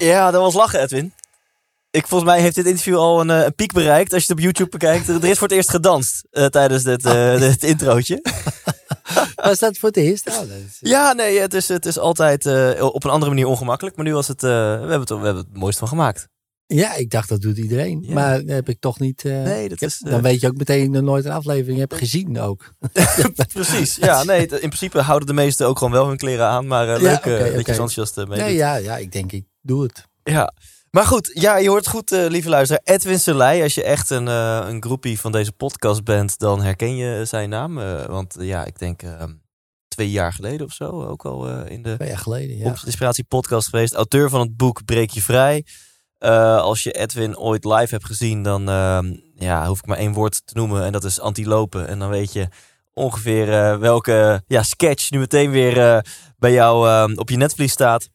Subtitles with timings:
[0.00, 1.12] Ja, dat was lachen, Edwin.
[1.90, 4.12] Ik, volgens mij heeft dit interview al een, eh, een piek bereikt.
[4.12, 5.08] Als je het op YouTube bekijkt.
[5.08, 8.22] Er is voor het eerst gedanst eh, tijdens dit, eh, dit introotje.
[9.44, 10.30] Was dat voor het eerst?
[10.80, 12.46] Ja, nee, het is, het is altijd
[12.80, 13.96] op een andere manier ongemakkelijk.
[13.96, 16.28] Maar nu was het, we, hebben het, we hebben het mooiste van gemaakt.
[16.66, 18.04] Ja, ik dacht dat doet iedereen.
[18.06, 18.14] Ja.
[18.14, 19.22] Maar heb ik toch niet.
[19.24, 22.40] Nee, dat heb- is, Dan weet je ook meteen dat nooit een aflevering hebt gezien
[22.40, 22.72] ook.
[23.52, 23.96] Precies.
[23.96, 26.66] Ja, nee, in principe houden de meesten ook gewoon wel hun kleren aan.
[26.66, 29.44] Maar Ja, leuk eh, oké, dat je enthousiast mee Nee, ja, ja, ik denk ik
[29.62, 30.08] doe het.
[30.22, 30.52] Ja.
[30.90, 32.82] Maar goed, ja, je hoort goed, eh, lieve luisteraar.
[32.84, 36.96] Edwin Selei, als je echt een, eh, een groepie van deze podcast bent, dan herken
[36.96, 37.78] je zijn naam.
[37.78, 39.02] Eh, want ja, ik denk
[39.88, 42.74] twee jaar geleden of zo, ook al in de Twee jaar geleden, ja.
[42.84, 43.94] Inspiratie podcast geweest.
[43.94, 45.64] Auteur van het boek Breek je vrij.
[46.58, 50.42] Als je Edwin ooit live hebt gezien, dan ehm, ja, hoef ik maar één woord
[50.46, 50.84] te noemen.
[50.84, 51.88] En dat is antilopen.
[51.88, 52.48] En dan weet je
[52.92, 56.04] ongeveer welke ja, sketch nu meteen weer
[56.38, 58.08] bij jou ehm, op je netvlies staat.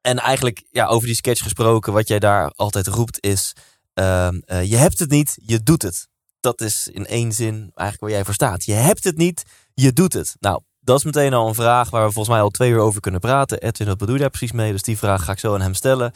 [0.00, 3.52] En eigenlijk ja, over die sketch gesproken, wat jij daar altijd roept is...
[3.94, 6.08] ehm, eh, je hebt het niet, je doet het.
[6.40, 8.64] Dat is in één zin eigenlijk waar jij voor staat.
[8.64, 9.42] Je hebt het niet,
[9.74, 10.36] je doet het.
[10.40, 13.00] Nou, dat is meteen al een vraag waar we volgens mij al twee uur over
[13.00, 13.60] kunnen praten.
[13.60, 14.72] Edwin, wat bedoel je daar precies mee?
[14.72, 16.12] Dus die vraag ga ik zo aan hem stellen.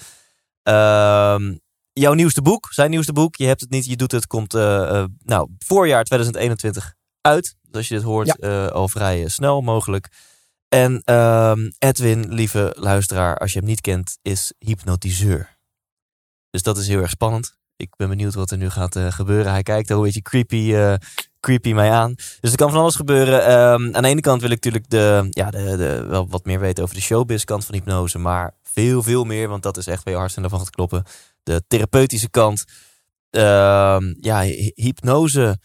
[0.62, 1.56] Ehm,
[1.92, 4.98] jouw nieuwste boek, zijn nieuwste boek, Je hebt het niet, je doet het, komt eh,
[4.98, 7.56] eh, nou, voorjaar 2021 uit.
[7.62, 8.40] Dus als je dit hoort,
[8.72, 10.08] al vrij snel mogelijk.
[10.72, 15.56] En ehm, Edwin, lieve luisteraar, als je hem niet kent, is hypnotiseur.
[16.50, 17.56] Dus dat is heel erg spannend.
[17.76, 19.52] Ik ben benieuwd wat er nu gaat eh, gebeuren.
[19.52, 20.94] Hij kijkt al een beetje creepy, eh,
[21.40, 22.14] creepy mij aan.
[22.40, 23.44] Dus er kan van alles gebeuren.
[23.46, 26.60] Ehm, aan de ene kant wil ik natuurlijk de, ja, de, de, wel wat meer
[26.60, 28.18] weten over de showbiz kant van hypnose.
[28.18, 31.04] Maar veel, veel meer, want dat is echt waar je hartstikke van gaat kloppen.
[31.42, 32.64] De therapeutische kant.
[33.30, 35.58] Ehm, ja, hy- hypnose,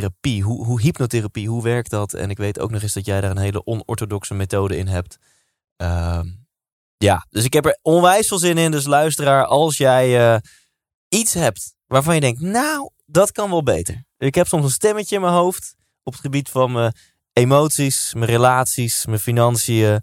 [0.00, 0.42] therapie.
[0.42, 2.12] Hoe, hoe hypnotherapie, hoe werkt dat?
[2.12, 5.18] En ik weet ook nog eens dat jij daar een hele onorthodoxe methode in hebt.
[5.76, 6.26] Ehm,
[6.96, 8.70] ja, dus ik heb er onwijs veel zin in.
[8.70, 10.40] Dus luisteraar, als jij eh,
[11.08, 14.04] iets hebt waarvan je denkt, nou, dat kan wel beter.
[14.18, 16.94] Ik heb soms een stemmetje in mijn hoofd op het gebied van mijn
[17.32, 20.02] emoties, mijn relaties, mijn financiën,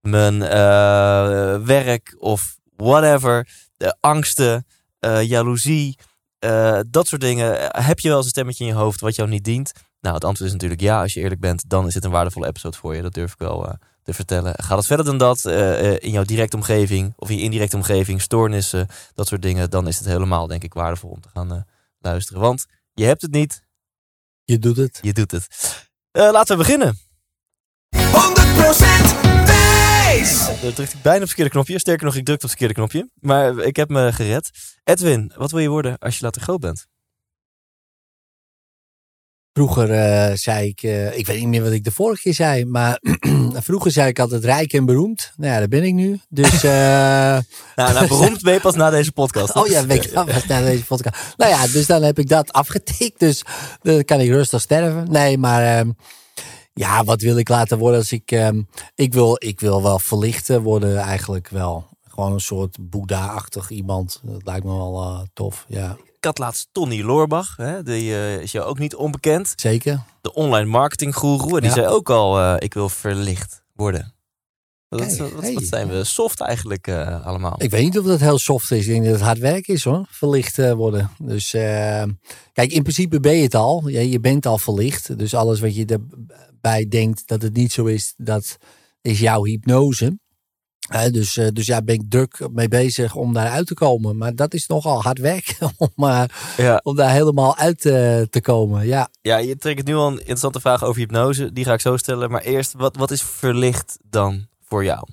[0.00, 3.48] mijn eh, werk of whatever.
[3.76, 4.66] De angsten,
[4.98, 5.98] eh, jaloezie,
[6.38, 7.56] eh, dat soort dingen.
[7.84, 9.72] Heb je wel eens een stemmetje in je hoofd wat jou niet dient?
[10.00, 11.00] Nou, het antwoord is natuurlijk ja.
[11.02, 13.02] Als je eerlijk bent, dan is dit een waardevolle episode voor je.
[13.02, 14.54] Dat durf ik wel eh, te vertellen.
[14.56, 17.76] Gaat het verder dan dat eh, eh, in jouw directe omgeving of in je indirecte
[17.76, 21.52] omgeving, stoornissen, dat soort dingen, dan is het helemaal, denk ik, waardevol om te gaan
[21.52, 21.60] eh,
[21.98, 22.40] luisteren.
[22.40, 23.62] Want je hebt het niet,
[24.44, 24.98] Je doet het.
[25.02, 25.46] je doet het.
[26.10, 26.98] Eh, laten we beginnen.
[27.96, 29.27] 100% Thijs.
[30.60, 31.78] Dan drukte ik bijna op het verkeerde knopje.
[31.78, 33.10] Sterker nog, ik drukte op het verkeerde knopje.
[33.20, 34.50] Maar ik heb me gered.
[34.84, 36.86] Edwin, wat wil je worden als je later groot bent?
[39.52, 42.64] Vroeger eh, zei ik, eh, ik weet niet meer wat ik de vorige keer zei,
[42.64, 43.00] maar
[43.68, 45.32] vroeger zei ik altijd rijk en beroemd.
[45.36, 46.20] Nou ja, daar ben ik nu.
[46.28, 46.70] Dus, eh,
[47.76, 49.54] Nou, nou beroemd ben je pas na deze podcast.
[49.54, 51.34] oh ja, weet ik was naar deze podcast.
[51.36, 53.42] Nou ja, dus dan heb ik dat afgetikt, dus
[53.82, 55.10] dan kan ik rustig sterven.
[55.10, 55.90] Nee, maar ehm,
[56.78, 58.62] ja, wat wil ik laten worden als ik, ehm,
[58.94, 61.86] ik wil, ik wil wel verlichten worden eigenlijk wel.
[62.08, 64.20] Gewoon een soort Boeddha-achtig iemand.
[64.22, 65.96] Dat lijkt me wel eh, tof, ja.
[66.16, 67.56] Ik had laatst Tony Loorbach.
[67.56, 69.52] Hè, die eh, is jou ook niet onbekend.
[69.56, 70.02] Zeker.
[70.20, 71.54] De online marketing guru.
[71.54, 71.74] En die Ja.
[71.74, 74.12] zei ook al, eh, ik wil verlicht worden.
[74.88, 76.88] Wat, Kijk, wat, zijn we soft eigenlijk
[77.24, 77.54] allemaal.
[77.58, 78.86] Ik weet niet of dat heel soft is.
[78.86, 80.06] Ik denk dat het hard werk is hoor.
[80.10, 81.10] Verlicht worden.
[81.18, 81.50] Dus
[82.52, 83.88] kijk, in principe ben je het al.
[83.88, 85.18] Ja, je bent al verlicht.
[85.18, 85.84] Dus alles wat je
[86.62, 88.56] erbij denkt dat het niet zo is, dat
[89.00, 90.18] is jouw hypnose.
[91.10, 94.16] Dus, eh, dus ja, ben ik druk mee bezig om daaruit te komen.
[94.16, 96.04] Maar dat is nogal hard werk om,
[96.56, 96.80] Ja.
[96.82, 98.86] om daar helemaal uit eh, te komen.
[98.86, 101.52] Ja, Ja, je trekt nu al een interessante vraag over hypnose.
[101.52, 102.30] Die ga ik zo stellen.
[102.30, 105.08] Maar eerst, wat, wat is verlicht dan voor jou?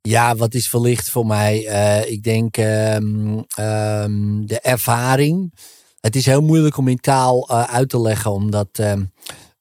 [0.00, 1.66] Ja, wat is verlicht voor mij?
[1.66, 5.54] Eh, ik denk ehm, ehm, de ervaring.
[6.00, 8.80] Het is heel moeilijk om in taal uit te leggen, omdat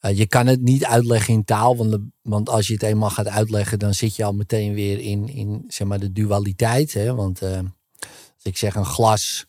[0.09, 1.77] eh, je kan het niet uitleggen in taal.
[1.77, 4.99] Want, de- want als je het eenmaal gaat uitleggen, dan zit je al meteen weer
[4.99, 6.93] in, in zeg maar, de dualiteit.
[6.93, 7.15] Hè?
[7.15, 7.57] Want eh,
[7.99, 9.45] als ik zeg een glas,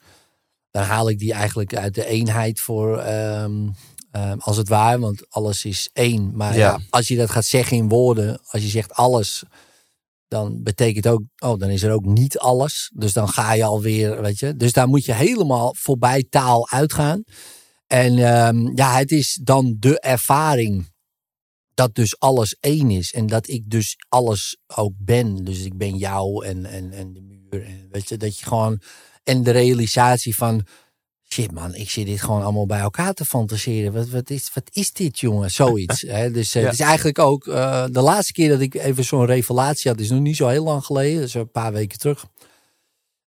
[0.70, 3.68] dan haal ik die eigenlijk uit de eenheid voor ehm,
[4.10, 6.30] Ehm, als het ware, want alles is één.
[6.36, 6.58] Maar Ja.
[6.58, 9.42] ja, als je dat gaat zeggen in woorden, als je zegt alles,
[10.28, 12.90] dan betekent ook, oh, dan is er ook niet alles.
[12.94, 14.56] Dus dan ga je alweer, weet je.
[14.56, 17.24] Dus daar moet je helemaal voorbij taal uitgaan.
[17.86, 20.94] En ehm, ja, het is dan de ervaring
[21.74, 23.12] dat dus alles één is.
[23.12, 25.44] En dat ik dus alles ook ben.
[25.44, 27.64] Dus ik ben jou en, en, en de muur.
[27.64, 28.80] En weet je, dat je gewoon.
[29.24, 30.66] En de realisatie van.
[31.28, 33.92] Shit man, ik zit dit gewoon allemaal bij elkaar te fantaseren.
[33.92, 35.50] Wat, wat, is, wat is dit jongen?
[35.50, 36.00] Zoiets.
[36.02, 36.30] hè?
[36.30, 36.68] Dus eh, Ja.
[36.68, 40.00] het is eigenlijk ook eh, de laatste keer dat ik even zo'n revelatie had.
[40.00, 41.22] is nog niet zo heel lang geleden.
[41.22, 42.26] Is een paar weken terug.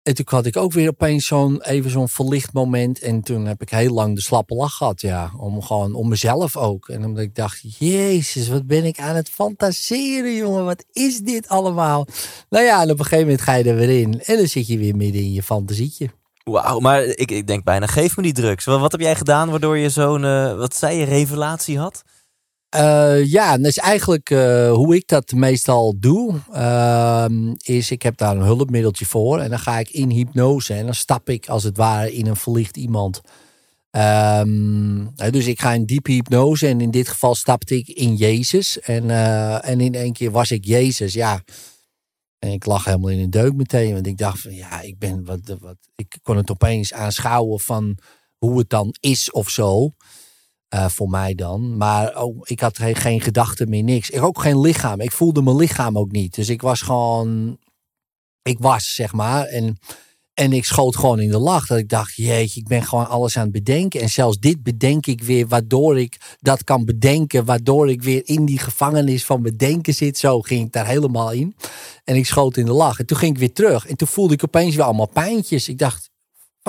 [0.08, 3.00] En toen had ik ook weer opeens zo'n even zo'n verlicht moment.
[3.00, 5.02] En toen heb ik heel lang de slappe lach gehad.
[5.02, 6.90] Ja, om gewoon om mezelf ook.
[6.90, 10.66] En omdat ik dacht, jezus, wat ben ik aan het fantaseren, jongen.
[10.66, 12.08] Wat is dit allemaal?
[12.50, 14.22] Nou ja, en op een gegeven moment ga je er weer in.
[14.24, 16.10] En dan zit je weer midden in je fantasietje.
[16.44, 18.66] Wauw, maar ik, ik denk bijna, geef me die drugs.
[18.66, 22.04] Wat, wat heb jij gedaan waardoor je zo'n, eh, wat zei je, revelatie had?
[22.70, 26.40] Eh, ja, is eigenlijk eh, hoe ik dat meestal doe.
[26.52, 29.40] Ehm, is ik heb daar een hulpmiddeltje voor.
[29.40, 30.74] En dan ga ik in hypnose.
[30.74, 33.22] En dan stap ik als het ware in een verlicht iemand.
[33.98, 36.68] Ehm, eh, dus ik ga in diepe hypnose.
[36.68, 38.80] En in dit geval stapte ik in Jezus.
[38.80, 41.14] En, eh, en in één keer was ik Jezus.
[41.14, 41.44] Ja.
[42.40, 43.94] En ik lag helemaal in een deuk meteen.
[43.94, 45.78] Want ik dacht van ja, ik ben wat, wat.
[45.96, 47.98] Ik kon het opeens aanschouwen van
[48.38, 49.92] hoe het dan is of zo.
[50.68, 51.78] Eh, voor mij dan.
[51.78, 54.10] Maar ook, ik had geen, gedachten meer, niks.
[54.10, 55.02] Ik ook geen lichaam.
[55.02, 56.36] Ik voelde mijn lichaam ook niet.
[56.36, 57.58] Dus ik was gewoon.
[58.42, 59.46] Ik was, zeg maar.
[59.46, 59.78] En,
[60.34, 61.68] en ik schoot gewoon in de lach.
[61.68, 64.02] Dat ik dacht, jeetje, ik ben gewoon alles aan het bedenken.
[64.02, 67.46] En zelfs dit bedenk ik weer, waardoor ik dat kan bedenken.
[67.46, 70.18] Waardoor ik weer in die gevangenis van bedenken zit.
[70.18, 71.56] Zo ging ik daar helemaal in.
[72.04, 73.00] En ik schoot in de lach.
[73.00, 73.86] En toen ging ik weer terug.
[73.86, 75.70] En toen voelde ik opeens weer allemaal pijntjes.
[75.70, 76.10] Ik dacht,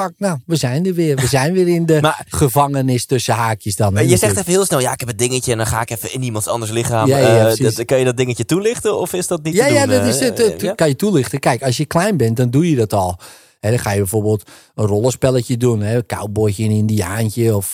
[0.02, 1.16] fuck, nou, we zijn er weer.
[1.16, 3.96] We zijn weer in de Maar- gevangenis tussen haakjes dan.
[3.96, 5.90] hè, je zegt even heel snel, ja, ik heb het dingetje en dan ga ik
[5.90, 7.08] even in iemands anders lichaam.
[7.08, 9.72] Ja, ja, Eh, dat, kan je dat dingetje toelichten of is dat niet Ja, te
[9.72, 9.94] ja, doen?
[9.94, 10.40] dat is eh, het.
[10.40, 10.74] eh, ja?
[10.74, 11.38] kan je toelichten.
[11.38, 13.18] Kijk, als je klein bent, dan doe je dat al.
[13.60, 14.42] Hè, dan ga je bijvoorbeeld
[14.74, 15.80] een rollenspelletje doen.
[15.82, 17.56] Hè, een cowboytje en een indiaantje.
[17.56, 17.72] Of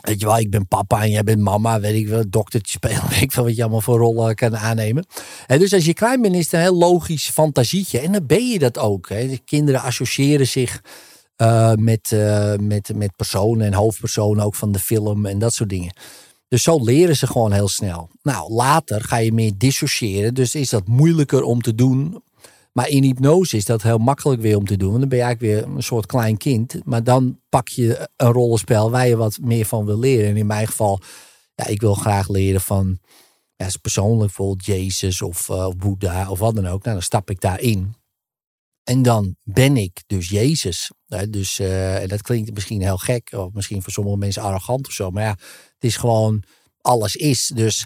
[0.00, 1.80] weet je wel, ik ben papa en jij bent mama.
[1.80, 3.08] Weet ik wel, doktertje spelen.
[3.10, 5.06] Weet ik veel wat je allemaal voor rollen kan aannemen.
[5.46, 7.98] Hè, dus als je klein bent, is het een heel logisch fantasietje.
[7.98, 9.08] En dan ben je dat ook.
[9.08, 9.28] Hè.
[9.28, 10.80] De kinderen associëren zich
[11.36, 15.68] eh, met, eh, met, met personen en hoofdpersonen ook van de film en dat soort
[15.68, 15.92] dingen.
[16.48, 18.10] Dus zo leren ze gewoon heel snel.
[18.22, 20.34] Nou, later ga je meer dissociëren.
[20.34, 22.22] Dus is dat moeilijker om te doen.
[22.72, 24.88] Maar in hypnose is dat heel makkelijk weer om te doen.
[24.88, 26.80] Want dan ben je eigenlijk weer een soort klein kind.
[26.84, 30.28] Maar dan pak je een rollenspel waar je wat meer van wil leren.
[30.28, 31.00] En in mijn geval,
[31.54, 32.98] ja, ik wil graag leren van
[33.56, 36.82] ja, persoonlijk bijvoorbeeld Jezus of, eh, of Boeddha of wat dan ook.
[36.82, 37.94] Nou, dan stap ik daarin.
[38.88, 40.90] En dan ben ik dus Jezus.
[41.28, 44.92] Dus eh, en dat klinkt misschien heel gek, of misschien voor sommige mensen arrogant of
[44.92, 45.10] zo.
[45.10, 45.30] Maar ja,
[45.74, 46.42] het is gewoon
[46.80, 47.50] alles is.
[47.54, 47.84] Dus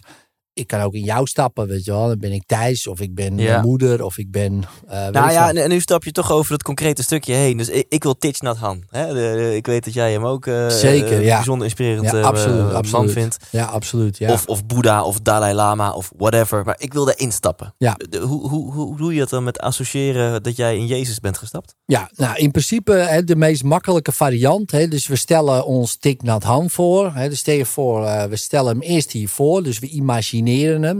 [0.52, 2.06] ik kan ook in jou stappen, weet je wel.
[2.08, 3.50] Dan ben ik Thijs, of ik ben Ja.
[3.52, 4.62] mijn moeder, of ik ben.
[4.88, 7.56] eh, Nou ja, en, en nu stap je toch over het concrete stukje heen.
[7.56, 8.82] Dus ik, ik wil Titch Nat Han.
[8.88, 9.06] Hè?
[9.06, 11.34] De, de- ik weet dat jij hem ook eh, Zeker, eh, ja.
[11.36, 13.12] bijzonder inspirerend Ja, absoluut, man absoluut.
[13.12, 13.36] vindt.
[13.50, 14.18] ja, absoluut.
[14.18, 14.32] Ja.
[14.32, 16.64] Of, of Boeddha of Dalai Lama of whatever.
[16.64, 17.74] Maar ik wil daarin stappen.
[17.78, 17.94] Ja.
[18.08, 21.38] De- hoe, hoe, hoe doe je dat dan met associëren dat jij in Jezus bent
[21.38, 21.74] gestapt?
[21.84, 24.70] Ja, nou in principe hè, de meest makkelijke variant.
[24.70, 27.12] Hè, dus we stellen ons Thich Nhat Hanh voor.
[27.14, 29.62] Hè, dus stel je voor, we stellen hem eerst hier voor.
[29.62, 30.38] Dus we imagineren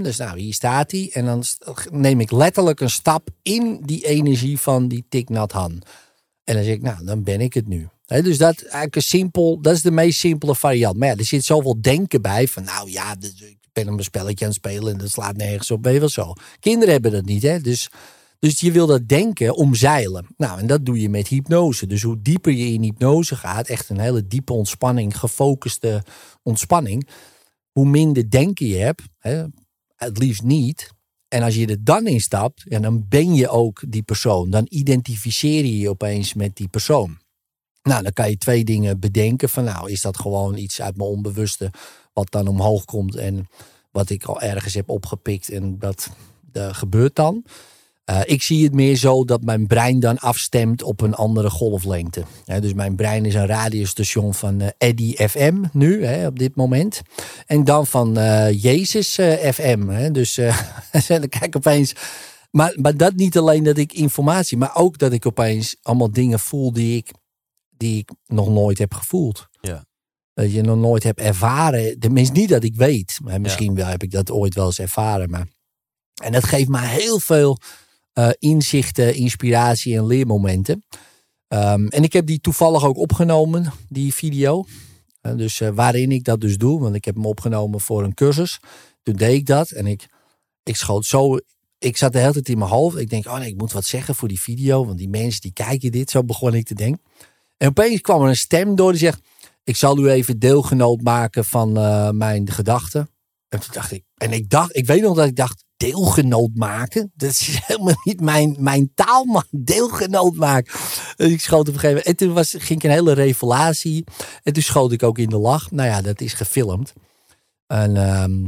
[0.03, 1.11] Dus nou, hier staat hij.
[1.13, 1.45] En dan
[1.91, 5.83] neem ik letterlijk een stap in die energie van die Thich Nhat Hanh.
[6.45, 7.89] En dan zeg ik, nou, dan ben ik het nu.
[8.07, 10.97] Dus dat, eigenlijk een simpel, dat is de meest simpele variant.
[10.97, 12.49] Maar er zit zoveel denken bij.
[12.49, 15.71] Van nou ja, dus ik ben een spelletje aan het spelen en dat slaat nergens
[15.71, 15.85] op.
[15.85, 16.33] Je wel zo.
[16.61, 17.43] Kinderen hebben dat niet.
[17.43, 17.61] Hè?
[17.61, 17.91] Dus
[18.41, 20.27] dus je wil dat denken omzeilen.
[20.37, 21.87] Nou, en dat doe je met hypnose.
[21.87, 26.03] Dus hoe dieper je in hypnose gaat, echt een hele diepe ontspanning, gefocuste
[26.43, 27.09] ontspanning,
[27.71, 29.45] hoe minder denken je hebt, hè,
[29.97, 30.91] het liefst niet.
[31.29, 34.51] En als je er dan in stapt, ja, dan ben je ook die persoon.
[34.51, 37.19] Dan identificeer je je opeens met die persoon.
[37.83, 39.49] Nou, dan kan je twee dingen bedenken.
[39.49, 41.71] Van nou, is dat gewoon iets uit mijn onbewuste
[42.13, 43.49] wat dan omhoog komt en
[43.91, 46.11] wat ik al ergens heb opgepikt en dat
[46.53, 47.45] gebeurt dan.
[48.11, 52.25] Uh, ik zie het meer zo dat mijn brein dan afstemt op een andere golflengte.
[52.45, 57.01] Ja, dus mijn brein is een radiostation van uh, Eddy FM nu, op dit moment.
[57.47, 59.15] En dan van uh, Jezus
[59.53, 60.13] FM.
[60.13, 60.35] Dus
[61.09, 61.95] dan kijk opeens.
[62.51, 66.39] Maar, maar dat niet alleen dat ik informatie, maar ook dat ik opeens allemaal dingen
[66.39, 67.11] voel die ik,
[67.77, 69.49] die ik nog nooit heb gevoeld.
[69.61, 69.85] Ja.
[70.35, 71.99] Dat je nog nooit hebt ervaren.
[71.99, 73.19] Tenminste, niet dat ik weet.
[73.23, 73.77] Maar misschien ja.
[73.77, 75.31] wel heb ik dat ooit wel eens ervaren.
[75.31, 75.47] Maar...
[76.23, 77.59] En dat geeft me heel veel
[78.39, 80.85] inzichten, inspiratie en leermomenten.
[81.49, 84.65] Um, en ik heb die toevallig ook opgenomen, die video.
[85.21, 88.15] Eh, dus eh, waarin ik dat dus doe, want ik heb hem opgenomen voor een
[88.15, 88.61] cursus.
[89.03, 90.09] Toen deed ik dat en ik,
[90.63, 91.39] ik schoot zo.
[91.79, 92.97] Ik zat de hele tijd in mijn hoofd.
[92.97, 94.87] Ik denk, oh nee, ik moet wat zeggen voor die video.
[94.87, 96.11] Want die mensen die kijken dit.
[96.11, 97.03] Zo begon ik te denken.
[97.57, 99.21] En opeens kwam er een stem door die zegt:
[99.65, 103.11] Ik zal u even deelgenoot maken van eh, mijn gedachten.
[103.49, 107.13] En toen dacht ik, en ik dacht, ik weet nog dat ik dacht, deelgenoot maken?
[107.15, 109.45] Dat is helemaal niet mijn, mijn taal, man.
[109.51, 110.81] Deelgenoot maken.
[111.17, 112.07] Ik schoot op een gegeven moment.
[112.07, 114.05] En toen was, ging ik een hele revelatie.
[114.43, 115.71] En toen schoot ik ook in de lach.
[115.71, 116.93] Nou ja, dat is gefilmd.
[117.67, 118.47] En ehm,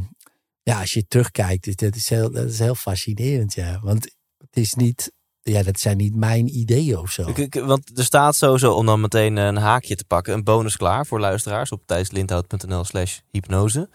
[0.62, 3.80] ja, als je terugkijkt, dat is heel, dat is heel fascinerend, ja.
[3.82, 4.04] Want
[4.38, 7.32] het is niet, ja, dat zijn niet mijn ideeën of zo.
[7.50, 11.20] Want er staat sowieso, om dan meteen een haakje te pakken, een bonus klaar voor
[11.20, 13.88] luisteraars op thijslindhout.nl slash hypnose.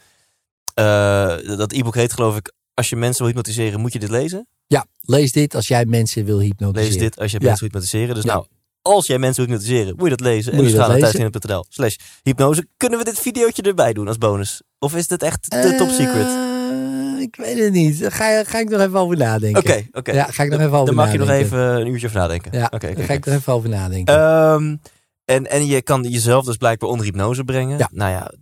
[0.74, 4.46] Eh, dat e-book heet geloof ik, als je mensen wil hypnotiseren, moet je dit lezen.
[4.66, 6.90] Ja, lees dit als jij mensen wil hypnotiseren.
[6.92, 7.46] Lees dit als je Ja.
[7.46, 8.14] mensen wil hypnotiseren.
[8.14, 8.32] Dus Ja.
[8.32, 8.46] nou,
[8.82, 10.54] als jij mensen wil hypnotiseren, moet je dat lezen.
[10.54, 12.66] Moet en je dus ga naar thijslindhout.nl slash hypnose.
[12.76, 14.62] Kunnen we dit videootje erbij doen als bonus?
[14.78, 16.26] Of is dit echt de top secret?
[16.26, 18.00] Eh, ik weet het niet.
[18.00, 19.62] Daar Ga, ga ik nog even over nadenken.
[19.62, 20.12] Oké, oké.
[20.12, 22.52] Ja, ga ik nog even over Dan mag je nog even een uurtje over nadenken.
[22.52, 24.14] Ja, Oké, oké, daar ga ik nog even over nadenken.
[24.14, 24.76] Ehm,
[25.24, 27.78] en, en je kan jezelf dus blijkbaar onder hypnose brengen.
[27.78, 27.88] Ja.
[27.92, 28.32] Nou ja,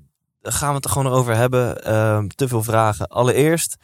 [0.40, 1.84] daar gaan we het er gewoon over hebben.
[1.84, 3.06] Ehm, te veel vragen.
[3.08, 3.76] Allereerst,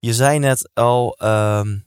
[0.00, 1.78] je zei net al, ehm,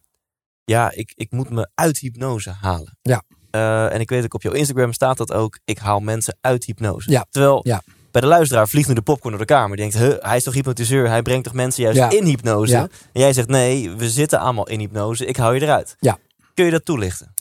[0.66, 2.98] ja, ik, ik moet me uit hypnose halen.
[3.02, 3.24] Ja.
[3.52, 6.66] Eh, en ik weet ook op jouw Instagram staat dat ook, ik haal mensen uit
[6.66, 7.12] hypnose.
[7.12, 7.26] Ja.
[7.30, 7.82] Terwijl Ja.
[8.12, 9.78] bij de luisteraar vliegt nu de popcorn door de kamer.
[9.78, 11.08] Die denkt, hij is toch hypnotiseur?
[11.10, 12.10] Hij brengt toch mensen juist Ja.
[12.10, 12.72] in hypnose?
[12.74, 12.82] Ja.
[13.14, 15.26] En jij zegt, nee, we zitten allemaal in hypnose.
[15.26, 15.96] Ik hou je eruit.
[16.00, 16.18] Ja.
[16.54, 17.34] Kun je dat toelichten?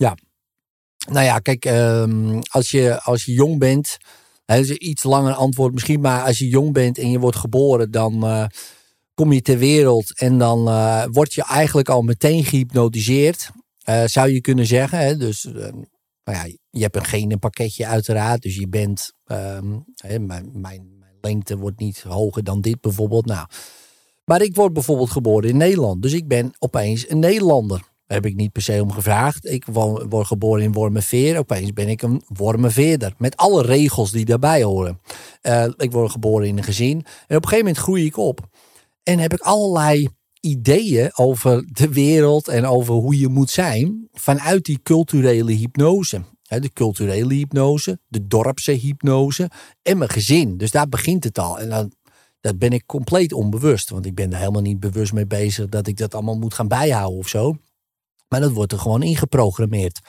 [1.09, 3.97] Nou ja, kijk, ehm, als, je, als je jong bent,
[4.45, 7.37] dat is een iets langer antwoord misschien, maar als je jong bent en je wordt
[7.37, 8.45] geboren, dan eh,
[9.15, 13.51] kom je ter wereld en dan eh, word je eigenlijk al meteen gehypnotiseerd,
[13.83, 14.99] eh, zou je kunnen zeggen.
[14.99, 15.17] Hè?
[15.17, 15.53] Dus eh,
[16.25, 21.57] nou ja, je hebt een genenpakketje uiteraard, dus je bent, ehm, hè, mijn, mijn, lengte
[21.59, 23.27] wordt niet hoger dan dit bijvoorbeeld.
[23.27, 23.47] Nou,
[24.25, 27.91] maar ik word bijvoorbeeld geboren in Nederland, dus ik ben opeens een Nederlander.
[28.07, 29.47] Daar heb ik niet per se om gevraagd.
[29.51, 31.39] Ik wo- word geboren in Wormerveer.
[31.39, 33.15] Opeens ben ik een Wormerveerder.
[33.19, 35.01] Met alle regels die daarbij horen.
[35.77, 36.97] Ik word geboren in een gezin.
[37.27, 38.49] En op een gegeven moment groei ik op.
[39.03, 40.09] En heb ik allerlei
[40.41, 44.09] ideeën over de wereld en over hoe je moet zijn.
[44.13, 46.25] Vanuit die culturele hypnose.
[46.43, 49.51] De culturele hypnose, de dorpse hypnose
[49.83, 50.57] en mijn gezin.
[50.57, 51.59] Dus daar begint het al.
[51.59, 51.93] En dan,
[52.41, 53.91] dat ben ik compleet onbewust.
[53.91, 56.69] Want ik ben er helemaal niet bewust mee bezig dat ik dat allemaal moet gaan
[56.69, 57.57] bijhouden of zo.
[58.29, 60.01] Maar dat wordt er gewoon ingeprogrammeerd.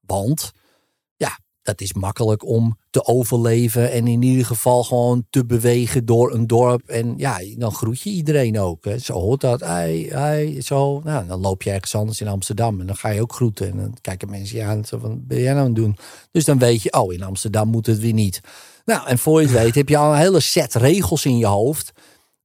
[0.00, 0.52] Want
[1.70, 6.46] dat is makkelijk om te overleven en in ieder geval gewoon te bewegen door een
[6.46, 6.88] dorp.
[6.88, 8.84] En ja, dan groet je iedereen ook.
[8.84, 8.98] Hè.
[8.98, 9.60] Zo hoort dat.
[9.60, 11.00] Hey, hey, zo.
[11.04, 13.70] Nou, dan loop je ergens anders in Amsterdam en dan ga je ook groeten.
[13.70, 14.84] En dan kijken mensen je aan.
[14.84, 15.96] Zo van, ben jij nou aan het doen?
[16.30, 18.40] Dus dan weet je, oh, in Amsterdam moet het weer niet.
[18.84, 21.46] Nou, en voor je het weet heb je al een hele set regels in je
[21.46, 21.92] hoofd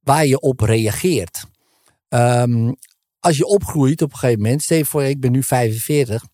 [0.00, 1.44] waar je op reageert.
[2.08, 2.72] Ehm,
[3.20, 6.24] als je opgroeit op een gegeven moment, stel voor, ik ben nu 45.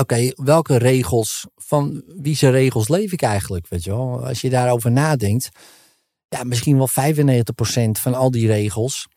[0.00, 3.68] Oké, welke regels, van wie zijn regels leef ik eigenlijk?
[3.68, 4.26] Weet je wel?
[4.26, 5.48] Als je daarover nadenkt,
[6.28, 9.08] ja, misschien wel 95% van al die regels,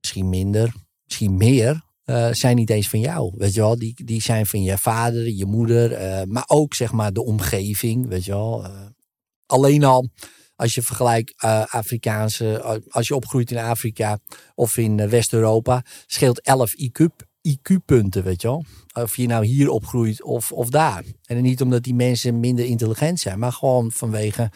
[0.00, 3.32] misschien minder, misschien meer, eh, zijn niet eens van jou.
[3.36, 6.92] Weet je wel, die, die zijn van je vader, je moeder, eh, maar ook zeg
[6.92, 8.64] maar de omgeving, weet je wel.
[8.64, 8.70] Eh,
[9.46, 10.08] alleen al
[10.56, 14.18] als je vergelijkt Afrikaanse, als je opgroeit in Afrika
[14.54, 17.06] of in West-Europa, scheelt 11 IQ,
[17.48, 18.64] IQ-punten, weet je wel.
[18.92, 21.04] Of je nou hier opgroeit of, of daar.
[21.24, 24.50] En niet omdat die mensen minder intelligent zijn, maar gewoon vanwege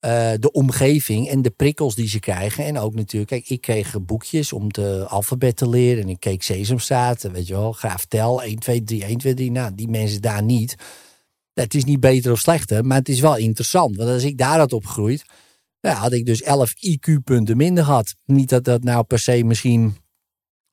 [0.00, 2.64] eh, de omgeving en de prikkels die ze krijgen.
[2.64, 6.02] En ook natuurlijk, kijk, ik kreeg boekjes om de alfabet te leren.
[6.02, 9.50] En ik keek Sesamstraat, weet je wel, Graaf Tel, 1, 2, 3, 1, 2, 3.
[9.50, 10.74] Nou, die mensen daar niet.
[11.54, 13.96] Het is niet beter of slechter, maar het is wel interessant.
[13.96, 15.24] Want als ik daar had opgegroeid,
[15.80, 18.14] had ik dus 11 IQ-punten minder gehad.
[18.24, 19.96] Niet dat dat nou per se misschien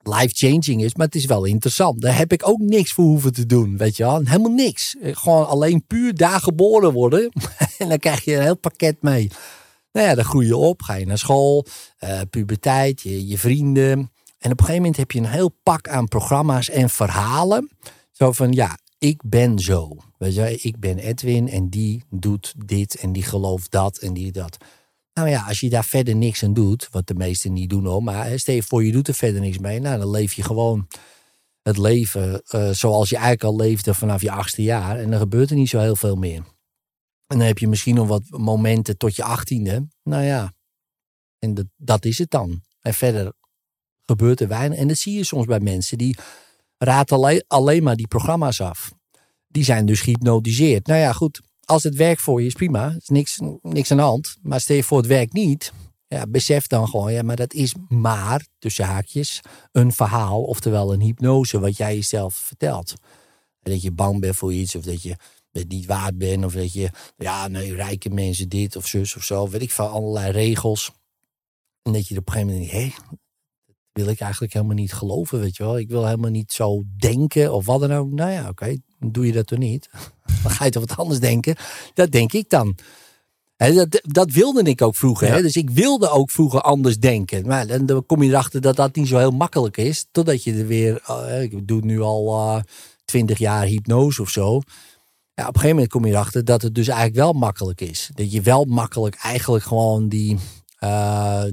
[0.04, 2.02] life-changing is, maar het is wel interessant.
[2.02, 4.22] Daar heb ik ook niks voor hoeven te doen, weet je wel.
[4.24, 4.96] Helemaal niks.
[5.02, 7.32] Gewoon alleen puur daar geboren worden.
[7.78, 9.32] en dan krijg je een heel pakket mee.
[9.92, 11.66] Nou ja, dan groei je op, ga je naar school,
[11.98, 14.12] eh, puberteit, je, je vrienden.
[14.40, 17.70] En op een gegeven moment heb je een heel pak aan programma's en verhalen.
[18.12, 19.98] Zo van, ja, ik ben zo.
[20.18, 24.32] Weet je, ik ben Edwin en die doet dit en die gelooft dat en die
[24.32, 24.58] dat.
[25.14, 28.04] Nou ja, als je daar verder niks aan doet, wat de meesten niet doen hoor,
[28.04, 30.88] maar stel voor je doet er verder niks mee, nou dan leef je gewoon
[31.62, 35.50] het leven eh, zoals je eigenlijk al leefde vanaf je achtste jaar en dan gebeurt
[35.50, 36.44] er niet zo heel veel meer.
[37.28, 40.54] En dan heb je misschien nog wat momenten tot je achttiende, nou ja,
[41.44, 42.62] en dat, dat is het dan.
[42.82, 43.34] En verder
[44.06, 44.78] gebeurt er weinig.
[44.78, 46.18] En dat zie je soms bij mensen die
[46.78, 48.94] raad alleen, alleen maar die programma's af.
[49.48, 50.88] Die zijn dus gehypnotiseerd.
[50.88, 51.42] Nou ja, goed.
[51.66, 52.96] Als het werkt voor je is prima.
[52.98, 54.38] is niks, niks aan de hand.
[54.42, 55.74] Maar stel voor het werkt niet.
[56.08, 59.42] Ja, besef dan gewoon, ja, maar dat is maar, tussen haakjes,
[59.72, 60.44] een verhaal.
[60.44, 62.94] Oftewel een hypnose wat jij jezelf vertelt.
[63.62, 65.16] Dat je bang bent voor iets of dat je
[65.52, 66.46] het niet waard bent.
[66.46, 69.50] Of dat je, ja, nee, rijke mensen dit of zus of zo.
[69.50, 70.92] Weet ik van allerlei regels.
[71.82, 73.16] En dat je op een gegeven moment denkt, hé,
[73.94, 75.80] wil ik eigenlijk helemaal niet geloven, weet je wel.
[75.80, 78.12] Ik wil helemaal niet zo denken of wat dan ook.
[78.12, 78.78] Nou ja, oké,
[79.12, 79.90] doe je dat toch niet.
[80.44, 81.56] Dan ga je toch wat anders denken.
[81.94, 82.78] Dat denk ik dan.
[83.58, 85.42] dat, dat wilde ik ook vroeger.
[85.42, 87.48] Dus ik wilde ook vroeger anders denken.
[87.48, 90.06] Maar dan, kom je erachter dat dat niet zo heel makkelijk is.
[90.12, 92.62] Totdat je er weer, uh, ik doe nu al eh,
[93.06, 94.62] twintig jaar hypnose of zo.
[95.34, 98.10] Ja, op een gegeven moment kom je erachter dat het dus eigenlijk wel makkelijk is.
[98.14, 100.38] Dat je wel makkelijk eigenlijk gewoon die,
[100.84, 101.44] uh,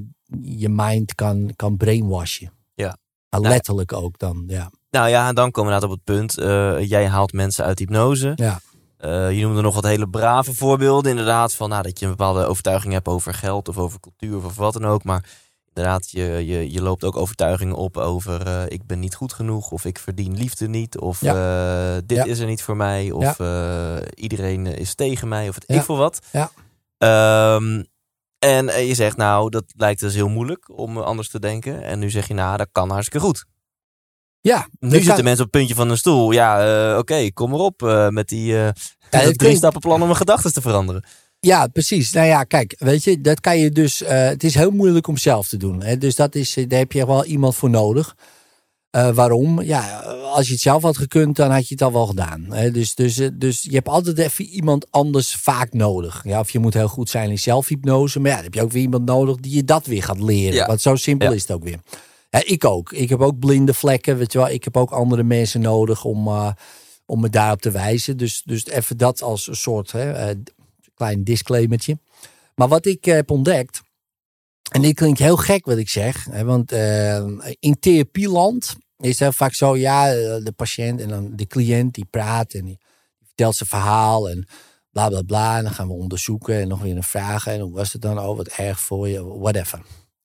[0.43, 2.53] je mind kan, kan brainwashen.
[2.75, 2.99] Ja.
[3.31, 4.71] Nou, letterlijk ook dan, ja.
[4.91, 6.39] Nou ja, en dan komen we inderdaad op het punt.
[6.39, 8.33] Uh, jij haalt mensen uit hypnose.
[8.35, 8.61] Ja.
[9.05, 11.11] Uh, je noemde nog wat hele brave voorbeelden.
[11.11, 14.57] Inderdaad, van nou, dat je een bepaalde overtuiging hebt over geld of over cultuur of
[14.57, 15.05] wat dan ook.
[15.05, 15.25] Maar
[15.69, 19.71] inderdaad, je, je, je loopt ook overtuigingen op over uh, ik ben niet goed genoeg.
[19.71, 20.99] Of ik verdien liefde niet.
[20.99, 22.01] Of ja.
[22.01, 22.25] dit ja.
[22.25, 23.11] is er niet voor mij.
[23.11, 23.39] Of
[24.15, 25.49] iedereen is tegen mij.
[25.49, 26.19] Of het ik voor wat.
[26.33, 26.51] Ja.
[27.55, 27.85] Um,
[28.39, 31.83] en je zegt, nou, dat lijkt dus heel moeilijk om anders te denken.
[31.83, 33.45] En nu zeg je, nou, dat kan hartstikke goed.
[34.41, 34.69] Ja.
[34.79, 35.25] Nu zitten kan...
[35.25, 36.31] mensen op het puntje van een stoel.
[36.31, 38.69] Ja, uh, oké, okay, kom erop uh, met die uh,
[39.11, 41.05] ja, drie stappenplan om mijn gedachten te veranderen.
[41.41, 42.13] Ja, precies.
[42.13, 44.03] Nou ja, kijk, weet je, dat kan je dus.
[44.07, 45.83] het is heel moeilijk om zelf te doen.
[45.83, 45.99] Hè?
[45.99, 48.17] Dus dat is, daar heb je wel iemand voor nodig.
[48.91, 49.63] Waarom?
[49.63, 49.99] Ja,
[50.33, 52.47] als je het zelf had gekund, dan had je het al wel gedaan.
[52.49, 52.71] Hè?
[52.71, 56.21] Dus, dus, dus je hebt altijd even iemand anders vaak nodig.
[56.25, 58.21] Ja, of je moet heel goed zijn in zelfhypnose.
[58.21, 60.55] Maar ja, dan heb je ook weer iemand nodig die je dat weer gaat leren.
[60.55, 60.67] Ja.
[60.67, 61.35] Want zo simpel Ja.
[61.35, 61.81] is het ook weer.
[62.31, 62.93] Ik ook.
[62.93, 64.17] Ik heb ook blinde vlekken.
[64.17, 64.49] Weet je wel.
[64.49, 66.53] Ik heb ook andere mensen nodig om, uh,
[67.07, 68.17] om me daarop te wijzen.
[68.17, 70.41] Dus, dus even dat als een soort hè, uh,
[70.95, 71.99] klein disclaimertje.
[72.55, 73.81] Maar wat ik heb ontdekt.
[74.71, 76.25] En dit klinkt heel gek wat ik zeg.
[76.25, 77.17] Hè, want uh,
[77.59, 79.77] in therapieland is het vaak zo.
[79.77, 80.05] Ja,
[80.39, 82.79] de patiënt en dan de cliënt die praat en die
[83.25, 84.31] vertelt zijn verhaal.
[84.31, 84.47] En
[84.91, 85.57] bla bla bla.
[85.57, 87.53] En dan gaan we onderzoeken en nog weer een vragen.
[87.53, 88.19] En hoe was het dan?
[88.19, 89.25] Oh, wat erg voor je.
[89.25, 89.83] Whatever.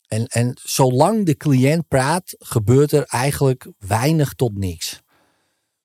[0.07, 5.03] En, en zolang de cliënt praat, gebeurt er eigenlijk weinig tot niks.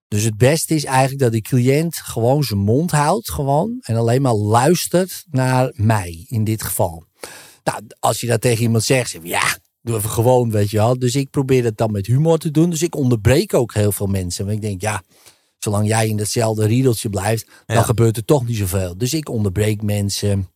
[0.09, 3.31] Dus het beste is eigenlijk dat de cliënt gewoon zijn mond houdt.
[3.31, 7.05] Gewoon, en alleen maar luistert naar mij in dit geval.
[7.65, 10.77] Nou, als je dat tegen iemand zegt, zeg je, ja, doe even gewoon, weet je
[10.77, 10.99] wel.
[10.99, 12.71] Dus ik probeer het dan met humor te doen.
[12.71, 14.45] Dus ik onderbreek ook heel veel mensen.
[14.45, 15.03] Want ik denk, ja,
[15.59, 17.83] zolang jij in datzelfde riedeltje blijft, dan Ja.
[17.83, 18.99] gebeurt er toch niet zoveel.
[18.99, 20.49] Dus ik onderbreek mensen.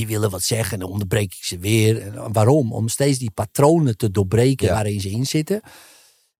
[0.00, 2.02] Die willen wat zeggen en dan onderbreek ik ze weer.
[2.02, 2.72] En waarom?
[2.72, 4.72] Om steeds die patronen te doorbreken Ja.
[4.72, 5.60] waarin ze in zitten.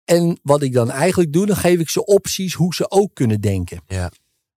[0.04, 3.40] En wat ik dan eigenlijk doe, dan geef ik ze opties hoe ze ook kunnen
[3.40, 3.82] denken.
[3.86, 4.10] Ja.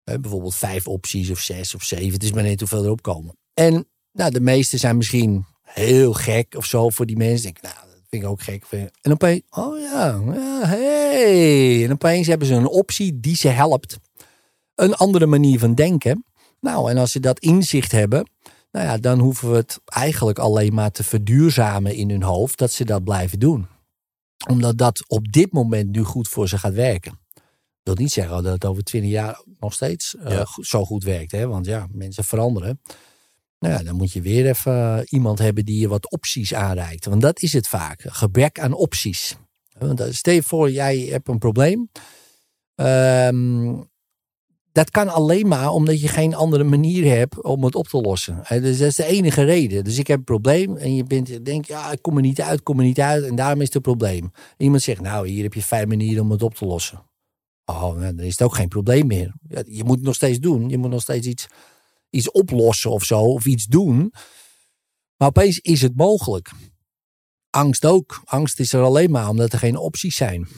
[0.04, 2.12] Hè, bijvoorbeeld vijf opties of zes of zeven.
[2.12, 3.36] Het is maar net hoeveel erop komen.
[3.54, 7.42] En nou, de meeste zijn misschien heel gek of zo voor die mensen.
[7.42, 8.64] Denk, ik, nou, dat vind ik ook gek.
[9.00, 11.84] En opeens, oh ja, ja hey.
[11.84, 13.96] En opeens hebben ze een optie die ze helpt.
[14.74, 16.24] Een andere manier van denken.
[16.60, 18.30] Nou, en als ze dat inzicht hebben,
[18.72, 22.72] nou ja, dan hoeven we het eigenlijk alleen maar te verduurzamen in hun hoofd dat
[22.72, 23.66] ze dat blijven doen.
[24.48, 27.20] Omdat dat op dit moment nu goed voor ze gaat werken.
[27.82, 30.44] Dat wil niet zeggen dat het over twintig jaar nog steeds Ja.
[30.44, 31.32] go- zo goed werkt.
[31.32, 31.46] Hè?
[31.46, 32.80] Want ja, mensen veranderen.
[33.58, 37.04] Nou ja, dan moet je weer even uh, iemand hebben die je wat opties aanreikt.
[37.04, 38.02] Want dat is het vaak.
[38.06, 39.36] Gebrek aan opties.
[39.78, 41.90] Want uh, stel je voor, jij hebt een probleem.
[42.74, 43.80] Ehm,
[44.72, 48.42] dat kan alleen maar omdat je geen andere manier hebt om het op te lossen.
[48.48, 49.84] Dus dat is de enige reden.
[49.84, 52.62] Dus ik heb een probleem en je bent, denkt, ja, ik kom er niet uit,
[52.62, 53.24] kom er niet uit.
[53.24, 54.32] En daarom is het een probleem.
[54.56, 57.02] Iemand zegt, nou, hier heb je vijf manieren om het op te lossen.
[57.64, 59.34] Oh, nou, dan is het ook geen probleem meer.
[59.64, 60.68] Je moet het nog steeds doen.
[60.68, 61.46] Je moet nog steeds iets,
[62.10, 64.12] iets oplossen of zo, of iets doen.
[65.16, 66.50] Maar opeens is het mogelijk.
[67.50, 68.22] Angst ook.
[68.24, 70.48] Angst is er alleen maar omdat er geen opties zijn.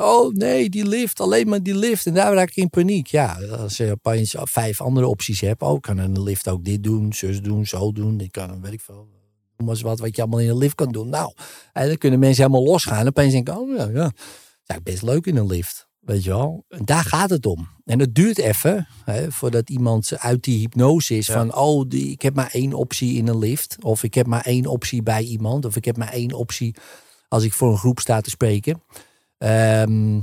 [0.00, 2.06] Oh nee, die lift, alleen maar die lift.
[2.06, 3.06] En daar raak ik in paniek.
[3.06, 5.62] Ja, als je opeens vijf andere opties hebt.
[5.62, 8.20] Oh, kan een lift ook dit doen, zus doen, zo doen.
[8.20, 9.08] Ik kan, weet ik veel.
[9.56, 11.08] Noem eens wat, wat je allemaal in een lift kan doen.
[11.08, 11.32] Nou,
[11.72, 12.98] en dan kunnen mensen helemaal losgaan.
[12.98, 13.92] En opeens denken, oh ja, ja.
[13.92, 15.88] Dat is eigenlijk best leuk in een lift.
[16.00, 16.64] Weet je wel?
[16.68, 17.68] En daar gaat het om.
[17.84, 21.26] En het duurt even hè, voordat iemand uit die hypnose is.
[21.26, 21.32] Ja.
[21.32, 23.76] Van, oh, die, ik heb maar één optie in een lift.
[23.80, 25.64] Of ik heb maar één optie bij iemand.
[25.64, 26.74] Of ik heb maar één optie
[27.28, 28.82] als ik voor een groep sta te spreken.
[29.38, 30.16] Ehm,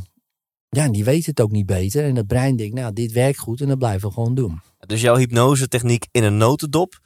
[0.69, 2.03] ja, die weet het ook niet beter.
[2.03, 4.61] En het brein denkt, nou, dit werkt goed en dat blijven we gewoon doen.
[4.85, 6.99] Dus jouw hypnose techniek in een notendop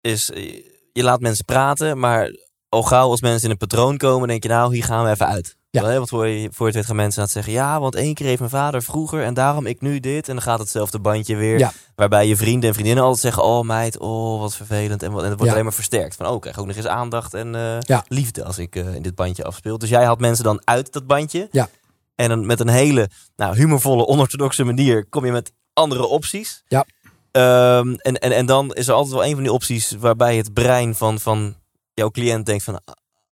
[0.00, 2.30] is, eh, je laat mensen praten, maar
[2.68, 5.26] al gauw als mensen in een patroon komen, denk je nou, hier gaan we even
[5.26, 5.56] uit.
[5.82, 5.90] Ja.
[5.90, 5.96] Ja.
[5.96, 7.52] Want voor je, voor je het weet gaan mensen aan het zeggen...
[7.52, 10.28] ja, want één keer heeft mijn vader vroeger en daarom ik nu dit.
[10.28, 11.58] En dan gaat hetzelfde bandje weer.
[11.58, 11.72] Ja.
[11.94, 13.42] Waarbij je vrienden en vriendinnen altijd zeggen...
[13.42, 15.02] oh meid, oh wat vervelend.
[15.02, 15.50] En, wat, en het wordt Ja.
[15.52, 16.16] alleen maar versterkt.
[16.16, 19.02] Van oh, ik krijg ook nog eens aandacht en eh, liefde als ik eh, in
[19.02, 19.78] dit bandje afspeel.
[19.78, 21.48] Dus jij haalt mensen dan uit dat bandje.
[21.50, 21.68] Ja.
[22.14, 25.06] En dan met een hele nou, humorvolle, onorthodoxe manier...
[25.08, 26.62] kom je met andere opties.
[26.68, 26.84] Ja.
[27.30, 29.90] Ehm, en, en, en dan is er altijd wel een van die opties...
[29.90, 31.56] waarbij het brein van, van
[31.94, 32.80] jouw cliënt denkt van...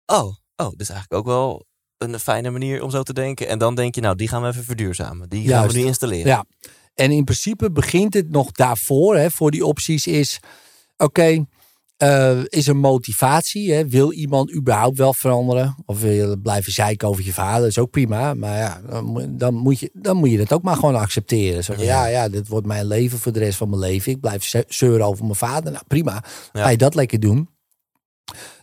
[0.06, 1.66] oh, oh, dit is eigenlijk ook wel
[2.04, 3.48] een fijne manier om zo te denken.
[3.48, 5.30] En dan denk je, nou, die gaan we even verduurzamen.
[5.30, 6.28] Die gaan we nu installeren.
[6.28, 6.46] Ja.
[6.96, 10.40] En in principe begint het nog daarvoor, hè, voor die opties is,
[10.98, 11.46] oké,
[11.98, 13.74] eh, is er motivatie?
[13.74, 13.88] Hè?
[13.88, 15.76] Wil iemand überhaupt wel veranderen?
[15.86, 17.60] Of wil je blijven zeiken over je vader?
[17.60, 18.34] Dat is ook prima.
[18.34, 18.82] Maar ja,
[19.30, 21.64] dan, moet- je, dan moet je dat ook maar gewoon accepteren.
[21.64, 22.06] Zo ja.
[22.06, 24.12] ja, dit wordt mijn leven voor de rest van mijn leven.
[24.12, 25.72] Ik blijf ze- zeuren over mijn vader.
[25.72, 26.24] Nou, prima.
[26.54, 26.62] Ja.
[26.64, 27.50] Ga je dat lekker doen.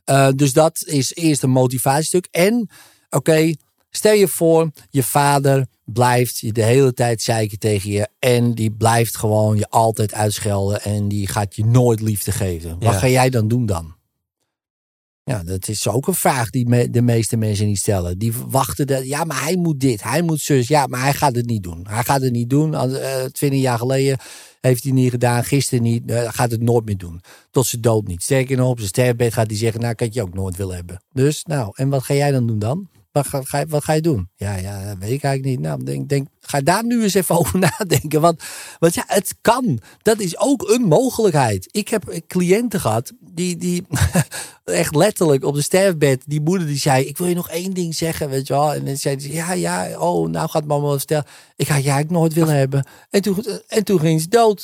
[0.05, 2.29] Eh, dus dat is eerst een motivatiestuk.
[2.31, 2.69] En,
[3.11, 3.53] oké,
[3.91, 8.09] stel je voor, je vader blijft je de hele tijd zeiken tegen je.
[8.19, 10.83] En die blijft gewoon je altijd uitschelden.
[10.83, 12.71] En die gaat je nooit liefde geven.
[12.71, 12.99] Wat Ja.
[12.99, 13.97] ga jij dan doen dan?
[15.25, 18.19] Ja, dat is ook een vraag die me- de meeste mensen niet stellen.
[18.19, 20.69] Die wachten dat, ja, maar hij moet dit, hij moet zus.
[20.69, 21.87] Ja, maar hij gaat het niet doen.
[21.89, 22.75] Hij gaat het niet doen.
[22.75, 24.19] Eh, Twintig jaar geleden
[24.61, 26.11] heeft hij niet gedaan, gisteren niet.
[26.11, 27.21] eh, gaat het nooker meer doen.
[27.51, 28.23] Tot zijn dood niet.
[28.23, 31.03] Sterker nog, op zijn sterfbed gaat hij zeggen, nou, had je ook nooit willen hebben.
[31.13, 32.89] Dus, nou, en wat ga jij dan doen dan?
[33.19, 34.29] Wat ga, ga, je- wat ga je doen?
[34.35, 35.61] Ja, ja, dat weet ik eigenlijk niet.
[35.61, 38.21] Nou, denk, denk, ga daar nu eens even over nadenken.
[38.21, 38.43] Want,
[38.79, 39.81] want ja, het kan.
[40.03, 41.69] Dat is ook een mogelijkheid.
[41.71, 43.87] Ik heb cliënten gehad die, die
[44.65, 47.95] echt letterlijk op de sterfbed, die moeder die zei, ik wil je nog één ding
[47.95, 48.75] zeggen, weet je wel.
[48.75, 51.25] En dan zei ze, ja, ja, oh, nou gaat mama wat vertellen.
[51.57, 52.87] Ik ga je eigenlijk nooit willen hebben.
[53.11, 54.63] En toen, en toen ging ze dood.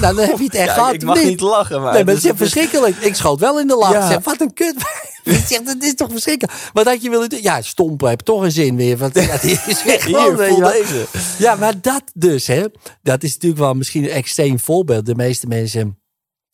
[0.00, 0.94] nou, dan heb je het echt Ja, gehad.
[0.94, 1.92] ik mag niet lachen, maar...
[1.92, 2.96] Nee, maar het is verschrikkelijk.
[2.96, 3.92] Ik schoot wel in de lach.
[3.92, 4.04] Ja.
[4.04, 4.76] Ik Zeg, wat een kut.
[5.24, 6.70] Ik zeg, dat is toch verschrikkelijk.
[6.72, 7.42] Wat had je willen doen?
[7.42, 8.96] Ja, stompen heb toch een zin weer.
[8.96, 10.56] Want ja, die is gewoon, wel.
[10.56, 11.06] deze.
[11.38, 12.64] Ja, maar dat dus, hè.
[13.02, 15.06] Dat is natuurlijk wel misschien een extreem voorbeeld.
[15.06, 15.99] De meeste mensen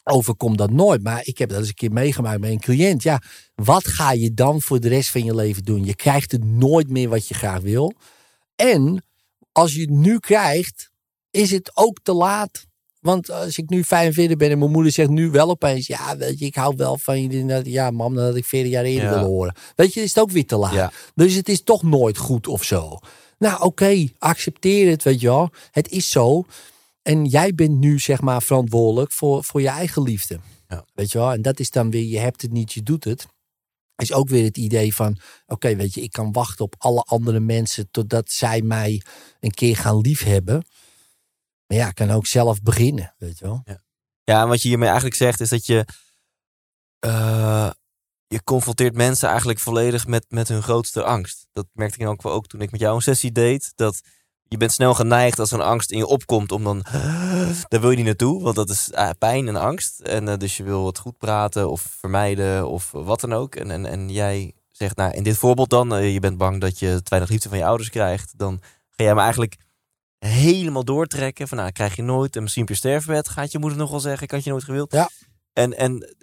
[0.07, 1.03] overkomt dat nooit.
[1.03, 3.03] Maar ik heb dat eens een keer meegemaakt bij een cliënt.
[3.03, 3.23] Ja,
[3.55, 5.85] wat ga je dan voor de rest van je leven doen?
[5.85, 7.93] Je krijgt het nooit meer wat je graag wil.
[8.57, 9.05] En
[9.53, 10.91] als je het nu krijgt,
[11.31, 12.65] is het ook te laat.
[13.01, 15.87] Want als ik nu 45 ben en mijn moeder zegt nu wel opeens...
[15.87, 17.61] Ja, weet je, ik hou wel van je.
[17.65, 19.11] Ja, mam, dat had ik 40 jaar eerder Ja.
[19.11, 19.55] willen horen.
[19.75, 20.73] Weet je, is het ook weer te laat.
[20.73, 20.93] Ja.
[21.15, 22.99] Dus het is toch nooit goed of zo.
[23.39, 25.51] Nou, oké, accepteer het, weet je wel.
[25.71, 26.45] Het is zo.
[27.07, 30.41] En jij bent nu, zeg maar, verantwoordelijk voor, voor je eigen liefde.
[30.69, 30.85] Ja.
[30.95, 31.33] Weet je wel?
[31.33, 33.27] En dat is dan weer, je hebt het niet, je doet het.
[33.97, 37.41] Is ook weer het idee van, oké, weet je, ik kan wachten op alle andere
[37.41, 39.03] mensen totdat zij mij
[39.41, 40.67] een keer gaan liefhebben.
[41.67, 43.63] Maar ja, ik kan ook zelf beginnen, weet je wel.
[44.25, 45.85] Ja, en wat je hiermee eigenlijk zegt is dat je...
[46.99, 47.71] eh,
[48.27, 51.47] je confronteert mensen eigenlijk volledig met, met hun grootste angst.
[51.53, 53.73] Dat merkte ik ook wel ook toen ik met jou een sessie deed.
[53.75, 54.01] Dat
[54.49, 56.85] je bent snel geneigd als er een angst in je opkomt om dan...
[57.69, 60.01] Daar wil je niet naartoe, want dat is eh, pijn en angst.
[60.01, 63.55] En eh, dus je wil het goed praten of vermijden of wat dan ook.
[63.55, 65.95] En, en, en jij zegt, nou in dit voorbeeld dan...
[65.95, 68.39] eh, je bent bang dat je te weinig liefde van je ouders krijgt.
[68.39, 69.57] Dan ga jij me eigenlijk
[70.19, 71.49] helemaal doortrekken.
[71.49, 72.37] Van nou, krijg je nooit.
[72.37, 74.65] En misschien op je sterfbed gaat je moeder nog wel zeggen, ik had je nooit
[74.65, 74.93] gewild.
[74.93, 75.09] Ja.
[75.53, 76.17] En, en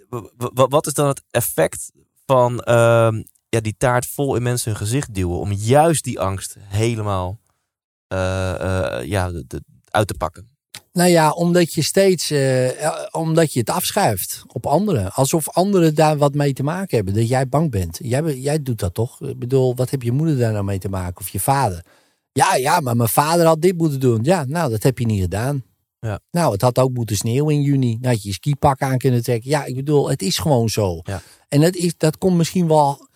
[0.68, 1.90] wat is dan het effect
[2.26, 5.38] van ehm, ja, die taart vol in mensen hun gezicht duwen?
[5.38, 7.38] Om juist die angst helemaal
[9.06, 10.52] ja, de- de- uit te pakken.
[10.92, 15.12] Nou ja, omdat je steeds, eh, eh, omdat je het afschuift op anderen.
[15.12, 17.14] Alsof anderen daar wat mee te maken hebben.
[17.14, 17.98] Dat jij bang bent.
[18.02, 19.20] Jij, jij doet dat toch?
[19.20, 21.20] Ik bedoel, wat heb je moeder daar nou mee te maken?
[21.20, 21.84] Of je vader?
[22.32, 24.18] Ja, ja, maar mijn vader had dit moeten doen.
[24.22, 25.64] Ja, nou, dat heb je niet gedaan.
[26.00, 26.20] Ja.
[26.30, 27.98] Nou, het had ook moeten sneeuwen in juni.
[28.00, 29.50] Dan had je je skipak aan kunnen trekken.
[29.50, 31.00] Ja, ik bedoel, het is gewoon zo.
[31.02, 31.22] Ja.
[31.48, 33.08] En dat, is, dat komt misschien wel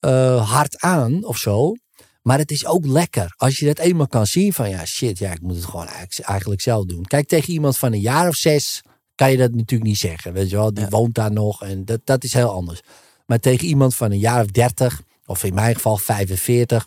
[0.00, 1.74] eh, hard aan of zo.
[2.22, 3.34] Maar het is ook lekker.
[3.36, 5.86] Als je dat eenmaal kan zien van ja, shit, ja, ik moet het gewoon
[6.22, 7.04] eigenlijk, zelf doen.
[7.04, 8.82] Kijk, tegen iemand van een jaar of zes
[9.14, 10.32] kan je dat natuurlijk niet zeggen.
[10.32, 10.90] Weet je wel, die Ja.
[10.90, 12.80] woont daar nog en dat, dat is heel anders.
[13.26, 16.86] Maar tegen iemand van een jaar of dertig, of in mijn geval 45,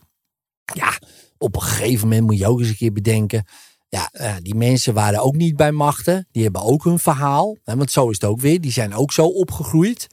[0.74, 1.00] ja,
[1.38, 3.46] op een gegeven moment moet je ook eens een keer bedenken.
[3.90, 6.28] Ja, eh, die mensen waren ook niet bij machten.
[6.32, 7.58] Die hebben ook hun verhaal.
[7.64, 8.62] Want zo is het ook weer.
[8.62, 10.08] Die zijn ook zo opgegroeid.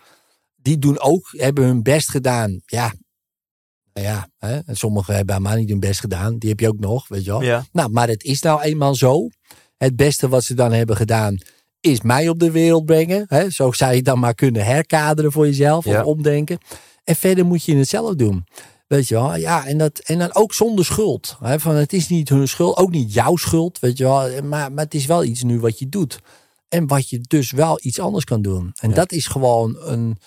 [0.56, 2.60] Die doen ook, hebben hun best gedaan.
[2.66, 2.94] Ja,
[3.92, 6.38] nou ja, hè, en sommigen hebben helemaal niet hun best gedaan.
[6.38, 7.42] Die heb je ook nog, weet je wel.
[7.42, 7.64] Ja.
[7.72, 9.28] Nou, maar het is nou eenmaal zo.
[9.76, 11.38] Het beste wat ze dan hebben gedaan,
[11.80, 13.24] is mij op de wereld brengen.
[13.28, 13.50] Hè?
[13.50, 16.00] Zo zou je het dan maar kunnen herkaderen voor jezelf Ja.
[16.00, 16.58] of omdenken.
[17.04, 18.46] En verder moet je het zelf doen.
[18.86, 21.36] Weet je wel, ja, en, dat, en dan ook zonder schuld.
[21.40, 21.60] Hè?
[21.60, 24.42] Van het is niet hun schuld, ook niet jouw schuld, weet je wel.
[24.42, 26.18] Maar, maar het is wel iets nu wat je doet.
[26.68, 28.70] En wat je dus wel iets anders kan doen.
[28.80, 28.94] En Ja.
[28.94, 30.18] dat is gewoon een,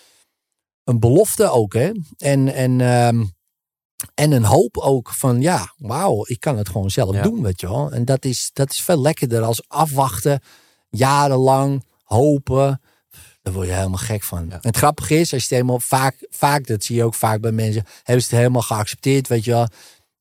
[0.84, 1.91] een belofte ook, hè.
[2.17, 3.24] En, en, ehm,
[4.13, 7.21] en een hoop ook van, ja, wauw, ik kan het gewoon zelf Ja.
[7.21, 7.91] doen, weet je wel.
[7.91, 10.39] En dat is, dat is veel lekkerder als afwachten,
[10.89, 12.81] jarenlang hopen.
[13.41, 14.45] Daar word je helemaal gek van.
[14.49, 14.53] Ja.
[14.53, 17.41] En het grappige is, als je het helemaal vaak, vaak, dat zie je ook vaak
[17.41, 19.67] bij mensen, hebben ze het helemaal geaccepteerd, weet je wel.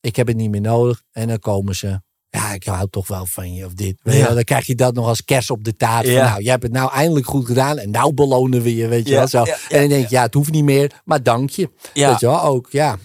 [0.01, 1.03] Ik heb het niet meer nodig.
[1.13, 4.01] En dan komen ze, ja, ik hou toch wel van je of dit.
[4.03, 4.27] Weet je Ja.
[4.27, 6.07] wel, dan krijg je dat nog als kers op de taart.
[6.07, 9.09] Van, nou, je hebt het nou eindelijk goed gedaan en nou belonen we je, weet
[9.09, 9.29] je wel.
[9.29, 9.43] Zo.
[9.45, 11.71] en dan denk je, ja, het hoeft niet meer, maar dank je.
[11.95, 12.09] Ja.
[12.11, 12.99] Weet je wel, ook, ja.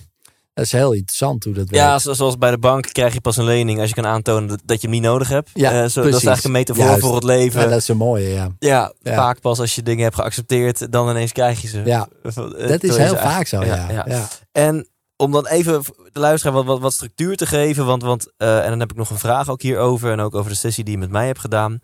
[0.55, 2.01] Dat is heel interessant hoe dat Ja, werkt.
[2.01, 4.81] zo- zoals bij de bank krijg je pas een lening als je kan aantonen dat,
[4.81, 5.49] je hem niet nodig hebt.
[5.53, 6.11] Ja, Eh, zo, dat is precies.
[6.13, 7.01] eigenlijk een metafoor Juist.
[7.01, 7.61] voor het leven.
[7.61, 8.49] Ja, dat is een mooie, ja.
[8.59, 9.15] Ja, Ja.
[9.15, 11.81] vaak pas als je dingen hebt geaccepteerd, dan ineens krijg je ze.
[11.85, 14.03] Ja, Eh, Dat is heel vaak zo, ja.
[14.05, 14.27] ja.
[14.51, 14.87] En
[15.17, 18.69] om dan even de luisteraar wat, wat, wat structuur te geven, want, want eh, en
[18.69, 20.99] dan heb ik nog een vraag ook hierover en ook over de sessie die je
[20.99, 21.79] met mij hebt gedaan.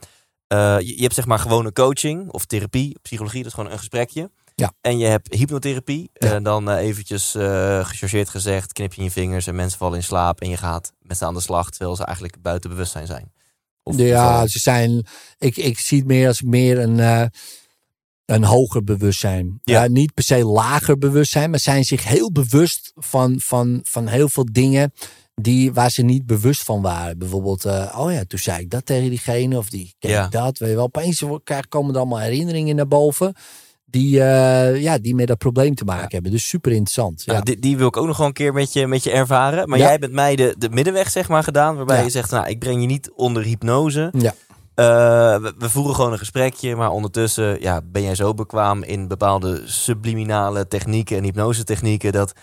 [0.47, 4.31] Je, je hebt zeg maar gewone coaching of therapie, psychologie, dat is gewoon een gesprekje.
[4.61, 4.73] Ja.
[4.81, 6.09] En je hebt hypnotherapie.
[6.13, 6.33] Ja.
[6.33, 9.97] En dan eh, eventjes eh gechargeerd gezegd, knip je in je vingers en mensen vallen
[9.97, 13.07] in slaap en je gaat met ze aan de slag terwijl ze eigenlijk buiten bewustzijn
[13.07, 13.31] zijn.
[13.83, 15.05] Of, Ja, ze zijn.
[15.37, 17.25] Ik, ik zie het meer als meer een, eh,
[18.25, 19.59] een hoger bewustzijn.
[19.63, 19.87] Ja.
[19.87, 24.45] Niet per se lager bewustzijn, maar zijn zich heel bewust van, van, van heel veel
[24.51, 24.93] dingen
[25.35, 27.17] die, waar ze niet bewust van waren.
[27.17, 30.27] Bijvoorbeeld, eh, oh ja, toen zei ik dat tegen diegene of die keek Ja.
[30.27, 30.57] dat.
[30.57, 31.23] Weet je wel, opeens
[31.69, 33.35] komen er allemaal herinneringen naar boven.
[33.91, 36.07] Die, eh, ja, die met dat probleem te maken Ja.
[36.09, 36.31] hebben.
[36.31, 37.25] Dus super interessant.
[37.25, 37.43] Nou, Ja.
[37.43, 39.69] die, die wil ik ook nog wel een keer met je, met je ervaren.
[39.69, 39.83] Maar Ja.
[39.83, 41.75] jij hebt met mij de, de middenweg zeg maar gedaan.
[41.75, 44.11] Waarbij je zegt, nou, ik breng je niet onder hypnose.
[44.17, 44.33] Ja.
[44.75, 44.85] Eh,
[45.41, 46.75] we, we voeren gewoon een gesprekje.
[46.75, 52.11] Maar ondertussen ja, ben jij zo bekwaam in bepaalde subliminale technieken en hypnosetechnieken.
[52.11, 52.33] Dat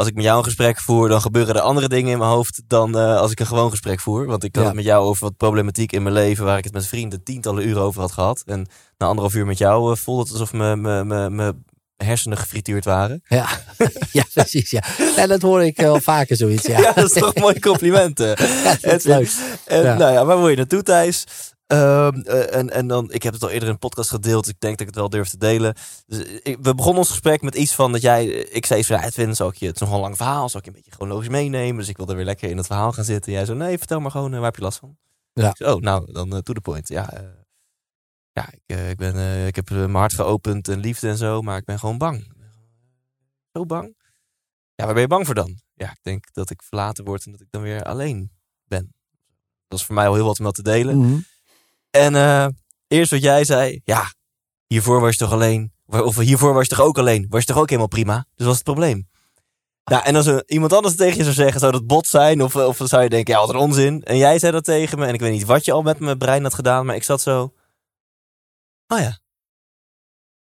[0.00, 2.62] als ik met jou een gesprek voer, dan gebeuren er andere dingen in mijn hoofd
[2.66, 4.26] dan eh, als ik een gewoon gesprek voer.
[4.26, 4.68] Want ik had Ja.
[4.68, 7.68] het met jou over wat problematiek in mijn leven, waar ik het met vrienden tientallen
[7.68, 8.42] uren over had gehad.
[8.46, 8.66] En
[8.98, 11.64] na anderhalf uur met jou eh, voelde het alsof mijn- mijn mijn- mijn
[11.96, 13.22] hersenen gefrituurd waren.
[13.28, 13.48] Ja.
[14.12, 14.70] ja, precies.
[14.70, 14.82] Ja.
[15.16, 16.66] En dat hoor ik wel vaker zoiets.
[16.66, 18.20] Ja, Ja, dat is toch een mooi compliment.
[18.20, 18.34] eh.
[18.64, 19.32] Ja, dat is leuk.
[19.66, 19.94] En, Ja.
[19.96, 21.24] Nou ja, waar wil je naartoe, Thijs?
[21.70, 24.48] Ehm, eh, en, en dan, ik heb het al eerder in een podcast gedeeld.
[24.48, 25.74] Ik denk dat ik het wel durf te delen.
[26.06, 28.26] Dus ik- we begonnen ons gesprek met iets van dat jij.
[28.26, 30.48] Ik zei van ja, Edwin, zal ik je, het is nogal een lang verhaal.
[30.48, 31.76] Zal ik je een beetje chronologisch meenemen?
[31.76, 33.32] Dus ik wilde weer lekker in het verhaal gaan zitten.
[33.32, 34.96] En jij zo, nee, vertel maar gewoon, eh, waar heb je last van?
[35.32, 35.52] Ja.
[35.56, 36.88] Zei, oh, nou, dan eh, to the point.
[36.88, 37.22] Ja, eh,
[38.32, 41.16] ja ik, eh, ik, ben, eh, ik heb eh, mijn hart geopend en liefde en
[41.16, 42.32] zo, maar ik ben gewoon bang.
[43.52, 43.96] Zo bang.
[44.74, 45.60] Ja, waar ben je bang voor dan?
[45.74, 48.30] Ja, ik denk dat ik verlaten word en dat ik dan weer alleen
[48.64, 48.94] ben.
[49.68, 50.98] Dat is voor mij al heel wat om dat te delen.
[50.98, 51.18] Mhm.
[51.90, 52.46] En eh,
[52.88, 54.12] eerst wat jij zei, ja,
[54.66, 55.72] hiervoor was je toch alleen.
[55.86, 57.26] Of hiervoor was je toch ook alleen.
[57.28, 58.26] Was je toch ook helemaal prima.
[58.34, 59.08] Dus was het probleem.
[59.84, 62.42] Nou, en als er iemand anders tegen je zou zeggen, zou dat bot zijn?
[62.42, 64.02] Of, of zou je denken, ja, wat een onzin.
[64.02, 65.06] En jij zei dat tegen me.
[65.06, 66.86] En ik weet niet wat je al met mijn brein had gedaan.
[66.86, 67.52] Maar ik zat zo.
[68.86, 69.18] Oh ja.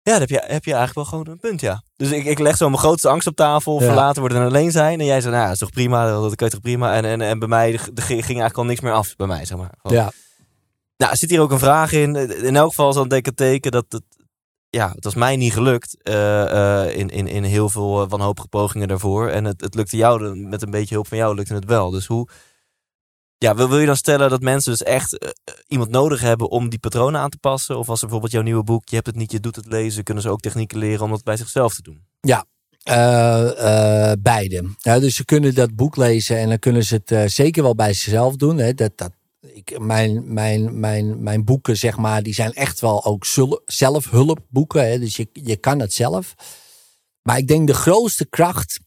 [0.03, 1.83] Ja, dan heb je, heb je eigenlijk wel gewoon een punt, ja.
[1.97, 3.81] Dus ik, ik leg zo mijn grootste angst op tafel.
[3.81, 3.87] Ja.
[3.87, 5.01] Verlaten worden en alleen zijn.
[5.01, 6.07] En jij zei, nou, dat is toch prima.
[6.07, 6.95] Dat kan je toch prima.
[6.95, 9.17] En, en, en bij mij ging eigenlijk al niks meer af.
[9.17, 9.75] Bij mij, zeg maar.
[9.83, 9.97] Gewoon.
[9.97, 10.13] Ja.
[10.97, 12.17] Nou, zit hier ook een vraag in.
[12.45, 14.03] In elk geval is ik het teken dat het...
[14.69, 18.49] Ja, het was mij niet gelukt eh, eh, in, in, in heel veel eh, wanhopige
[18.49, 19.29] pogingen daarvoor.
[19.29, 21.91] En het, het lukte jou, met een beetje hulp van jou, lukte het wel.
[21.91, 22.29] Dus hoe...
[23.39, 25.35] Ja, wil, wil je dan stellen dat mensen dus echt
[25.69, 27.79] iemand nodig hebben om die patronen aan te passen?
[27.79, 30.05] Of als ze bijvoorbeeld jouw nieuwe boek, je hebt het niet, je doet het lezen,
[30.05, 32.05] kunnen ze ook technieken leren om dat bij zichzelf te doen?
[32.83, 34.75] Eh, beide.
[34.79, 37.93] Ja, dus ze kunnen dat boek lezen en dan kunnen ze het zeker wel bij
[37.93, 38.59] zichzelf doen.
[38.59, 38.75] Hè.
[38.75, 39.13] Dat, dat,
[39.53, 43.25] ik, mijn, mijn, mijn, mijn boeken, zeg maar, die zijn echt wel ook
[43.67, 44.89] zelfhulpboeken.
[44.91, 44.99] Hè.
[44.99, 46.35] Dus je, je kan het zelf.
[47.23, 48.81] Maar ik denk de grootste kracht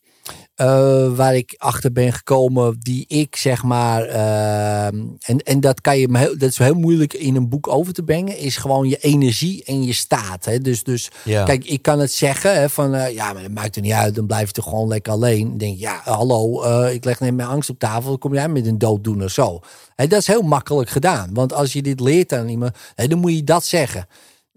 [0.57, 5.97] eh, waar ik achter ben gekomen, die ik zeg maar, eh, en, en dat kan
[5.99, 8.97] je heel, dat is heel moeilijk in een boek over te brengen, is gewoon je
[8.97, 10.45] energie en je staat.
[10.45, 10.59] Hè.
[10.59, 11.43] Dus, dus Ja.
[11.43, 14.15] Kijk, ik kan het zeggen hè, van eh, ja, maar dat maakt er niet uit,
[14.15, 15.47] dan blijf je toch gewoon lekker alleen.
[15.47, 18.49] Dan denk ja, hallo, eh, ik leg net mijn angst op tafel, dan kom jij
[18.49, 19.59] met een dooddoener zo.
[19.95, 23.19] Hè, dat is heel makkelijk gedaan, want als je dit leert aan iemand, hè, dan
[23.19, 24.07] moet je dat zeggen.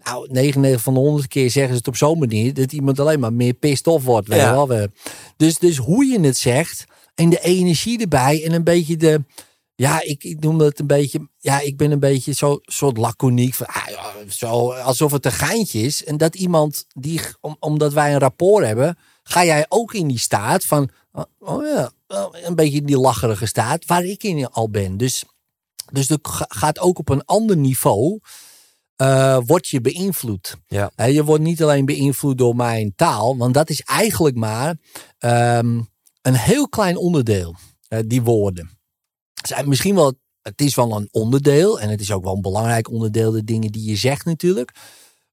[0.03, 3.19] Nou, 99 van de 100 keer zeggen ze het op zo'n manier dat iemand alleen
[3.19, 4.27] maar meer pissed off wordt.
[4.27, 4.61] Weet Ja.
[4.61, 4.87] je wel.
[5.37, 6.85] Dus, dus hoe je het zegt
[7.15, 9.23] en de energie erbij en een beetje de,
[9.75, 11.29] ja, ik, ik noem dat een beetje.
[11.37, 13.53] Ja, ik ben een beetje zo soort laconiek.
[13.53, 13.87] Van, ah,
[14.27, 16.03] zo, alsof het een geintje is.
[16.03, 20.19] En dat iemand die, om, omdat wij een rapport hebben, ga jij ook in die
[20.19, 20.89] staat van.
[21.13, 21.91] oh, Oh ja,
[22.31, 24.97] een beetje in die lacherige staat waar ik in al ben.
[24.97, 25.23] Dus,
[25.91, 28.19] dus dat ga- gaat ook op een ander niveau.
[29.01, 30.57] Eh word je beïnvloed.
[30.67, 30.91] Ja.
[31.05, 34.75] Je wordt niet alleen beïnvloed door mijn taal, want dat is eigenlijk maar
[35.17, 35.81] ehm,
[36.21, 37.55] een heel klein onderdeel,
[38.05, 38.69] die woorden.
[39.47, 42.89] Zijn misschien wel, het is wel een onderdeel en het is ook wel een belangrijk
[42.89, 44.71] onderdeel, de dingen die je zegt natuurlijk.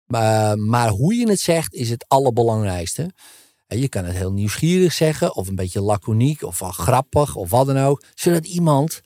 [0.04, 3.10] Maar, maar hoe je het zegt is het allerbelangrijkste.
[3.66, 7.50] En je kan het heel nieuwsgierig zeggen, of een beetje laconiek, of wel grappig, of
[7.50, 8.02] wat dan ook.
[8.14, 9.00] Zodat iemand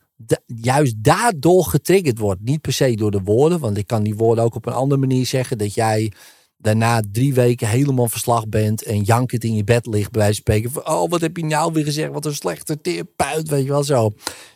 [0.47, 2.41] juist daardoor getriggerd wordt.
[2.41, 5.01] Niet per se door de woorden, want ik kan die woorden ook op een andere
[5.01, 5.59] manier zeggen.
[5.59, 6.13] Dat jij
[6.57, 10.55] daarna drie weken helemaal verslag bent en jankend in je bed ligt, bij wijze van
[10.55, 10.71] spreken.
[10.71, 12.13] Van, oh, wat heb je nou weer gezegd?
[12.13, 14.13] Wat een slechte therapeut, weet je wel zo.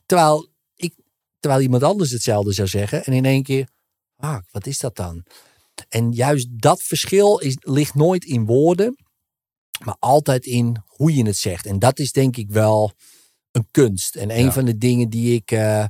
[0.07, 0.95] Terwijl, ik,
[1.41, 3.05] terwijl iemand anders hetzelfde zou zeggen.
[3.05, 3.69] En in één keer,
[4.17, 5.25] ah, wat is dat dan?
[5.89, 8.97] En juist dat verschil ligt nooit in woorden,
[9.85, 11.67] maar altijd in hoe je het zegt.
[11.67, 12.93] En dat is denk ik wel
[13.57, 14.15] een kunst.
[14.17, 14.53] En een Ja.
[14.53, 15.85] van de dingen die ik eh,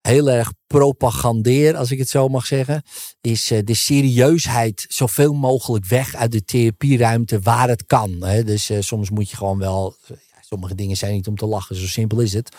[0.00, 2.82] heel erg propagandeer, als ik het zo mag zeggen,
[3.20, 8.22] is eh, de serieusheid zoveel mogelijk weg uit de therapieruimte waar het kan.
[8.24, 8.44] Hè?
[8.44, 11.76] Dus eh, soms moet je gewoon wel, ja, sommige dingen zijn niet om te lachen,
[11.76, 12.56] zo simpel is het.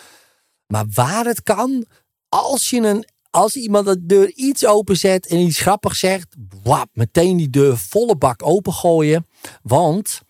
[0.66, 1.86] Maar waar het kan,
[2.28, 7.36] als je een als iemand de deur iets openzet en iets grappigs zegt, wap, meteen
[7.36, 9.26] die deur volle bak opengooien.
[9.62, 10.20] Want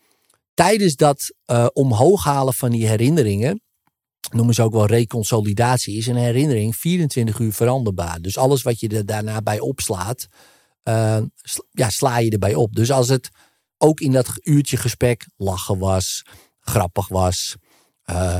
[0.53, 3.61] tijdens dat eh, omhoog halen van die herinneringen,
[4.35, 8.21] noemen ze ook wel reconsolidatie, is een herinnering 24 uur veranderbaar.
[8.21, 10.27] Dus alles wat je er daarna bij opslaat,
[10.83, 12.75] eh, sla- ja, sla je erbij op.
[12.75, 13.29] Dus als het
[13.77, 16.25] ook in dat uurtje gesprek lachen was,
[16.59, 17.55] grappig was,
[18.03, 18.37] eh,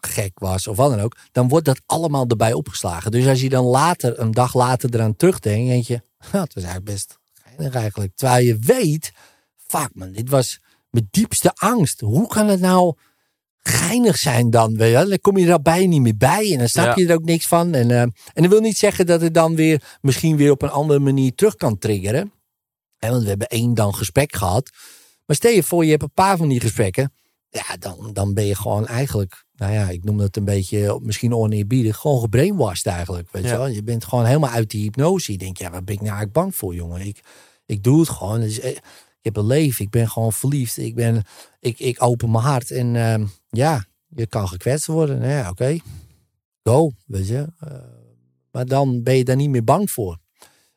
[0.00, 3.10] gek was of wat dan ook, dan wordt dat allemaal erbij opgeslagen.
[3.10, 6.64] Dus als je dan later, een dag later eraan terugdenkt, denk je, "Ha, het was
[6.64, 8.16] eigenlijk best geinig eigenlijk.
[8.16, 9.12] Terwijl je weet,
[9.56, 12.00] fuck man, dit was mijn diepste angst.
[12.00, 12.96] Hoe kan het nou
[13.62, 14.76] geinig zijn dan?
[14.76, 15.06] Weet je?
[15.08, 16.92] Dan kom je daarbij niet meer bij en dan snap Ja.
[16.96, 17.74] je er ook niks van.
[17.74, 20.70] En, eh, en dat wil niet zeggen dat het dan weer misschien weer op een
[20.70, 22.32] andere manier terug kan triggeren.
[22.98, 24.70] Hè, want we hebben één dan gesprek gehad.
[25.26, 27.12] Maar stel je voor, je hebt een paar van die gesprekken.
[27.50, 31.34] Ja, dan, dan ben je gewoon eigenlijk, nou ja, ik noem dat een beetje misschien
[31.34, 33.28] oneerbiedig, gewoon gebrainwashed eigenlijk.
[33.30, 33.50] Weet Ja.
[33.50, 33.66] je wel?
[33.68, 35.32] Je bent gewoon helemaal uit die hypnose.
[35.32, 37.00] Je denkt, ja, waar ben ik nou eigenlijk bang voor, jongen?
[37.06, 37.20] Ik,
[37.66, 38.40] ik doe het gewoon.
[38.40, 38.76] Dus, eh,
[39.18, 40.76] ik heb een leven, ik ben gewoon verliefd.
[40.76, 41.22] Ik, ben,
[41.60, 45.18] ik, ik open mijn hart en ehm, ja, je kan gekwetst worden.
[45.18, 45.78] Nou ja, oké,
[46.62, 47.52] go, weet je.
[47.58, 47.72] Eh,
[48.50, 50.18] maar dan ben je daar niet meer bang voor.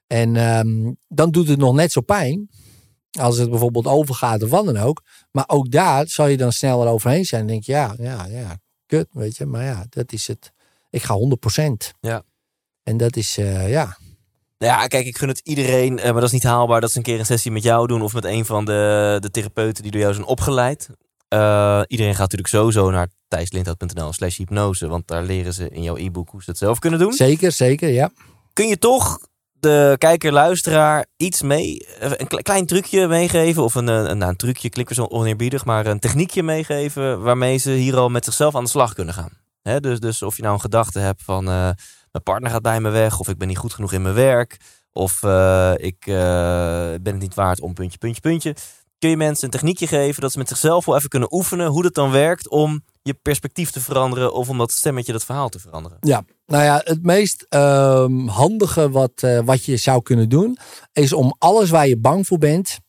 [0.08, 2.50] En ehm, dan doet het nog net zo pijn.
[3.20, 5.04] Als het bijvoorbeeld overgaat of wat dan ook.
[5.32, 7.42] Maar ook daar zal je dan sneller overheen zijn.
[7.42, 9.46] En denk je, ja, ja, ja, kut, weet je.
[9.46, 10.52] Maar ja, dat is het.
[10.90, 11.94] Ik ga 100%.
[12.00, 12.24] Ja.
[12.84, 13.98] En dat is, eh, ja.
[14.62, 16.98] Nou ja, kijk, ik gun het iedereen, eh, maar dat is niet haalbaar dat ze
[16.98, 19.92] een keer een sessie met jou doen of met een van de, de therapeuten die
[19.92, 20.90] door jou zijn opgeleid.
[21.28, 25.96] Eh, iedereen gaat natuurlijk sowieso naar thijslindhout.nl slash hypnose, want daar leren ze in jouw
[25.98, 27.14] e-book hoe ze het zelf kunnen doen.
[27.14, 28.12] Zeker, zeker, ja.
[28.54, 29.20] Kun je toch
[29.52, 34.32] de kijker, luisteraar iets mee, eh, een kle- klein trucje meegeven of een, een, nou,
[34.32, 38.56] een trucje klinkt zo oneerbiedig, maar een techniekje meegeven waarmee ze hier al met zichzelf
[38.56, 39.40] aan de slag kunnen gaan.
[39.80, 41.76] Dus, dus of je nou een gedachte hebt van
[42.12, 44.58] mijn partner gaat bij me weg of ik ben niet goed genoeg in mijn werk
[44.94, 46.14] of eh, ik eh,
[47.02, 48.56] ben het niet waard om puntje, puntje, puntje.
[49.00, 51.84] Kun je mensen een techniekje geven dat ze met zichzelf wel even kunnen oefenen hoe
[51.84, 55.60] dat dan werkt om je perspectief te veranderen of om dat stemmetje, dat verhaal te
[55.60, 55.98] veranderen.
[56.02, 60.58] Ja, nou ja, het meest ehm, handige wat, eh, wat je zou kunnen doen,
[60.94, 62.80] is om alles waar je bang voor bent,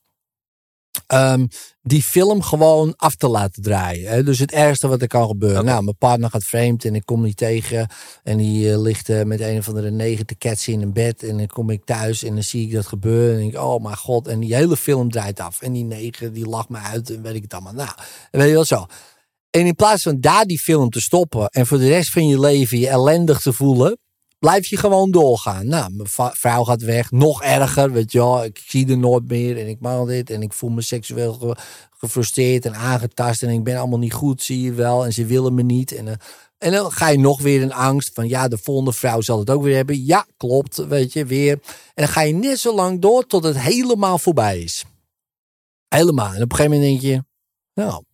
[1.07, 1.47] ehm,
[1.83, 4.11] die film gewoon af te laten draaien.
[4.11, 4.23] Hè?
[4.23, 5.65] Dus het ergste wat er kan gebeuren.
[5.65, 7.89] Nou, mijn partner gaat vreemd en ik kom niet tegen.
[8.23, 11.23] En die eh, ligt eh, met een of andere negen te ketsen in een bed.
[11.23, 13.35] En dan kom ik thuis en dan zie ik dat gebeuren.
[13.35, 14.29] En denk ik, oh mijn god.
[14.29, 15.63] En die hele film draait af.
[15.63, 17.73] En die negen, die lacht me uit en weet ik het allemaal.
[17.73, 17.91] Nou,
[18.31, 18.87] weet je wel zo.
[19.51, 22.41] En in plaats van daar die film te stoppen en voor de rest van je
[22.41, 23.99] leven je ellendig te voelen,
[24.43, 25.67] blijf je gewoon doorgaan.
[25.67, 28.41] Nou, mijn vrouw gaat weg, nog erger, weet je.
[28.45, 31.57] Ik zie er nooit meer en ik mag dit en ik voel me seksueel ge-
[31.91, 35.05] gefrustreerd en aangetast en ik ben allemaal niet goed, zie je wel.
[35.05, 35.93] En ze willen me niet.
[35.93, 36.15] En, eh,
[36.59, 39.51] en dan ga je nog weer in angst van ja, de volgende vrouw zal het
[39.51, 40.05] ook weer hebben.
[40.05, 41.53] Ja, klopt, weet je, weer.
[41.95, 44.85] En dan ga je net zo lang door tot het helemaal voorbij is.
[45.89, 46.33] Helemaal.
[46.35, 47.25] En op een gegeven moment denk je,
[47.75, 48.05] nou,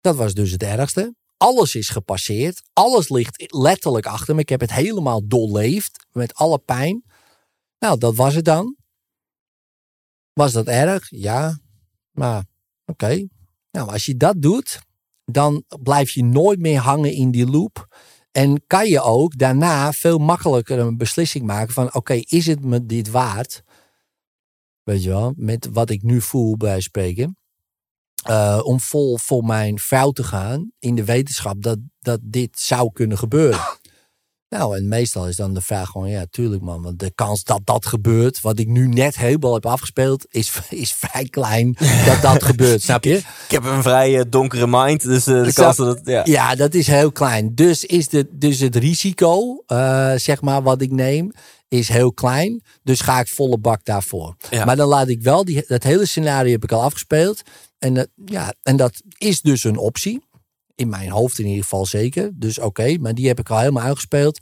[0.00, 1.14] dat was dus het ergste.
[1.44, 2.62] Alles is gepasseerd.
[2.72, 4.40] Alles ligt letterlijk achter me.
[4.40, 6.06] Ik heb het helemaal doorleefd.
[6.12, 7.04] Met alle pijn.
[7.78, 8.76] Nou, dat was het dan.
[10.32, 11.10] Was dat erg?
[11.10, 11.58] Ja.
[12.10, 12.44] Maar
[12.84, 13.26] oké.
[13.70, 14.80] Nou, als je dat doet,
[15.24, 17.96] dan blijf je nooit meer hangen in die loop.
[18.32, 21.94] En kan je ook daarna veel makkelijker een beslissing maken van...
[21.94, 23.62] oké, is het me dit waard?
[24.82, 27.38] Weet je wel, met wat ik nu voel bij spreken
[28.24, 32.92] eh, om vol voor mijn vrouw te gaan in de wetenschap dat, dat dit zou
[32.92, 33.60] kunnen gebeuren.
[34.48, 37.60] Nou, en meestal is dan de vraag gewoon, ja, tuurlijk man, want de kans dat
[37.64, 41.76] dat gebeurt, wat ik nu net helemaal heb afgespeeld, is, is vrij klein
[42.06, 43.16] dat dat gebeurt, snap je?
[43.16, 46.06] Ik heb een vrij eh, donkere mind, dus eh, de Snap- kans dat het...
[46.06, 46.22] Ja.
[46.24, 47.54] Ja, dat is heel klein.
[47.54, 51.32] Dus is de, dus het risico, eh, zeg maar, wat ik neem,
[51.68, 52.62] is heel klein.
[52.82, 54.36] Dus ga ik volle bak daarvoor.
[54.50, 54.64] Ja.
[54.64, 57.42] Maar dan laat ik wel, die, dat hele scenario heb ik al afgespeeld.
[57.78, 60.22] En, dat- ja, en dat is dus een optie.
[60.74, 62.30] In mijn hoofd in ieder geval zeker.
[62.34, 64.38] Dus oké, maar die heb ik al helemaal uitgespeeld.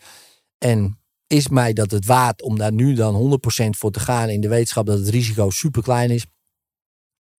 [0.59, 4.41] En is mij dat het waard om daar nu dan 100% voor te gaan in
[4.41, 6.27] de wetenschap dat het risico super klein is?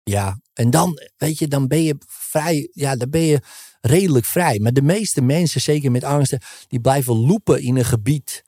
[0.04, 3.40] Ja, en dan, weet je, dan ben je vrij, ja, dan ben je
[3.82, 4.60] redelijk vrij.
[4.60, 8.44] Maar de meeste mensen, zeker met angsten, die blijven loepen in een gebied.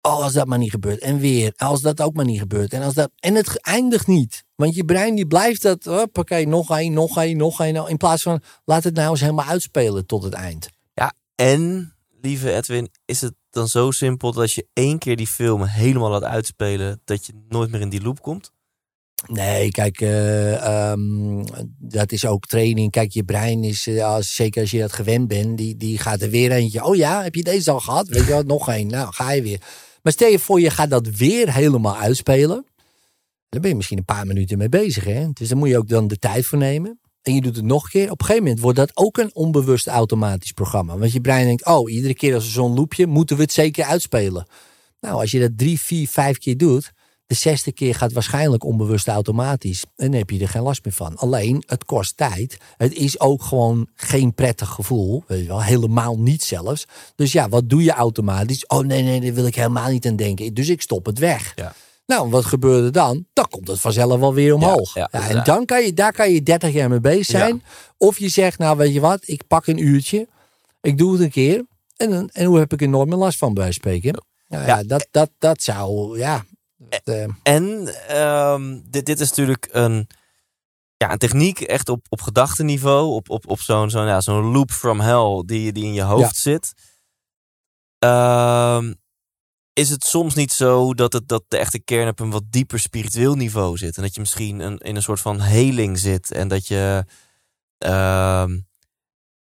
[0.00, 1.00] Oh, als dat maar niet gebeurt.
[1.00, 2.72] En weer, als dat ook maar niet gebeurt.
[2.72, 4.44] En, als dat, en het eindigt niet.
[4.58, 7.88] Want je brein die blijft dat, oké, nog één, nog één, nog één.
[7.88, 10.68] In plaats van, laat het nou eens helemaal uitspelen tot het eind.
[11.38, 15.62] En, lieve Edwin, is het dan zo simpel dat als je één keer die film
[15.62, 18.52] helemaal laat uitspelen, dat je nooit meer in die loop komt?
[19.26, 21.44] Nee, kijk, eh, ehm,
[21.78, 22.90] dat is ook training.
[22.90, 26.22] Kijk, je brein is, eh, als, zeker als je dat gewend bent, die, die gaat
[26.22, 26.84] er weer eentje.
[26.84, 28.08] Oh ja, heb je deze al gehad?
[28.08, 28.86] Weet je wat, nog één.
[28.86, 29.60] Nou, ga je weer.
[30.02, 32.66] Maar stel je voor, je gaat dat weer helemaal uitspelen.
[33.48, 35.04] Dan ben je misschien een paar minuten mee bezig.
[35.04, 35.28] Hè?
[35.32, 37.00] Dus daar moet je ook dan de tijd voor nemen.
[37.22, 38.10] En je doet het nog een keer.
[38.10, 40.98] Op een gegeven moment wordt dat ook een onbewust automatisch programma.
[40.98, 43.84] Want je brein denkt, oh, iedere keer als er zo'n loopje, moeten we het zeker
[43.84, 44.46] uitspelen.
[45.00, 46.92] Nou, als je dat drie, vier, vijf keer doet,
[47.26, 49.84] de zesde keer gaat waarschijnlijk onbewust automatisch.
[49.96, 51.16] En dan heb je er geen last meer van.
[51.16, 52.58] Alleen, het kost tijd.
[52.76, 55.24] Het is ook gewoon geen prettig gevoel.
[55.26, 56.84] Weet je wel, helemaal niet zelfs.
[57.14, 58.66] Dus ja, wat doe je automatisch?
[58.66, 60.54] Oh nee, nee, daar wil ik helemaal niet aan denken.
[60.54, 61.52] Dus ik stop het weg.
[61.54, 61.74] Ja.
[62.08, 63.26] Nou, wat gebeurde dan?
[63.32, 64.94] Dan komt het vanzelf wel weer omhoog.
[64.94, 67.62] Ja, ja, en dan kan je, daar kan je 30 jaar mee bezig zijn.
[67.96, 70.28] Of je zegt, nou weet je wat, ik pak een uurtje.
[70.80, 71.66] Ik doe het een keer.
[71.96, 74.24] En, dan- en hoe heb ik er nooit meer last van bij spreken?
[74.48, 76.44] Nou ja, dat, dat, dat zou, ja.
[76.76, 80.06] dat, eh, En ehm, dit, dit is natuurlijk een,
[80.96, 83.06] ja, een techniek echt op, op gedachtenniveau.
[83.14, 86.36] Op, op, op zo'n zo'n ja, zo'n loop from hell die, die in je hoofd
[86.36, 86.72] zit.
[87.98, 88.92] Ehm,
[89.78, 92.78] is het soms niet zo dat, het, dat de echte kern op een wat dieper
[92.78, 93.96] spiritueel niveau zit?
[93.96, 96.32] En dat je misschien een, in een soort van heling zit.
[96.32, 97.04] En dat je...
[97.78, 98.58] ehm,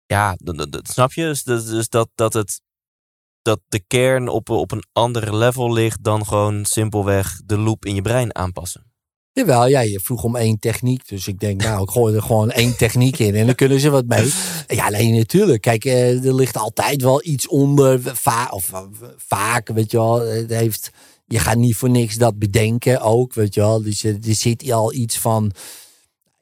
[0.07, 1.23] ja, dat, snap je?
[1.23, 2.61] Dus, dus, dus dat, dat het
[3.43, 7.95] dat de kern op, op een andere level ligt dan gewoon simpelweg de loop in
[7.95, 8.88] je brein aanpassen.
[9.39, 11.09] Jawel, ja, je vroeg om één techniek.
[11.09, 13.91] Dus ik denk, nou, ik gooi er gewoon één techniek in en dan kunnen ze
[13.91, 14.33] wat mee.
[14.67, 15.61] Ja, nee, natuurlijk.
[15.61, 18.01] Kijk, eh, er ligt altijd wel iets onder.
[18.03, 18.83] Va of eh,
[19.17, 20.21] vaak, weet je wel.
[20.21, 20.91] Het heeft,
[21.27, 23.83] je gaat niet voor niks dat bedenken ook, weet je wel.
[23.83, 25.53] Dus eh, er zit al iets van.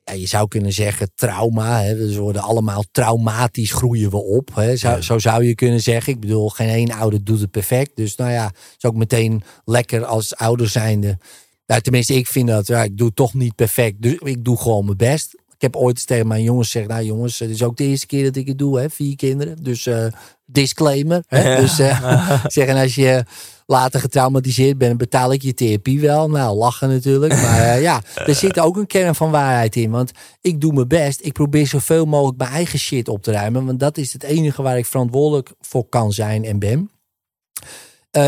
[0.05, 1.82] Ja, je zou kunnen zeggen trauma.
[1.82, 1.97] Hè.
[1.97, 4.55] Dus we worden allemaal traumatisch groeien we op.
[4.55, 4.76] Hè.
[4.76, 5.01] Zo, Ja.
[5.01, 6.12] zo zou je kunnen zeggen.
[6.12, 7.97] Ik bedoel, geen één ouder doet het perfect.
[7.97, 11.18] Dus nou ja, is ook meteen lekker als ouder zijnde.
[11.67, 12.67] Nou, tenminste, ik vind dat.
[12.67, 14.03] Ja, ik doe het toch niet perfect.
[14.03, 15.35] Dus ik doe gewoon mijn best.
[15.35, 18.07] Ik heb ooit eens tegen mijn jongens gezegd: Nou, jongens, het is ook de eerste
[18.07, 18.91] keer dat ik het doe, hè?
[18.91, 19.62] Vier kinderen.
[19.62, 20.07] Dus eh,
[20.47, 21.25] disclaimer.
[21.27, 21.53] Hè?
[21.53, 21.61] Ja.
[21.61, 23.25] Dus eh, zeggen, als je
[23.67, 26.31] later getraumatiseerd bent, betaal ik je therapie wel.
[26.31, 27.33] Nou, lachen natuurlijk.
[27.33, 29.91] Maar eh, ja, er zit ook een kern van waarheid in.
[29.91, 30.11] Want
[30.41, 31.21] ik doe mijn best.
[31.25, 33.64] Ik probeer zoveel mogelijk mijn eigen shit op te ruimen.
[33.67, 36.91] Want dat is het enige waar ik verantwoordelijk voor kan zijn en ben.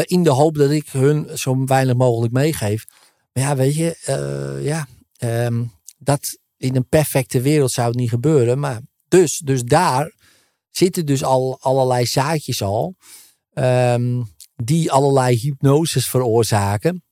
[0.02, 2.86] In de hoop dat ik hun zo weinig mogelijk meegeef.
[3.38, 4.86] Ja, weet je, eh, ja,
[5.16, 5.64] ehm,
[5.98, 8.58] dat in een perfecte wereld zou het niet gebeuren.
[8.58, 10.14] Maar dus, dus daar
[10.70, 12.94] zitten dus al allerlei zaadjes al.
[13.52, 14.22] ehm,
[14.64, 17.02] die allerlei hypnoses veroorzaken.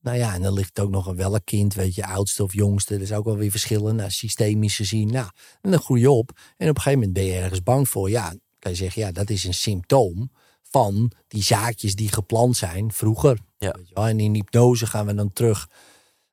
[0.00, 2.94] Nou ja, en dan ligt ook nog een welk kind, weet je, oudste of jongste.
[2.94, 5.12] Er is ook wel weer verschillen, nou, systemisch gezien.
[5.12, 5.30] Nou,
[5.60, 6.30] en dan groei je op.
[6.56, 8.10] En op een gegeven moment ben je ergens bang voor.
[8.10, 10.30] Ja, kan je zeggen, ja, dat is een symptoom
[10.72, 13.38] van die zaadjes die geplant zijn vroeger.
[13.58, 13.70] Ja.
[13.70, 14.06] Weet je wel?
[14.06, 15.68] En in hypnose gaan we dan terug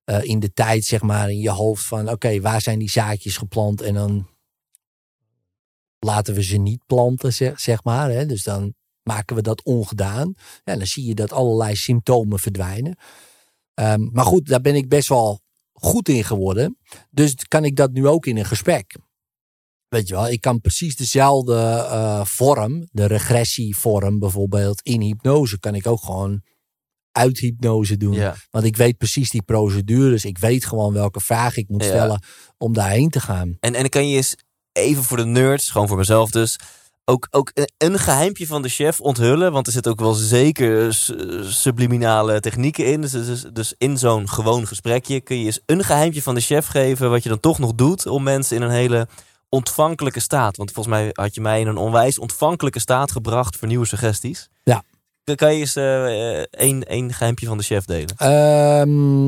[0.03, 2.09] eh, in de tijd, zeg maar, in je hoofd van...
[2.09, 3.81] oké, waar zijn die zaadjes geplant?
[3.81, 4.27] En dan
[5.99, 8.09] laten we ze niet planten, zeg, zeg maar.
[8.09, 8.25] Hè?
[8.25, 8.73] Dus dan
[9.03, 10.33] maken we dat ongedaan.
[10.63, 12.97] Ja, dan zie je dat allerlei symptomen verdwijnen.
[13.73, 15.39] Ehm, maar goed, daar ben ik best wel
[15.73, 16.77] goed in geworden.
[17.09, 18.95] Dus kan ik dat nu ook in een gesprek.
[19.89, 25.75] Weet je wel, ik kan precies dezelfde eh, vorm, de regressievorm bijvoorbeeld, in hypnose, kan
[25.75, 26.41] ik ook gewoon
[27.11, 28.13] uit hypnose doen.
[28.13, 28.35] Ja.
[28.49, 30.25] Want ik weet precies die procedures.
[30.25, 31.89] Ik weet gewoon welke vraag ik moet Ja.
[31.89, 32.23] stellen
[32.57, 33.47] om daarheen te gaan.
[33.59, 34.35] En, en dan kan je eens
[34.71, 36.59] even voor de nerds, gewoon voor mezelf dus,
[37.05, 39.51] ook, ook een- geheimpje van de chef onthullen.
[39.51, 43.01] Want er zitten ook wel zeker su- subliminale technieken in.
[43.01, 46.65] Dus, dus, dus in zo'n gewoon gesprekje kun je eens een geheimpje van de chef
[46.67, 47.09] geven.
[47.09, 49.07] Wat je dan toch nog doet om mensen in een hele
[49.49, 50.57] ontvankelijke staat.
[50.57, 54.49] Want volgens mij had je mij in een onwijs ontvankelijke staat gebracht voor nieuwe suggesties.
[54.63, 54.83] Ja.
[55.35, 58.15] Kan- je eens eh, één, één geheimpje van de chef delen?
[58.17, 59.27] Ehm,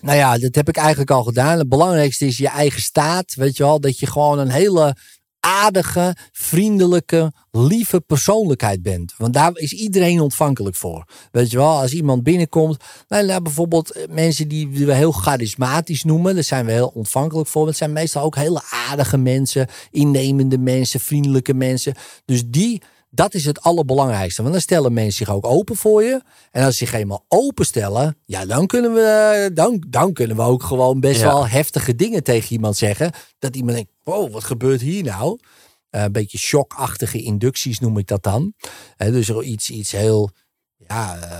[0.00, 1.58] nou ja, dat heb ik eigenlijk al gedaan.
[1.58, 3.34] Het belangrijkste is je eigen staat.
[3.34, 4.96] Weet je wel, dat je gewoon een hele
[5.40, 9.14] aardige, vriendelijke, lieve persoonlijkheid bent.
[9.16, 11.04] Want daar is iedereen ontvankelijk voor.
[11.32, 16.04] Weet je wel, als iemand binnenkomt, nou, nou, bijvoorbeeld eh, mensen die we heel charismatisch
[16.04, 17.66] noemen, daar zijn we heel ontvankelijk voor.
[17.66, 21.94] Het zijn meestal ook hele aardige mensen, innemende mensen, vriendelijke mensen.
[22.24, 24.42] Dus die dat is het allerbelangrijkste.
[24.42, 26.22] Want dan stellen mensen zich ook open voor je.
[26.50, 30.62] En als ze zich eenmaal openstellen, ja, dan kunnen we, dan, dan kunnen we ook
[30.62, 33.12] gewoon best wel heftige dingen tegen iemand zeggen.
[33.38, 35.38] Dat iemand denkt, wow, wat gebeurt hier nou?
[35.90, 38.54] Uh, een beetje shockachtige inducties noem ik dat dan.
[38.98, 40.30] Uh, dus iets, iets heel
[40.76, 41.38] ja, uh,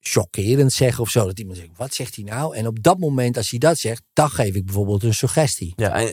[0.00, 1.26] chockerend zeggen of zo.
[1.26, 2.56] Dat iemand zegt, wat zegt hij nou?
[2.56, 5.72] En op dat moment, als hij dat zegt, dan geef ik bijvoorbeeld een suggestie.
[5.76, 6.10] Ja,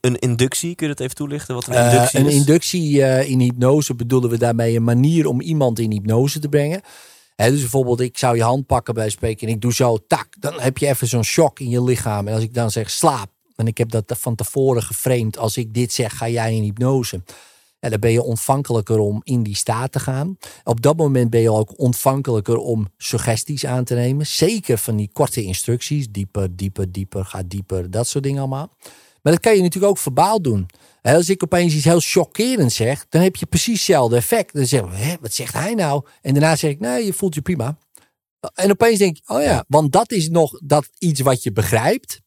[0.00, 1.54] een inductie, kun je dat even toelichten?
[1.54, 5.40] Wat een inductie uh, Een inductie uh, in hypnose bedoelen we daarmee een manier om
[5.40, 6.80] iemand in hypnose te brengen.
[7.36, 10.26] He, dus bijvoorbeeld, ik zou je hand pakken bij spreken en ik doe zo, tak.
[10.38, 12.28] Dan heb je even zo'n shock in je lichaam.
[12.28, 13.30] En als ik dan zeg, slaap.
[13.56, 15.38] En ik heb dat van tevoren geframed.
[15.38, 17.22] Als ik dit zeg, ga jij in hypnose.
[17.82, 20.38] Ja, dan ben je ontvankelijker om in die staat te gaan.
[20.64, 24.26] Op dat moment ben je ook ontvankelijker om suggesties aan te nemen.
[24.26, 26.06] Zeker van die korte instructies.
[26.10, 27.90] Dieper, dieper, dieper, ga dieper.
[27.90, 28.76] Dat soort dingen allemaal.
[29.22, 30.66] Maar dat kan je natuurlijk ook verbaal doen.
[31.02, 34.54] Als ik opeens iets heel chockerends zeg, dan heb je precies hetzelfde effect.
[34.54, 36.06] Dan zeg je, wat zegt hij nou?
[36.20, 37.78] En daarna zeg ik, nee, je voelt je prima.
[38.54, 42.20] En opeens denk je, oh ja, want dat is nog dat iets wat je begrijpt.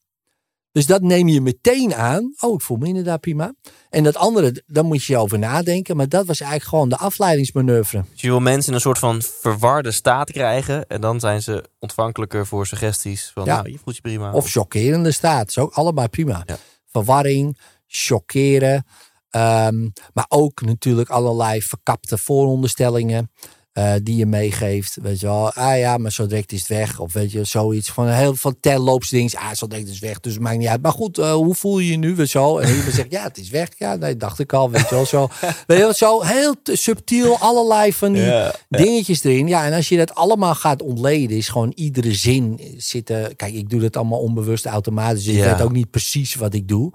[0.76, 2.34] Dus dat neem je meteen aan.
[2.40, 3.54] Oh, ik voel me inderdaad prima.
[3.90, 5.96] En dat andere, daar moet je over nadenken.
[5.96, 8.04] Maar dat was eigenlijk gewoon de afleidingsmanoeuvre.
[8.12, 10.88] Dus je wil mensen in een soort van verwarde staat krijgen.
[10.88, 13.32] En dan zijn ze ontvankelijker voor suggesties.
[13.34, 13.56] Van, ja.
[13.56, 14.32] nou, je voelt je prima.
[14.32, 15.52] Of chockerende staat.
[15.52, 16.44] Zo allemaal prima.
[16.46, 16.58] Ja.
[16.86, 18.86] Verwarring, chockeren.
[19.32, 23.32] Um, maar ook natuurlijk allerlei verkapte vooronderstellingen.
[23.78, 24.98] Uh, die je meegeeft.
[25.02, 27.00] Weet je wel, ah ja, maar zo direct is het weg.
[27.00, 29.36] Of weet je, zoiets van heel veel terloopsdings.
[29.36, 30.82] Ah, zo direct is het weg, dus het maakt niet uit.
[30.82, 32.16] Maar goed, uh, hoe voel je je nu?
[32.16, 32.58] Weet zo.
[32.58, 33.70] En iemand zegt, ja, het is weg.
[33.78, 34.70] Ja, nee, dacht ik al.
[34.70, 35.28] Weet je wel, zo.
[35.68, 39.48] weet je wel, zo heel subtiel allerlei van die ja, dingetjes erin.
[39.48, 43.36] Ja, en als je dat allemaal gaat ontleden, is gewoon iedere zin zitten.
[43.36, 45.24] Kijk, ik doe dat allemaal onbewust automatisch.
[45.24, 46.92] Dus ik weet ook niet precies wat ik doe.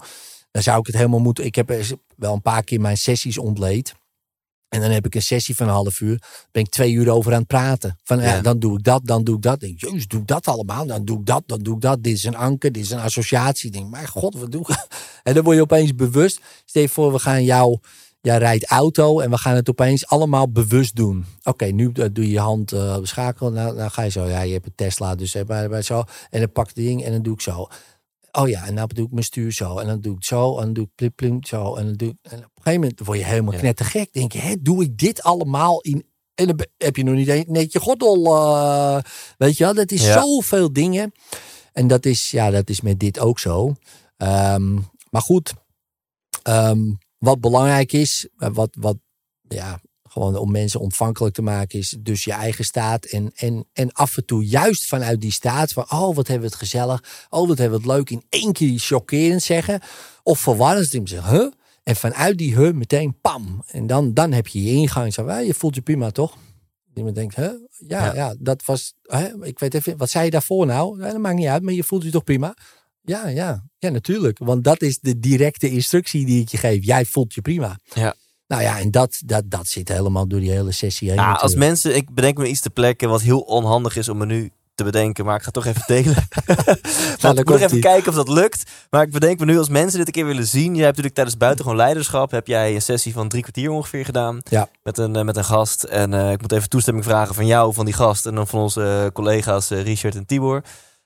[0.51, 1.45] Dan zou ik het helemaal moeten.
[1.45, 1.75] Ik heb
[2.15, 3.93] wel een paar keer mijn sessies ontleed.
[4.71, 6.21] En dan heb ik een sessie van een half uur.
[6.51, 7.97] Ben ik twee uur over aan het praten.
[8.03, 8.41] Van ja.
[8.41, 9.59] dan doe ik dat, dan doe ik dat.
[9.59, 10.85] Denk, jezus, doe ik dat allemaal.
[10.85, 12.03] Dan doe ik dat, dan doe ik dat.
[12.03, 13.71] Dit is een anker, dit is een associatie.
[13.71, 14.75] Denk, maar god, wat doe ik?
[15.23, 16.41] En dan word je opeens bewust.
[16.65, 17.79] Stel je voor, we gaan jou.
[18.21, 21.25] Jij rijdt auto en we gaan het opeens allemaal bewust doen.
[21.43, 23.53] Oké, nu doe je je hand uh, beschakelen.
[23.53, 24.25] Nou, dan ga je zo.
[24.25, 26.03] Ja, je hebt een Tesla, dus bij, bij zo.
[26.29, 27.67] En dan pak ik het ding en dan doe ik zo.
[28.31, 29.77] Oh ja, en dan doe ik mijn stuur zo.
[29.77, 30.57] En dan doe ik zo.
[30.57, 31.75] En dan doe ik plip, plip, zo.
[31.75, 32.15] En dan doe ik.
[32.21, 33.59] En op een gegeven moment word je helemaal ja.
[33.59, 34.13] knettergek.
[34.13, 36.05] Denk je, hè, doe ik dit allemaal in.
[36.35, 38.25] En dan heb je nog niet net je gordel.
[38.25, 38.99] Uh,
[39.37, 40.21] weet je wel, dat is ja.
[40.21, 41.11] zoveel dingen.
[41.73, 43.75] En dat is, ja, dat is met dit ook zo.
[44.17, 45.53] Um, maar goed,
[46.49, 48.97] um, wat belangrijk is, wat, wat,
[49.41, 49.79] ja,
[50.11, 53.05] gewoon om mensen ontvankelijk te maken is dus je eigen staat.
[53.05, 56.55] En, en, en af en toe juist vanuit die staat van, oh wat hebben we
[56.55, 57.03] het gezellig.
[57.29, 58.09] Oh wat hebben we het leuk.
[58.09, 59.79] In één keer chockerend zeggen.
[60.23, 61.51] Of verwarrend die zeggen, huh?
[61.83, 63.63] En vanuit die huh meteen pam.
[63.67, 65.13] En dan, dan heb je je ingang.
[65.13, 66.37] Zo, je voelt je prima toch?
[66.93, 67.51] Iemand denkt, huh?
[67.87, 68.13] Ja, ja.
[68.13, 69.45] ja dat was, hè?
[69.45, 70.99] ik weet even, wat zei je daarvoor nou?
[70.99, 72.55] Ja, dat maakt niet uit, maar je voelt je toch prima?
[73.01, 74.37] Ja, ja, ja, natuurlijk.
[74.39, 76.85] Want dat is de directe instructie die ik je geef.
[76.85, 77.79] Jij voelt je prima.
[77.93, 78.15] Ja.
[78.51, 81.17] Nou ja, en dat, dat, dat zit helemaal door die hele sessie heen.
[81.17, 84.25] Ja, als mensen, ik bedenk me iets te plekken wat heel onhandig is om me
[84.25, 86.27] nu te bedenken, maar ik ga toch even delen.
[87.21, 88.71] nou, ik moet even kijken of dat lukt.
[88.89, 90.75] Maar ik bedenk me nu als mensen dit een keer willen zien.
[90.75, 94.41] Jij hebt natuurlijk tijdens buitengewoon leiderschap heb jij een sessie van drie kwartier ongeveer gedaan.
[94.49, 94.69] Ja.
[94.83, 95.83] Met een, uh, met een gast.
[95.83, 98.25] En uh, ik moet even toestemming vragen van jou, van die gast.
[98.25, 100.61] En dan van onze uh, collega's Richard en Tibor.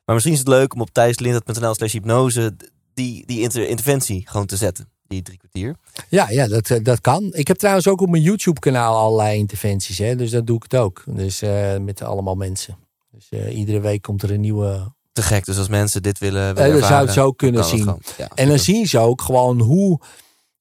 [0.06, 2.56] Maar misschien is het leuk om op thijslindert.nl slash hypnose
[2.94, 5.76] die, die inter interventie gewoon te zetten die drie kwartier.
[6.10, 7.30] Ja, ja dat, dat kan.
[7.34, 9.98] Ik heb trouwens ook op mijn YouTube kanaal allerlei interventies.
[9.98, 11.04] Hè, dus dat doe ik het ook.
[11.08, 12.78] Dus uh, met allemaal mensen.
[13.12, 14.94] Dus uh, iedere week komt er een nieuwe...
[15.12, 15.46] Te gek.
[15.46, 17.98] Dus als mensen dit willen, willen dan zou het zo kunnen zien.
[18.18, 20.00] Ja, en dan zien ze ook gewoon hoe...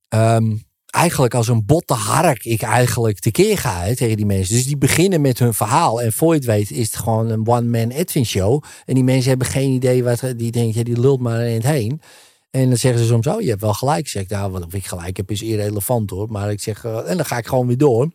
[0.08, 4.54] Um, eigenlijk als een botte hark ik eigenlijk tekeer ga hè, tegen die mensen.
[4.54, 6.02] Dus die beginnen met hun verhaal.
[6.02, 8.62] En voor je het weet is het gewoon een one-man Edwin show.
[8.84, 10.20] En die mensen hebben geen idee wat...
[10.36, 12.00] Die denken, ja, die lult maar in het heen.
[12.54, 14.08] En dan zeggen ze soms, oh, je hebt wel gelijk.
[14.08, 16.30] Zeg ik, nou, wat ik gelijk heb is irrelevant hoor.
[16.30, 18.10] Maar ik zeg, uh, en dan ga ik gewoon weer door.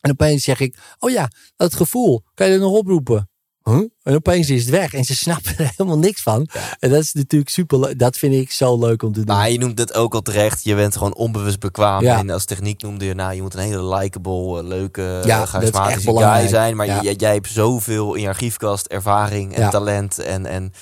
[0.00, 3.30] En opeens zeg ik, oh ja, dat gevoel, kan je dat nog oproepen?
[3.62, 3.82] Huh?
[4.02, 6.48] En opeens is het weg en ze snappen er helemaal niks van.
[6.52, 6.76] Ja.
[6.78, 9.36] En dat is natuurlijk super, dat vind ik zo leuk om te doen.
[9.36, 12.02] Maar je noemt het ook al terecht, je bent gewoon onbewust bekwaam.
[12.02, 12.18] Ja.
[12.18, 16.48] En als techniek noemde je, nou, je moet een hele likable, leuke, ja, charismatische guy
[16.48, 16.76] zijn.
[16.76, 17.12] Maar ja.
[17.16, 20.72] jij hebt zoveel in je archiefkast ervaring en talent en, en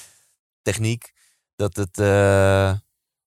[0.62, 1.12] techniek,
[1.57, 1.99] dat het...
[1.99, 2.72] Uh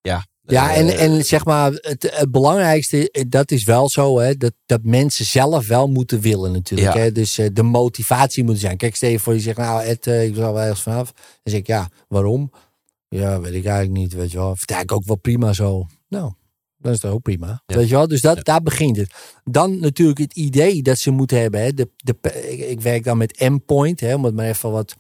[0.02, 4.20] ja, Ja, en, Eh, en zeg maar, het, het belangrijkste, eh, dat is wel zo,
[4.20, 6.93] hè, dat, dat mensen zelf wel moeten willen natuurlijk.
[6.93, 7.02] Ja.
[7.02, 7.12] Hè?
[7.12, 8.78] Dus eh, de motivatie moet zijn.
[8.78, 11.12] Kijk, stel je voor, je zegt, nou Ed, ik zal wel ergens vanaf.
[11.14, 12.52] Dan zeg ik, ja, waarom?
[13.08, 14.56] Ja, weet ik eigenlijk niet, weet je wel.
[14.56, 15.88] Vind ik ook wel prima zo.
[16.08, 16.32] Nou,
[16.78, 17.64] dan is dat ook prima.
[17.66, 17.76] Ja.
[17.76, 19.14] Weet je wel, dus dat, daar begint het.
[19.43, 21.62] Dan natuurlijk het idee dat ze moeten hebben.
[21.62, 21.74] Hè?
[21.74, 22.16] De, de,
[22.49, 24.95] ik, ik werk dan met endpoint, hè, om het maar even wat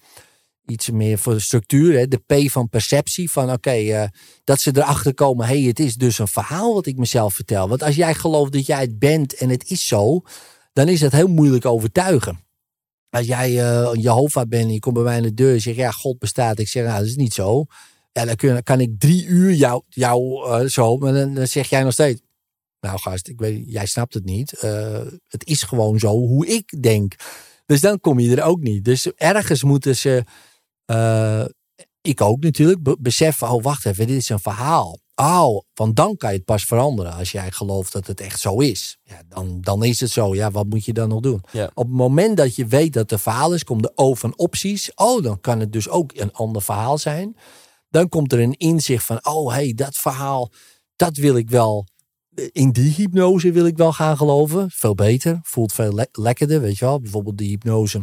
[0.71, 1.97] iets meer voor de structuur.
[1.97, 2.07] Hè?
[2.07, 3.31] De P van perceptie.
[3.31, 4.03] Van oké, eh,
[4.43, 5.47] dat ze erachter komen.
[5.47, 7.69] hey, het is dus een verhaal wat ik mezelf vertel.
[7.69, 10.21] Want als jij gelooft dat jij het bent en het is zo.
[10.73, 12.39] Dan is dat heel moeilijk overtuigen.
[13.09, 15.77] Als jij een Jehovah bent en je komt bij mij in de deur en zegt
[15.77, 16.59] ja, God bestaat.
[16.59, 17.65] Ik zeg nou, dat is niet zo.
[18.11, 21.93] Ja, dan kan ik drie uur jou, jou eh, zo, maar dan, zeg jij nog
[21.93, 22.21] steeds.
[22.79, 24.51] Nou gast, ik weet, jij snapt het niet.
[25.27, 27.15] Het is gewoon zo hoe ik denk.
[27.71, 28.85] Dus dan kom je er ook niet.
[28.85, 30.23] Dus ergens moeten ze,
[30.91, 31.45] eh,
[32.01, 33.49] ik ook natuurlijk, be- beseffen.
[33.49, 34.99] Oh, wacht even, dit is een verhaal.
[35.15, 37.13] Oh, want dan kan je het pas veranderen.
[37.13, 38.97] Als jij gelooft dat het echt zo is.
[39.03, 40.35] Ja, dan, dan is het zo.
[40.35, 41.43] Ja, wat moet je dan nog doen?
[41.51, 41.71] Ja.
[41.73, 44.91] Op het moment dat je weet dat het verhaal is, komt de O van opties.
[44.95, 47.35] Oh, dan kan het dus ook een ander verhaal zijn.
[47.89, 50.51] Dan komt er een inzicht van, oh hey, dat verhaal,
[50.95, 51.85] dat wil ik wel.
[52.51, 54.69] In die hypnose wil ik wel gaan geloven.
[54.71, 56.99] Veel beter, voelt veel le- lekkerder, weet je wel.
[57.01, 58.01] Bijvoorbeeld die hypnose.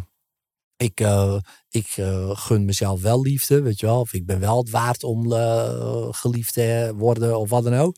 [0.78, 1.38] Ik, eh,
[1.70, 4.00] ik eh, gun mezelf wel liefde, weet je wel.
[4.00, 7.96] Of ik ben wel het waard om eh, geliefd te worden of wat dan ook.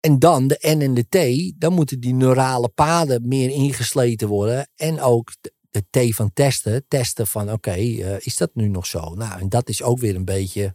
[0.00, 4.70] En dan de N en de T, dan moeten die neurale paden meer ingesleten worden.
[4.74, 6.84] En ook de, de T van testen.
[6.88, 7.74] Testen van oké,
[8.18, 9.14] is dat nu nog zo?
[9.14, 10.74] Nou, en dat is ook weer een beetje,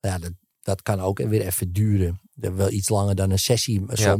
[0.00, 2.20] ja, dat, dat kan ook weer even duren.
[2.34, 4.16] Wel iets langer dan een sessie Ja.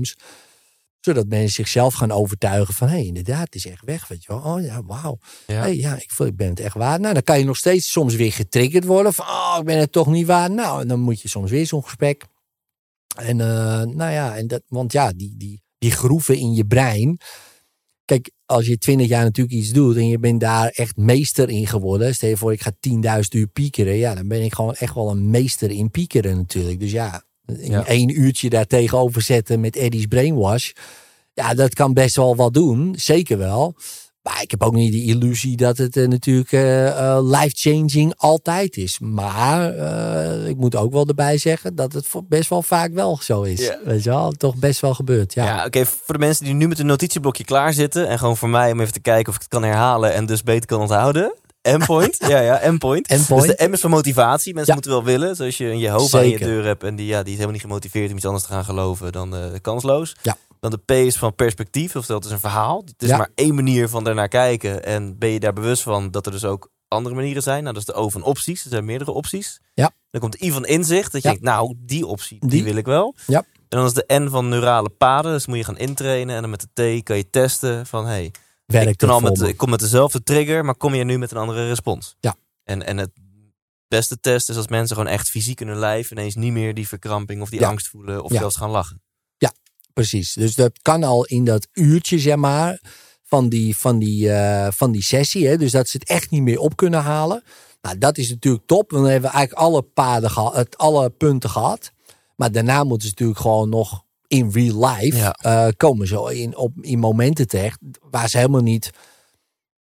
[1.04, 4.08] Zodat mensen zichzelf gaan overtuigen van hé, hey, inderdaad, het is echt weg.
[4.08, 4.42] Weet je wel.
[4.42, 5.18] Oh ja, wauw.
[5.46, 5.60] Ja.
[5.60, 7.00] Hey, ja, ik, voel, ik ben het echt waar.
[7.00, 9.92] Nou, dan kan je nog steeds soms weer getriggerd worden van oh, ik ben het
[9.92, 10.50] toch niet waar.
[10.50, 12.24] Nou, dan moet je soms weer zo'n gesprek.
[13.16, 17.18] En eh, nou ja, en dat, want ja, die, die, die groeven in je brein.
[18.04, 21.66] Kijk, als je twintig jaar natuurlijk iets doet en je bent daar echt meester in
[21.66, 22.14] geworden.
[22.14, 23.94] Stel je voor, ik ga 10.000 uur piekeren.
[23.94, 26.80] Ja, dan ben ik gewoon echt wel een meester in piekeren natuurlijk.
[26.80, 27.24] Dus ja,
[27.60, 27.86] Ja.
[27.86, 30.70] één uurtje daar tegenover zetten met Eddie's Brainwash.
[31.34, 32.94] Ja, dat kan best wel wat doen.
[32.98, 33.74] Zeker wel.
[34.22, 38.76] Maar ik heb ook niet de illusie dat het eh, natuurlijk eh, eh, life-changing altijd
[38.76, 38.98] is.
[38.98, 39.74] Maar
[40.48, 43.70] ik moet ook wel erbij zeggen dat het best wel vaak wel zo is.
[43.84, 45.34] Weet je wel, toch best wel gebeurt.
[45.34, 45.86] Ja, Ja, oké.
[45.86, 48.08] voor de mensen die nu met een notitieblokje klaar zitten.
[48.08, 50.42] En gewoon voor mij om even te kijken of ik het kan herhalen en dus
[50.42, 51.34] beter kan onthouden.
[51.62, 52.16] Endpoint.
[52.18, 53.06] ja, ja, endpoint.
[53.08, 53.46] Endpoint.
[53.46, 54.54] Dus de M is van motivatie.
[54.54, 54.80] Mensen Ja.
[54.82, 55.36] moeten wel willen.
[55.36, 57.60] Zoals je een Jehovah in je deur hebt en die, ja, die is helemaal niet
[57.60, 60.16] gemotiveerd om iets anders te gaan geloven dan eh, kansloos.
[60.22, 60.36] Ja.
[60.60, 61.96] Dan de P is van perspectief.
[61.96, 62.82] Oftewel, het is een verhaal.
[62.86, 63.16] Het is Ja.
[63.16, 64.84] maar één manier van ernaar kijken.
[64.84, 67.62] En ben je daar bewust van dat er dus ook andere manieren zijn.
[67.62, 68.64] Nou, dat is de O van opties.
[68.64, 69.60] Er zijn meerdere opties.
[69.74, 69.90] Ja.
[70.10, 71.12] Dan komt de I van inzicht.
[71.12, 72.64] Dat je denkt, nou, die optie, die, Die.
[72.64, 73.14] wil ik wel.
[73.26, 73.38] Ja.
[73.38, 75.32] En dan is de N van neurale paden.
[75.32, 76.34] Dus moet je gaan intrainen.
[76.34, 78.30] En dan met de T kan je testen van, hey,
[78.72, 81.36] werkt ik, al met, ik kom met dezelfde trigger, maar kom je nu met een
[81.36, 82.16] andere respons?
[82.20, 82.34] Ja.
[82.64, 83.10] En, en het
[83.88, 86.88] beste test is als mensen gewoon echt fysiek in hun lijf ineens niet meer die
[86.88, 87.68] verkramping of die Ja.
[87.68, 88.38] angst voelen of Ja.
[88.38, 89.02] zelfs gaan lachen.
[89.92, 90.32] Precies.
[90.32, 92.80] Dus dat kan al in dat uurtje, zeg maar,
[93.22, 95.46] van die, van die, eh, van die sessie.
[95.46, 95.56] Hè?
[95.56, 97.42] Dus dat ze het echt niet meer op kunnen halen.
[97.82, 98.90] Nou, dat is natuurlijk top.
[98.90, 101.92] Want dan hebben we eigenlijk alle paden gehad, alle punten gehad.
[102.36, 105.32] Maar daarna moeten ze natuurlijk gewoon nog in real life Ja.
[105.32, 107.78] eh, komen zo in, op, in momenten terecht
[108.10, 108.90] waar ze helemaal niet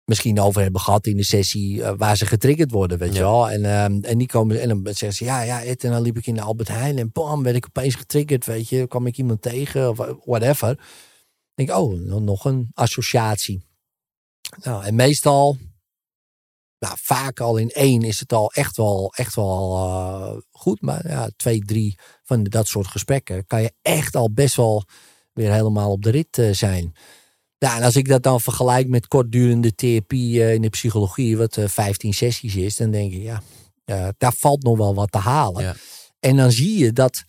[0.05, 3.51] misschien over hebben gehad in de sessie eh, waar ze getriggerd worden, weet je wel.
[3.51, 6.17] En, ehm, en die komen en dan zeggen ze, ja, ja, Ed, en dan liep
[6.17, 8.87] ik in de Albert Heijn en bam, werd ik opeens getriggerd, weet je.
[8.87, 10.71] kwam ik iemand tegen of whatever.
[11.55, 13.63] Ik denk, oh, nog een associatie.
[14.63, 15.57] Nou, en meestal,
[16.83, 20.81] nou, vaak al in één is het al echt wel, echt wel eh, goed.
[20.81, 24.85] Maar ja, twee, drie van dat soort gesprekken kan je echt al best wel
[25.33, 26.95] weer helemaal op de rit eh, zijn.
[27.59, 31.57] Ja, en als ik dat dan vergelijk met kortdurende therapie eh, in de psychologie, wat
[31.57, 33.43] eh 15 sessies is, dan denk ik, ja,
[34.19, 35.63] daar valt nog wel wat te halen.
[35.63, 35.75] Ja.
[36.21, 37.25] En dan zie je dat,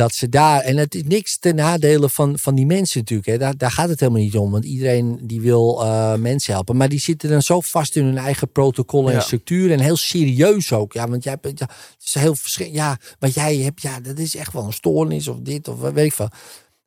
[0.00, 3.38] dat ze daar, en het is niks ten nadele van, van die mensen natuurlijk, hè.
[3.38, 6.88] Daar, daar gaat het helemaal niet om, want iedereen die wil eh, mensen helpen, maar
[6.88, 10.92] die zitten dan zo vast in hun eigen protocollen en structuur en heel serieus ook.
[10.92, 12.74] Ja, want jij hebt, ja, het is heel verschillend.
[12.74, 15.92] Ja, wat jij hebt, ja, dat is echt wel een stoornis of dit of wat
[15.92, 16.28] weet ik veel.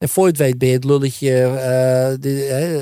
[0.03, 2.29] En voor je het weet ben je het lulletje, eh, de,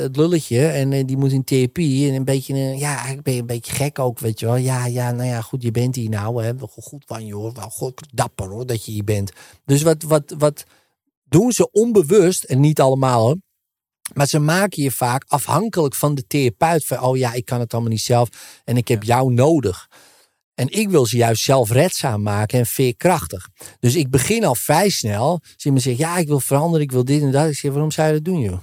[0.02, 0.68] het lulletje.
[0.68, 2.10] En eh, die moet in therapie.
[2.10, 4.56] En een beetje, eh, ja, eigenlijk ben je een beetje gek ook, weet je wel.
[4.56, 6.44] Ja, ja, nou ja, goed, je bent hier nou.
[6.44, 6.54] Hè.
[6.60, 7.54] Goed van je hoor.
[7.54, 9.32] Wel goed, dapper hoor, dat je hier bent.
[9.66, 10.64] Dus wat, wat, wat
[11.24, 13.38] doen ze onbewust, en niet allemaal hoor.
[14.14, 16.86] Maar ze maken je vaak afhankelijk van de therapeut.
[16.86, 18.30] Van, oh ja, ik kan het allemaal niet zelf.
[18.64, 19.88] En ik heb jou nodig.
[20.62, 23.50] En ik wil ze juist zelfredzaam maken en veerkrachtig.
[23.80, 25.40] Dus ik begin al vrij snel.
[25.54, 27.50] Als iemand zegt, ja, ik wil veranderen, ik wil dit en dat.
[27.50, 28.62] Ik zeg, waarom zou je dat doen, joh?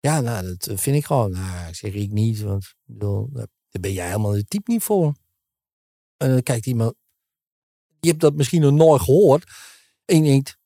[0.00, 1.30] Ja, nou, dat vind ik gewoon.
[1.30, 3.46] Nou, zeg ik niet, want daar
[3.80, 5.14] ben jij helemaal de type niet voor.
[6.16, 6.94] En dan kijkt iemand,
[8.00, 9.50] je hebt dat misschien nog nooit gehoord.
[10.04, 10.58] En je denkt,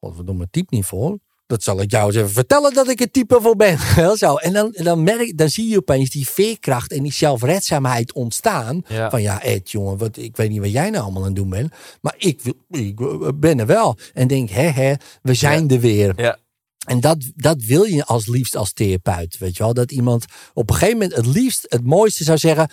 [0.00, 1.18] godverdomme, type niet voor.
[1.48, 3.78] Dat zal ik jou eens even vertellen dat ik het type voor ben.
[4.18, 4.34] Zo.
[4.34, 8.82] En dan, dan, merk, dan zie je opeens die veerkracht en die zelfredzaamheid ontstaan.
[8.88, 9.10] Ja.
[9.10, 11.48] Van ja, Ed, jongen, wat, ik weet niet wat jij nou allemaal aan het doen
[11.50, 11.72] bent.
[12.00, 12.96] Maar ik, wil- ik
[13.40, 13.96] ben er wel.
[14.14, 16.12] En denk, hè, hè, we zijn er weer.
[16.16, 16.38] Ja.
[16.86, 19.38] En dat, dat wil je als liefst als therapeut.
[19.38, 19.74] Weet je wel?
[19.74, 20.24] Dat iemand
[20.54, 22.70] op een gegeven moment het liefst het mooiste zou zeggen.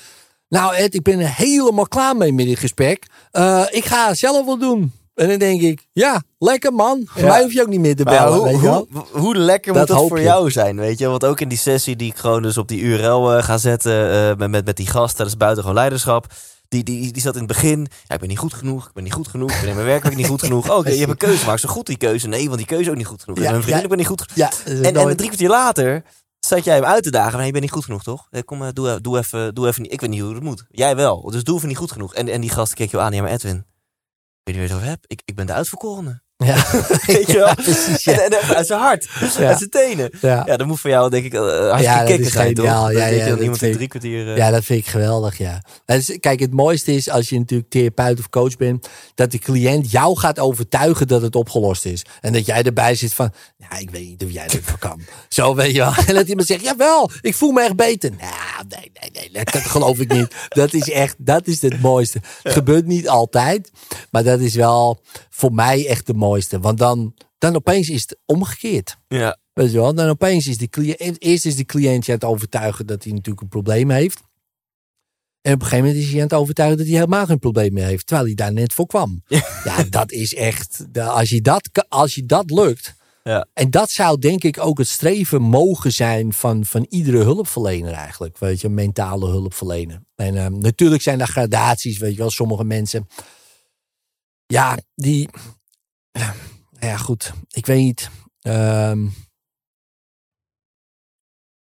[0.50, 3.06] Nou Ed, ik ben er helemaal klaar mee met dit gesprek.
[3.32, 4.92] Eh, ik ga het zelf wel doen.
[5.16, 7.08] En dan denk ik, ja, lekker man.
[7.16, 7.26] Ja.
[7.28, 8.34] Mij hoef je ook niet meer te bellen.
[8.38, 8.88] hoe, weet je wel?
[8.92, 10.24] hoe, hoe lekker Dat moet dat voor je.
[10.24, 11.08] jou zijn, weet je?
[11.08, 14.12] Want ook in die sessie die ik gewoon dus op die URL eh, ga zetten
[14.12, 16.26] eh, met, met, met die gast tijdens buitengewoon leiderschap.
[16.68, 17.88] Die, die, die zat in het begin.
[18.04, 18.88] Ja, ik ben niet goed genoeg.
[18.88, 19.52] Ik ben niet goed genoeg.
[19.52, 20.70] Ik ben in mijn werk niet goed genoeg.
[20.70, 21.46] Oh, oké, je hebt een keuze.
[21.46, 22.28] Maar zo goed die keuze.
[22.28, 23.38] Nee, want die keuze is ook niet goed genoeg.
[23.40, 23.84] Ja, en mijn vriendin, ja.
[23.84, 24.38] ik ben niet goed genoeg.
[24.38, 26.04] Ja, dat is En, en nooit- drie kwartier later
[26.40, 27.36] zat jij hem uit te dagen.
[27.38, 28.28] Maar je bent niet goed genoeg, toch?
[28.32, 29.92] Eh, Kom, doe, doe, even, doe even niet.
[29.94, 30.66] Ik weet niet hoe het moet.
[30.70, 31.30] Jij wel.
[31.32, 32.14] Dus doe even niet goed genoeg.
[32.14, 33.14] En, en die gast keek je aan.
[33.14, 33.66] Ja, maar Edwin.
[34.46, 35.12] Weet niet waar je het over hebt.
[35.12, 36.22] Ik, ik ben de uitverkorene.
[36.38, 36.56] Ja.
[37.06, 37.56] Weet je wel?
[37.56, 38.14] Precies, ja.
[38.20, 39.08] En, en uit zijn hart.
[39.32, 40.10] Zijn tenen.
[40.22, 40.44] Ja.
[40.44, 42.66] Dat moet voor jou denk ik uh, hartstikke Ja, dat kicken zijn, toch?
[42.66, 44.28] Ja, ja, dat iemand in vind drie kwartier...
[44.32, 45.62] eh, Ja, dat vind ik geweldig, ja.
[45.86, 49.92] Is- Kijk, het mooiste is als je natuurlijk therapeut of coach bent, dat de cliënt
[49.92, 52.06] jou gaat overtuigen dat het opgelost is.
[52.22, 55.02] En dat jij erbij zit van, ja, ik weet niet of jij dat kan.
[55.30, 55.94] Zo weet je wel.
[56.08, 58.10] En dat iemand zegt, jawel, ik voel me echt beter.
[58.10, 60.36] Nou, nee, nee, nee, dat, dat geloof ik niet.
[60.50, 62.20] Dat is echt, dat is het mooiste.
[62.44, 63.72] Het gebeurt niet altijd,
[64.12, 66.24] maar dat is wel voor mij echt de mooiste.
[66.62, 68.98] Want dan, dan opeens is het omgekeerd.
[69.08, 69.38] ja.
[69.54, 72.28] Weet je wel, dan opeens is die cliënt, eerst is de cliënt je aan het
[72.28, 74.22] overtuigen dat hij natuurlijk een probleem heeft.
[75.42, 77.74] En op een gegeven moment is hij aan het overtuigen dat hij helemaal geen probleem
[77.74, 79.24] meer heeft, terwijl hij daar net voor kwam.
[79.64, 82.94] Ja, dat is echt, de- als je dat, als je dat lukt.
[83.24, 83.48] Ja.
[83.54, 88.38] En dat zou denk ik ook het streven mogen zijn van, van iedere hulpverlener eigenlijk.
[88.38, 90.02] Weet je, mentale hulpverlener.
[90.16, 93.08] En ehm, natuurlijk zijn er gradaties, weet je wel, sommige mensen.
[94.46, 95.30] Ja, die.
[96.20, 96.36] Ja,
[96.72, 97.34] nou ja, goed.
[97.50, 98.10] Ik weet niet.
[98.42, 99.06] Ehm,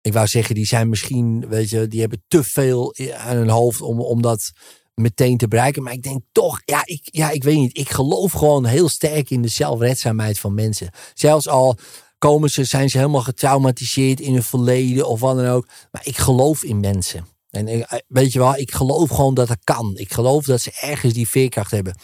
[0.01, 3.81] ik wou zeggen, die zijn misschien, weet je, die hebben te veel aan hun hoofd
[3.81, 4.51] om, om dat
[4.95, 5.83] meteen te bereiken.
[5.83, 7.79] Maar ik denk toch, ja ik, ja, ik weet niet.
[7.79, 10.91] Ik geloof gewoon heel sterk in de zelfredzaamheid van mensen.
[11.15, 11.77] Zelfs al
[12.19, 15.69] komen ze, zijn ze helemaal getraumatiseerd in hun verleden of wat dan ook.
[15.91, 17.27] Maar ik geloof in mensen.
[17.51, 19.93] En ik- weet je wel, ik geloof gewoon dat het kan.
[19.97, 21.97] Ik geloof dat ze ergens die veerkracht hebben.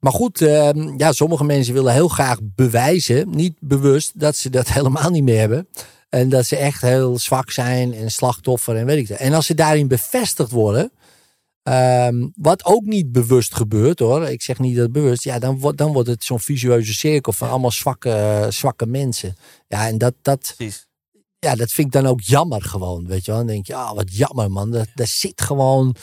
[0.00, 4.68] Maar goed, ehm, ja, sommige mensen willen heel graag bewijzen, niet bewust, dat ze dat
[4.78, 5.68] helemaal niet meer hebben.
[6.08, 9.18] En dat ze echt heel zwak zijn en slachtoffer en weet ik het.
[9.18, 10.92] En als ze daarin bevestigd worden,
[11.62, 15.78] ehm, wat ook niet bewust gebeurt hoor, ik zeg niet dat bewust, ja, dan, wordt
[15.78, 19.36] dan wordt het zo'n visueuze cirkel van allemaal zwakke, zwakke mensen.
[19.66, 20.86] Ja, en dat, dat, Precies.
[21.38, 23.40] ja, dat vind ik dan ook jammer gewoon, weet je wel.
[23.40, 25.94] Dan denk je, ah, wat jammer man, daar, daar zit gewoon,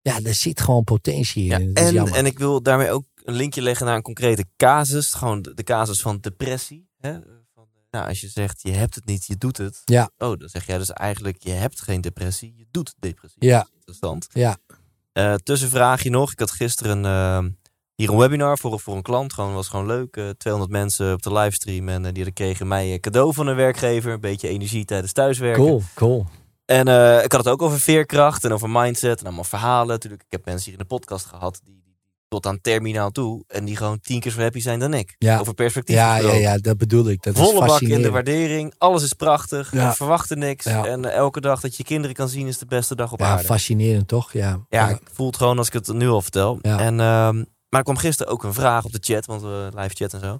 [0.00, 1.60] ja, daar zit gewoon potentie in.
[1.60, 5.12] Ja, Dat en, en ik wil daarmee ook een linkje leggen naar een concrete casus.
[5.12, 6.88] Gewoon de, de casus van depressie.
[6.98, 7.12] Hè?
[7.54, 9.82] Van, nou, als je zegt, je hebt het niet, je doet het.
[9.84, 10.10] Ja.
[10.18, 13.44] Oh, dan zeg jij dus eigenlijk, je hebt geen depressie, je doet depressie.
[13.44, 13.58] Ja.
[13.58, 14.26] Dat is interessant.
[14.32, 14.56] Ja.
[15.12, 16.32] Eh, tussenvraagje nog.
[16.32, 17.44] Ik had gisteren eh,
[17.94, 19.32] hier een webinar voor, voor een klant.
[19.32, 20.16] Gewoon was gewoon leuk.
[20.16, 21.88] eh 200 mensen op de livestream.
[21.88, 24.12] En eh, die kregen mij een cadeau van een werkgever.
[24.12, 25.62] Een beetje energie tijdens thuiswerken.
[25.64, 26.26] Cool, cool.
[26.70, 29.88] En eh, ik had het ook over veerkracht en over mindset en allemaal verhalen.
[29.88, 31.79] Natuurlijk, ik heb mensen hier in de podcast gehad die
[32.30, 33.44] tot aan terminaal toe.
[33.48, 35.14] En die gewoon tien keer zo happy zijn dan ik.
[35.18, 35.38] Ja.
[35.38, 37.22] Over perspectief Ja, ja, ja, dat bedoel ik.
[37.22, 38.74] Dat is Volle bak in de waardering.
[38.78, 39.72] Alles is prachtig.
[39.72, 39.88] Ja.
[39.88, 40.64] We verwachten niks.
[40.64, 40.84] Ja.
[40.86, 43.26] En eh, elke dag dat je kinderen kan zien is de beste dag op Ja,
[43.26, 43.44] aarde.
[43.44, 44.32] fascinerend toch?
[44.32, 44.60] Ja.
[44.68, 46.58] Ja, ik voel het gewoon als ik het nu al vertel.
[46.60, 49.94] En, ehm, maar er kwam gisteren ook een vraag op de chat, want we live
[49.94, 50.38] chat en zo.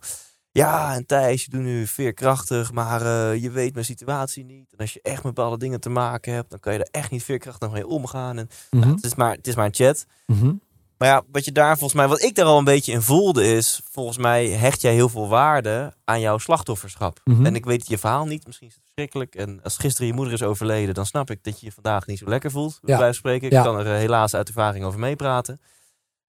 [0.53, 4.73] Ja, en Thijs, je doet nu veerkrachtig, maar eh, je weet mijn situatie niet.
[4.73, 7.11] En als je echt met bepaalde dingen te maken hebt, dan kan je er echt
[7.11, 8.39] niet veerkrachtig mee omgaan.
[8.39, 10.07] En, Mhm, nou, het, is maar, het is maar een chat.
[10.27, 10.53] mhm.
[11.01, 13.45] Maar ja, wat je daar volgens mij, wat ik daar al een beetje in voelde
[13.57, 17.21] is, volgens mij hecht jij heel veel waarde aan jouw slachtofferschap.
[17.25, 17.47] Mhm.
[17.47, 19.35] En ik weet je verhaal niet, misschien is het verschrikkelijk.
[19.35, 22.19] En als gisteren je moeder is overleden, dan snap ik dat je je vandaag niet
[22.19, 22.79] zo lekker voelt.
[22.83, 23.01] Bij Ja.
[23.01, 23.47] van spreken.
[23.47, 23.63] Ik Ja.
[23.63, 25.61] kan er eh, helaas uit ervaring over meepraten.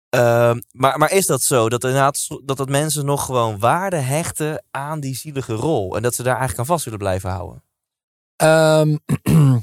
[0.09, 1.69] Ehm, maar, maar is dat zo?
[1.69, 5.95] Dat, inderdaad, dat dat mensen nog gewoon waarde hechten aan die zielige rol.
[5.95, 7.63] En dat ze daar eigenlijk aan vast willen blijven houden.
[8.35, 8.97] Ehm,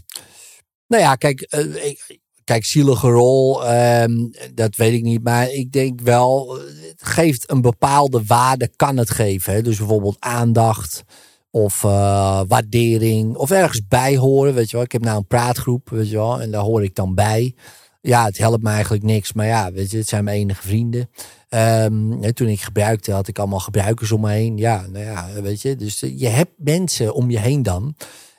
[0.93, 5.23] nou ja, kijk, eh, ik, kijk, zielige rol, ehm, dat weet ik niet.
[5.23, 9.53] Maar ik denk wel, het geeft een bepaalde waarde, kan het geven.
[9.53, 9.63] Hè?
[9.63, 11.05] Dus bijvoorbeeld aandacht
[11.51, 14.55] of eh, waardering of ergens bij horen.
[14.55, 16.95] Weet je wel, ik heb nou een praatgroep, weet je wel, en daar hoor ik
[16.95, 17.55] dan bij.
[18.01, 19.33] Ja, het helpt me eigenlijk niks.
[19.33, 21.11] Maar ja, weet je, het zijn mijn enige vrienden.
[21.49, 24.57] Ehm, hè, toen ik gebruikte, had ik allemaal gebruikers om me heen.
[24.57, 25.77] Ja, nou ja, weet je.
[25.77, 27.95] Dus je hebt mensen om je heen dan.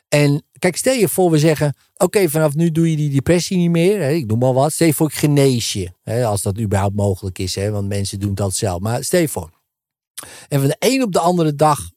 [0.08, 3.70] En kijk, stel je voor, we zeggen: Oké, vanaf nu doe je die depressie niet
[3.70, 4.02] meer.
[4.02, 4.74] Ik noem maar wat.
[4.74, 5.92] Stel je voor, ik genees je.
[6.26, 8.80] Als dat überhaupt mogelijk is, hè, want mensen doen dat zelf.
[8.80, 9.50] Maar stel je voor.
[10.48, 11.92] En van de een op de andere dag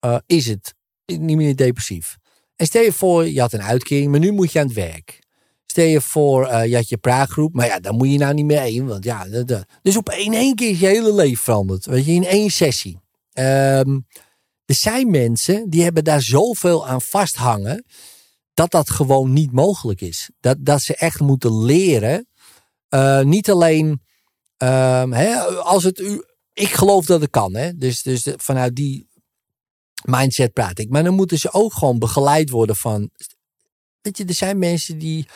[0.00, 0.74] eh, is het
[1.06, 2.16] niet meer depressief.
[2.56, 5.26] En stel je voor, je had een uitkering, maar nu moet je aan het werk.
[5.66, 8.44] Stel je voor, eh, je had je praatgroep, maar ja, daar moet je nou niet
[8.44, 8.86] meer heen.
[8.86, 9.26] Want ja,
[9.82, 11.86] dus op één, één keer is je hele leven veranderd.
[11.86, 13.00] Weet je, in één sessie.
[13.32, 13.98] Ehm,
[14.68, 17.84] er zijn mensen die hebben daar zoveel aan vasthangen,
[18.54, 20.30] dat dat gewoon niet mogelijk is.
[20.40, 22.28] Dat, dat ze echt moeten leren,
[22.88, 24.02] eh, niet alleen
[24.56, 26.24] ehm, hè, als het u.
[26.52, 27.74] Ik geloof dat het kan, hè?
[27.74, 29.08] Dus, dus vanuit die
[30.02, 30.90] mindset praat ik.
[30.90, 33.10] Maar dan moeten ze ook gewoon begeleid worden van.
[34.00, 35.28] Weet je, er zijn mensen die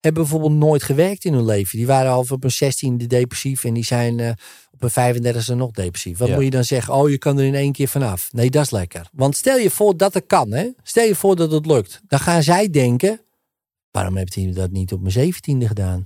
[0.00, 1.78] hebben bijvoorbeeld nooit gewerkt in hun leven.
[1.78, 4.32] Die waren al op een 16e depressief en die zijn eh,
[4.70, 6.18] op een 35e nog depressief.
[6.18, 6.34] Wat Ja.
[6.34, 6.94] moet je dan zeggen?
[6.94, 8.32] Oh, je kan er in één keer vanaf.
[8.32, 9.08] Nee, dat is lekker.
[9.12, 10.68] Want stel je voor dat het kan, hè?
[10.82, 12.00] Stel je voor dat het lukt.
[12.06, 13.20] Dan gaan zij denken:
[13.90, 16.04] waarom heeft hij dat niet op mijn 17e gedaan?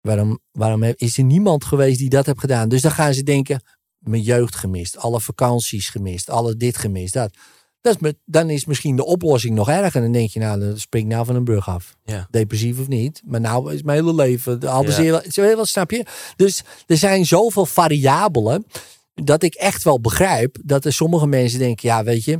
[0.00, 2.68] Waarom, waarom is er niemand geweest die dat heeft gedaan?
[2.68, 3.62] Dus dan gaan ze denken:
[3.98, 7.36] mijn jeugd gemist, alle vakanties gemist, alle dit gemist, dat.
[7.82, 10.00] Dat is met, dan is misschien de oplossing nog erger.
[10.00, 11.96] Dan denk je, nou, dan spring ik nou van een brug af.
[12.04, 12.26] Ja.
[12.30, 13.22] Depressief of niet.
[13.24, 14.60] Maar nou is mijn hele leven.
[14.68, 15.22] Al Ja.
[15.30, 16.06] zo wel, snap je?
[16.36, 18.66] Dus er zijn zoveel variabelen.
[19.14, 22.38] Dat ik echt wel begrijp dat er sommige mensen denken: ja, weet je,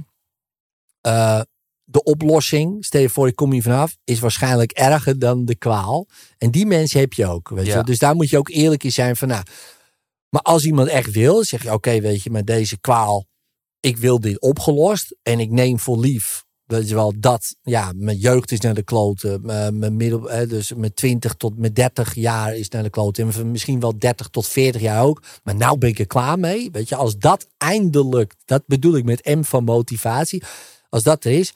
[1.01, 1.41] eh,
[1.85, 6.07] de oplossing, stel je voor, ik kom hier vanaf, is waarschijnlijk erger dan de kwaal.
[6.39, 7.49] En die mensen heb je ook.
[7.49, 7.73] Weet je?
[7.73, 7.83] Ja.
[7.83, 9.43] Dus daar moet je ook eerlijk in zijn van, nou,
[10.29, 13.27] maar als iemand echt wil, zeg je, oké, weet je, met deze kwaal,
[13.83, 16.45] ik wil dit opgelost en ik neem voor lief.
[16.65, 19.41] Weet je wel, dat, ja, mijn jeugd is naar de kloten.
[19.47, 23.31] Mijn mijn middel, hè, dus mijn 20 tot mijn 30 jaar is naar de kloten.
[23.33, 25.23] En misschien wel 30 tot 40 jaar ook.
[25.43, 26.71] Maar nou ben ik er klaar mee.
[26.71, 30.43] Weet je, als dat eindelijk, dat bedoel ik met M van motivatie.
[30.89, 31.53] Als dat er is,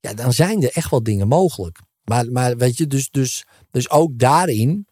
[0.00, 1.80] ja, dan zijn er echt wel dingen mogelijk.
[2.04, 4.86] Maar, maar weet je, dus, dus, dus ook daarin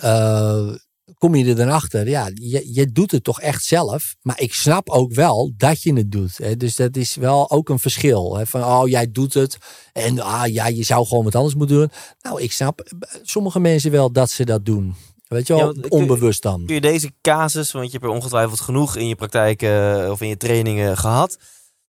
[0.00, 0.74] eh,
[1.22, 2.08] kom je er dan achter.
[2.08, 4.14] Ja, je, je doet het toch echt zelf.
[4.22, 6.38] Maar ik snap ook wel dat je het doet.
[6.38, 6.56] Hè.
[6.56, 8.36] Dus dat is wel ook een verschil.
[8.36, 8.46] Hè.
[8.46, 9.58] Van, oh, jij doet het.
[9.92, 11.90] En ah, ja, je zou gewoon wat anders moeten doen.
[12.20, 12.92] Nou, ik snap
[13.22, 14.94] sommige mensen wel dat ze dat doen.
[15.28, 16.66] Weet je wel, Ja, onbewust dan.
[16.66, 20.20] Kun je deze casus, want je hebt er ongetwijfeld genoeg in je praktijk eh, of
[20.20, 21.36] in je trainingen gehad.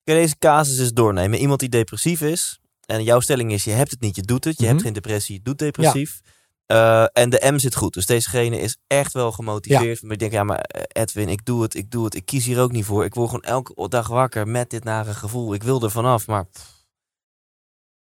[0.04, 1.38] Kun je deze casus eens doornemen?
[1.38, 2.60] Iemand die depressief is.
[2.86, 4.56] En jouw stelling is, je hebt het niet, je doet het.
[4.56, 4.70] Je Mhm.
[4.72, 6.20] hebt geen depressie, je doet depressief.
[6.68, 7.94] Eh, en de M zit goed.
[7.94, 10.02] Dus dezegene is echt wel gemotiveerd.
[10.02, 12.14] Maar ik denk, ja, maar eh, Edwin, ik doe het, ik doe het.
[12.14, 13.04] Ik kies hier ook niet voor.
[13.04, 15.54] Ik word gewoon elke dag wakker met dit nare gevoel.
[15.54, 16.46] Ik wil er vanaf, maar...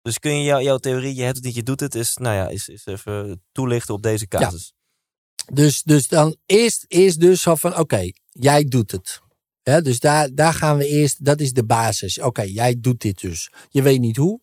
[0.02, 2.34] Dus kun je jou- jouw theorie, je hebt het niet, je doet het, is, nou
[2.36, 4.72] ja, is, is even toelichten op deze casus.
[5.52, 9.20] Dus, dus dan eerst, eerst dus van, oké, jij doet het.
[9.62, 12.18] Ja, dus daar, daar gaan we eerst, dat is de basis.
[12.20, 13.50] Oké, jij doet dit dus.
[13.68, 14.40] Je weet niet hoe,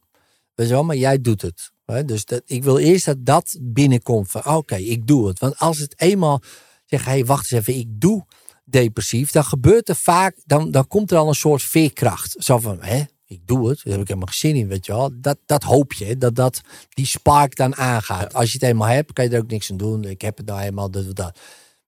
[0.56, 1.72] weet je wel, maar jij doet het.
[2.06, 5.40] Dus dat, ik wil eerst dat dat binnenkomt van, oké, ik doe het.
[5.40, 6.42] Want als het eenmaal
[6.86, 8.26] zegt, hé, hey, wacht eens even, ik doe
[8.66, 12.36] depressief, dan gebeurt er vaak, dan, dan komt er al een soort veerkracht.
[12.38, 14.92] Zo van, hè, ik doe het, daar heb ik helemaal geen zin in, weet je
[14.92, 15.12] wel.
[15.22, 18.34] Dat, dat hoop je, dat, dat die spark dan aangaat.
[18.34, 20.04] Als je het eenmaal hebt, kan je er ook niks aan doen.
[20.04, 21.40] Ik heb het nou eenmaal, dat, dat.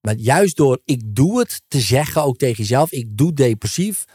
[0.01, 4.05] Maar juist door ik doe het te zeggen, ook tegen jezelf, ik doe depressief,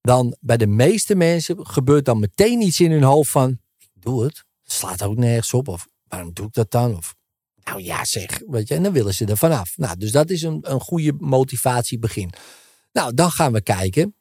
[0.00, 4.24] dan bij de meeste mensen gebeurt dan meteen iets in hun hoofd van, ik doe
[4.24, 6.96] het slaat ook nergens op, of waarom doe ik dat dan?
[6.96, 7.14] Of
[7.64, 9.76] nou ja, zeg, weet je, en dan willen ze er vanaf.
[9.76, 12.32] Nou, dus dat is een, een goede motivatiebegin.
[12.92, 14.14] Nou, dan gaan we kijken.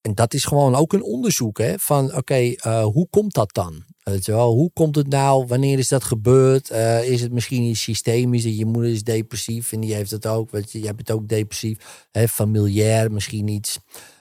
[0.00, 3.84] En dat is gewoon ook een onderzoek, hè, van oké, eh, hoe komt dat dan?
[4.02, 5.46] Weet je wel, hoe komt het nou?
[5.46, 6.70] Wanneer is dat gebeurd?
[6.70, 8.42] Eh, is het misschien iets systemisch?
[8.42, 10.50] Dat je moeder is depressief en die heeft het ook.
[10.50, 12.06] Weet je, hebt het ook depressief.
[12.10, 13.78] Hè, familiair misschien iets.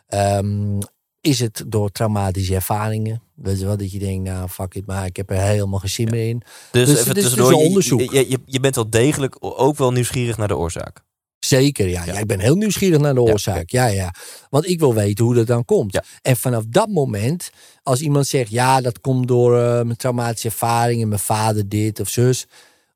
[0.08, 0.80] Ehm,
[1.22, 3.22] is het door traumatische ervaringen?
[3.36, 5.90] Weet je wel, dat je denkt, nou fuck it, maar ik heb er helemaal geen
[5.90, 6.42] zin meer in.
[6.72, 8.12] Dus, Dus even dus tussendoor, onderzoek.
[8.12, 11.04] Je, je, je bent wel degelijk ook wel nieuwsgierig naar de oorzaak.
[11.46, 12.06] Zeker, ja.
[12.06, 12.18] ja.
[12.18, 13.70] Ik ben heel nieuwsgierig naar de oorzaak.
[13.70, 14.14] Ja, ja.
[14.50, 16.00] Want ik wil weten hoe dat dan komt.
[16.22, 17.50] En vanaf dat moment,
[17.84, 22.10] als iemand zegt, ja, dat komt door eh, mijn traumatische ervaringen, mijn vader dit of
[22.10, 22.48] zus.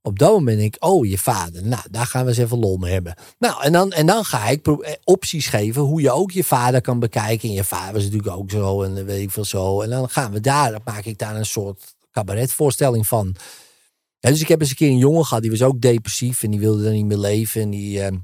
[0.06, 1.68] Op dat moment denk ik, oh, je vader.
[1.68, 3.16] Nou, daar gaan we eens even lol mee hebben.
[3.40, 6.82] Nou, en dan, en dan ga ik eh, opties geven hoe je ook je vader
[6.82, 7.50] kan bekijken.
[7.50, 9.82] En je vader was natuurlijk ook zo en weet ik veel zo.
[9.82, 13.36] En dan gaan we daar, dan maak ik daar een soort cabaretvoorstelling van.
[14.20, 16.60] Dus ik heb eens een keer een jongen gehad, die was ook depressief en die
[16.60, 17.62] wilde dan niet meer leven.
[17.62, 18.18] En die, eh,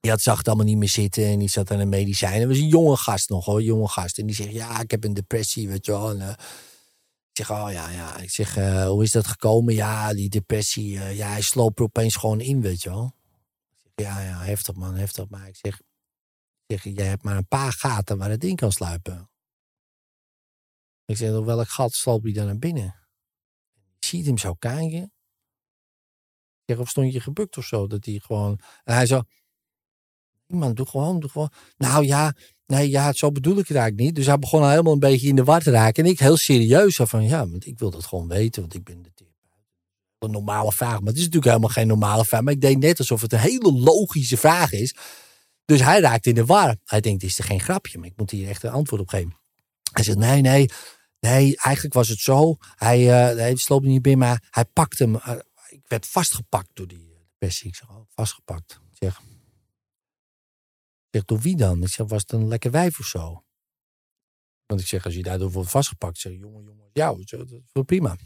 [0.00, 2.38] die had, zag het allemaal niet meer zitten en die zat aan een medicijn.
[2.38, 4.18] Dat was een jonge gast nog hoor, jonge gast.
[4.18, 6.10] En die zegt, ja, ik heb een depressie, weet je wel.
[6.10, 6.34] En, eh,
[7.32, 8.16] Ik zeg, oh ja, ja.
[8.16, 9.74] Ik zeg, eh, hoe is dat gekomen?
[9.74, 10.98] Ja, die depressie.
[10.98, 13.14] eh, ja, hij sloopt er opeens gewoon in, weet je wel.
[13.82, 15.28] Ik ja, ja, heftig man, heftig.
[15.28, 15.80] Maar ik zeg,
[16.66, 19.30] ik zeg, jij hebt maar een paar gaten waar het in kan sluipen.
[21.04, 22.94] Ik zeg, op welk gat sloop je dan naar binnen?
[23.98, 25.02] Je ziet hem zo kijken.
[26.64, 27.86] Ik zeg, of stond je gebukt of zo?
[27.86, 28.60] Dat hij gewoon...
[28.84, 29.22] En hij zo...
[30.46, 31.52] "Nee, Man, doe gewoon, doe gewoon.
[31.76, 32.34] Nou ja,
[32.70, 34.14] nee, ja, zo bedoel ik het eigenlijk niet.
[34.14, 36.04] Dus hij begon al helemaal een beetje in de war te raken.
[36.04, 38.60] En ik heel serieus van, ja, want ik wil dat gewoon weten.
[38.60, 39.10] Want ik ben de.
[40.18, 40.98] Een normale vraag.
[40.98, 42.40] Maar het is natuurlijk helemaal geen normale vraag.
[42.40, 44.94] Maar ik deed net alsof het een hele logische vraag is.
[45.64, 46.76] Dus hij raakt in de war.
[46.84, 47.98] Hij denkt, is er geen grapje.
[47.98, 49.36] Maar ik moet hier echt een antwoord op geven.
[49.92, 50.68] Hij zegt, nee, nee.
[51.20, 52.56] Nee, eigenlijk was het zo.
[52.74, 55.16] Hij, eh hij sloop niet binnen, maar hij pakte hem.
[55.16, 55.32] eh,
[55.68, 57.68] ik werd vastgepakt door die eh, depressie.
[57.68, 58.80] Ik zeg, oh, vastgepakt.
[58.98, 59.12] Ik
[61.10, 61.82] zeg, door wie dan?
[61.82, 63.44] Ik zeg, was het een lekker wijf of zo?
[64.66, 67.82] Want ik zeg, als je daardoor wordt vastgepakt, zeg jongen, jongen, jou, zeg, dat is
[67.86, 68.16] prima.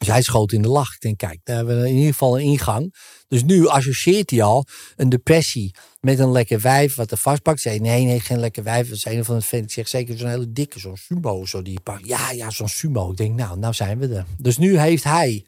[0.00, 0.94] Dus hij schoot in de lach.
[0.94, 2.94] Ik denk, kijk, daar hebben we in ieder geval een ingang.
[3.28, 7.60] Dus nu associeert hij al een depressie met een lekker wijf wat er vastpakt.
[7.60, 8.88] Zei, nee, nee, geen lekker wijf.
[8.88, 9.64] Dat is een van vent.
[9.64, 12.06] Ik zeg, zeker zo'n hele dikke, zo'n sumo, zo die pakt.
[12.06, 13.10] Ja, ja, zo'n sumo.
[13.10, 14.26] Ik denk, nou, nou zijn we er.
[14.38, 15.46] Dus nu heeft hij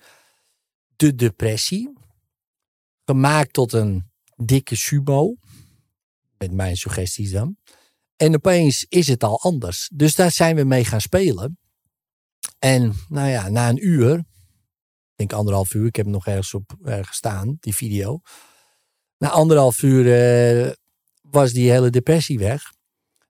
[0.97, 1.93] de depressie
[3.05, 5.35] gemaakt tot een dikke sumo.
[6.43, 7.57] Met mijn suggesties dan.
[8.17, 9.91] En opeens is het al anders.
[9.95, 11.59] Dus daar zijn we mee gaan spelen.
[12.59, 16.55] En nou ja, na een uur, ik denk anderhalf uur, ik heb hem nog ergens
[16.55, 18.21] op ergens staan, die video.
[19.19, 20.73] Na anderhalf uur eh,
[21.21, 22.63] was die hele depressie weg.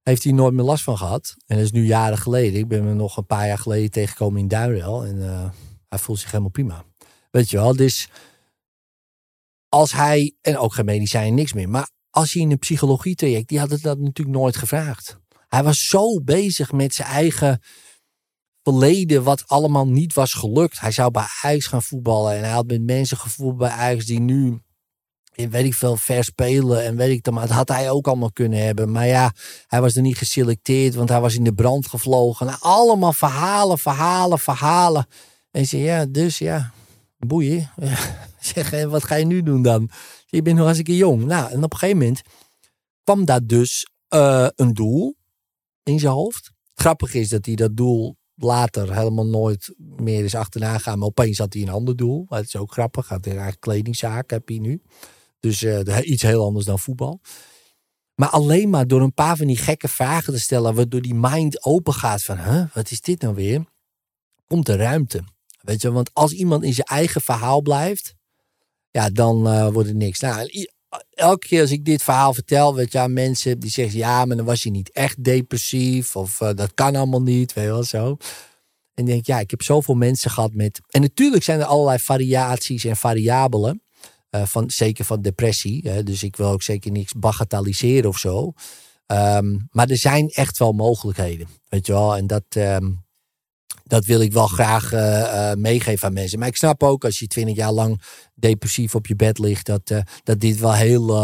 [0.03, 1.35] Heeft hij nooit meer last van gehad.
[1.47, 2.61] En dat is nu jaren geleden.
[2.61, 5.05] Ik ben hem nog een paar jaar geleden tegengekomen in Duinrel.
[5.05, 5.51] En eh,
[5.89, 6.85] hij voelt zich helemaal prima.
[7.31, 8.09] Weet je wel, dus
[9.69, 11.69] als hij, en ook geen medicijn, niks meer.
[11.69, 15.17] Maar als hij in een psychologie traject, die had het dat natuurlijk nooit gevraagd.
[15.49, 17.63] Hij was zo bezig met zijn eigen
[18.63, 20.81] verleden, wat allemaal niet was gelukt.
[20.81, 24.21] Hij zou bij Ajax gaan voetballen en hij had met mensen gevoeld bij Ajax die
[24.21, 24.63] nu,
[25.35, 28.33] weet ik veel, ver spelen en weet ik dan, maar dat had hij ook allemaal
[28.33, 28.91] kunnen hebben.
[28.91, 29.33] Maar ja,
[29.67, 32.47] hij was er niet geselecteerd, want hij was in de brand gevlogen.
[32.47, 35.07] Nou, allemaal verhalen, verhalen, verhalen.
[35.51, 36.73] En zei, ja, dus ja,
[37.19, 37.71] boeien.
[38.41, 39.91] zeg, wat ga je nu doen dan?
[40.33, 41.24] Je bent nog hartstikke jong.
[41.24, 42.20] Nou, en op een gegeven moment
[43.05, 45.16] kwam daar dus eh, een doel
[45.83, 46.51] in zijn hoofd.
[46.74, 50.99] Grappig is dat hij dat doel later helemaal nooit meer is achterna gaan.
[50.99, 52.26] Maar opeens had hij een ander doel.
[52.28, 53.09] Dat is ook grappig.
[53.09, 54.83] Had hij eigenlijk kledingzaak heb hij nu.
[55.41, 57.20] Dus eh, iets heel anders dan voetbal.
[58.14, 61.64] Maar alleen maar door een paar van die gekke vragen te stellen, waardoor die mind
[61.64, 63.64] open gaat van, huh, wat is dit nou weer?
[64.47, 65.24] Komt er ruimte.
[65.61, 68.14] Weet je, want als iemand in zijn eigen verhaal blijft,
[68.93, 70.20] ja, dan uh, wordt het niks.
[70.20, 70.49] Nou,
[71.14, 74.36] elke keer als ik dit verhaal vertel, weet je, aan mensen die zeggen, ja, maar
[74.36, 77.84] dan was je niet echt depressief of uh, dat kan allemaal niet, weet je wel
[77.84, 78.16] zo.
[78.95, 80.80] En denk, ja, ik heb zoveel mensen gehad met.
[80.90, 83.82] En natuurlijk zijn er allerlei variaties en variabelen.
[84.30, 85.88] Uh, van, zeker van depressie.
[85.88, 88.53] Hè, dus ik wil ook zeker niks bagatelliseren of zo.
[89.07, 91.49] Um, maar er zijn echt wel mogelijkheden.
[91.68, 92.16] Weet je wel.
[92.16, 93.02] En dat, um,
[93.85, 96.39] dat wil ik wel graag uh, uh, meegeven aan mensen.
[96.39, 98.03] Maar ik snap ook als je twintig jaar lang
[98.35, 99.66] depressief op je bed ligt.
[99.66, 101.16] Dat, uh, dat dit wel heel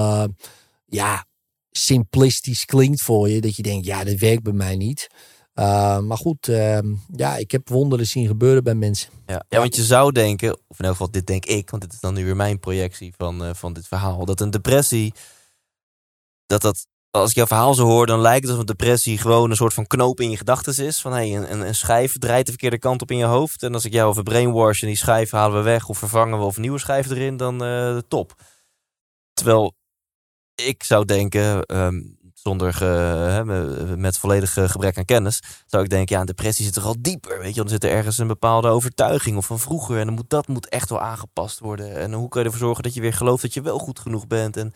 [0.87, 1.27] ja,
[1.71, 3.41] simplistisch klinkt voor je.
[3.41, 5.09] Dat je denkt, ja, dat werkt bij mij niet.
[5.55, 6.47] Maar goed,
[7.17, 9.11] ja, ik heb wonderen zien gebeuren bij mensen.
[9.27, 12.01] Ja, want je zou denken, of in elk geval dit denk ik, want dit is
[12.01, 15.13] dan nu weer mijn projectie van, van dit verhaal, dat een depressie,
[16.47, 19.57] dat dat, als ik jouw verhaal zo hoor, dan lijkt het alsof depressie gewoon een
[19.57, 21.01] soort van knoop in je gedachten is.
[21.01, 23.63] Van hey, een, een schijf draait de verkeerde kant op in je hoofd.
[23.63, 26.45] En als ik jou over brainwash en die schijf halen we weg of vervangen we
[26.45, 28.35] of nieuwe schijf erin, dan uh, top.
[29.33, 29.77] Terwijl
[30.55, 32.75] ik zou denken, um, zonder
[33.97, 37.39] met volledig gebrek aan kennis, zou ik denken, ja, een depressie zit toch al dieper,
[37.39, 40.31] weet je, dan zit er ergens een bepaalde overtuiging of van vroeger en dan moet
[40.31, 41.97] dat moet echt wel aangepast worden.
[41.97, 44.27] En hoe kan je ervoor zorgen dat je weer gelooft dat je wel goed genoeg
[44.27, 44.73] bent en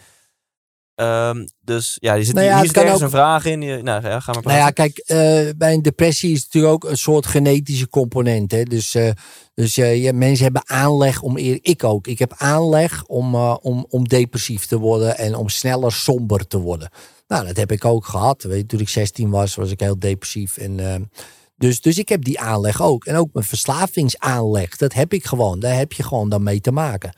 [0.94, 3.00] um, dus ja, je zit nou ja, hier ook...
[3.00, 3.62] een vraag in.
[3.62, 4.50] Je, nou ja, ga maar praten.
[4.50, 8.50] Nou ja, kijk, uh, bij een depressie is het natuurlijk ook een soort genetische component.
[8.50, 8.62] Hè?
[8.62, 9.10] Dus, uh,
[9.54, 12.06] dus uh, ja, mensen hebben aanleg om ik ook.
[12.06, 16.90] Ik heb aanleg om, om, om depressief te worden en om sneller somber te worden.
[17.28, 18.42] Nou, dat heb ik ook gehad.
[18.42, 20.56] Weet je, toen ik 16 was, was ik heel depressief.
[20.56, 21.10] En,
[21.56, 23.04] dus, dus ik heb die aanleg ook.
[23.04, 25.60] En ook mijn verslavingsaanleg, dat heb ik gewoon.
[25.60, 27.14] Daar heb je gewoon dan mee te maken.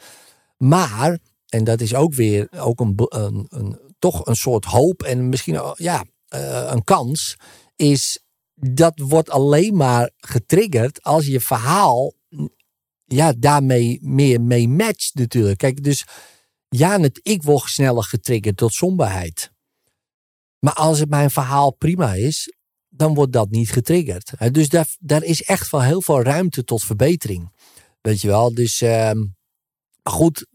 [0.56, 1.18] Maar,
[1.54, 2.94] en dat is ook weer ook een,
[3.48, 7.36] een, toch een soort hoop en misschien ja, uh, een kans,
[7.76, 8.18] is
[8.54, 12.12] dat wordt alleen maar getriggerd als je verhaal
[13.04, 15.58] ja, daarmee meer mee matcht natuurlijk.
[15.58, 16.04] Kijk, dus
[16.68, 19.52] ja, het, ik word sneller getriggerd tot somberheid.
[20.58, 22.54] Maar als het mijn verhaal prima is,
[22.88, 24.32] dan wordt dat niet getriggerd.
[24.54, 27.52] Dus daar, daar is echt wel heel veel ruimte tot verbetering.
[28.00, 29.24] Weet je wel, dus ehm,
[30.02, 30.46] goed,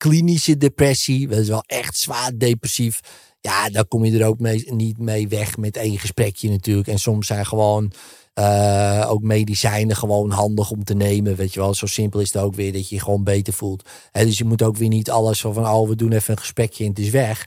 [0.00, 3.00] klinische depressie, dat is wel echt zwaar depressief.
[3.40, 6.88] Ja, daar kom je er ook mee, niet mee weg met één gesprekje natuurlijk.
[6.88, 7.92] En soms zijn gewoon
[8.34, 11.36] eh, ook medicijnen gewoon handig om te nemen.
[11.36, 13.88] Weet je wel, zo simpel is het ook weer dat je je gewoon beter voelt.
[14.12, 16.84] Dus je moet ook weer niet alles zo van, oh, we doen even een gesprekje
[16.84, 17.46] en het is weg.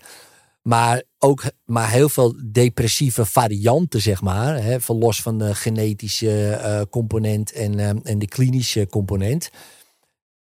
[0.61, 4.63] Maar ook maar heel veel depressieve varianten, zeg maar.
[4.63, 9.49] Hè, van los van de genetische eh, component en, eh, en de klinische component.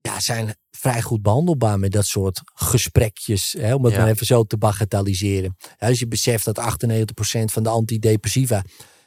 [0.00, 3.54] Ja, zijn vrij goed behandelbaar met dat soort gesprekjes.
[3.58, 3.98] Hè, om het Ja.
[4.00, 5.56] maar even zo te bagatelliseren.
[5.78, 8.62] Als je beseft dat 98% van de antidepressiva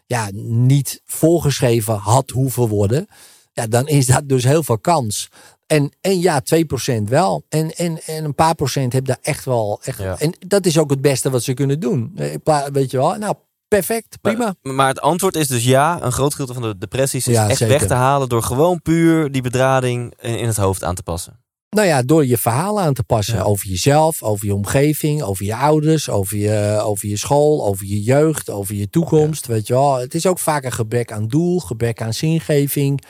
[0.05, 3.07] ja, niet voorgeschreven had hoeven worden.
[3.53, 5.27] Ja, dan is dat dus heel veel kans.
[5.67, 6.41] En, en ja,
[6.99, 7.45] 2% wel.
[7.49, 9.79] En, en, en een paar procent heb daar echt wel.
[9.83, 10.19] Echt, Ja.
[10.19, 12.11] En dat is ook het beste wat ze kunnen doen.
[12.15, 13.35] Eh, Weet je wel, nou,
[13.77, 14.55] perfect, prima.
[14.61, 15.99] Maar, maar het antwoord is dus ja.
[16.01, 17.77] Een groot gedeelte van de depressies is Ja, echt zeker.
[17.79, 21.39] weg te halen door gewoon puur die bedrading in, in het hoofd aan te passen.
[21.69, 23.41] Nou ja, door je verhaal aan te passen Ja.
[23.41, 28.01] over jezelf, over je omgeving, over je ouders, over je, over je school, over je
[28.03, 29.47] jeugd, over je toekomst.
[29.47, 33.03] Weet je wel, het is ook vaak een gebrek aan doel, gebrek aan zingeving.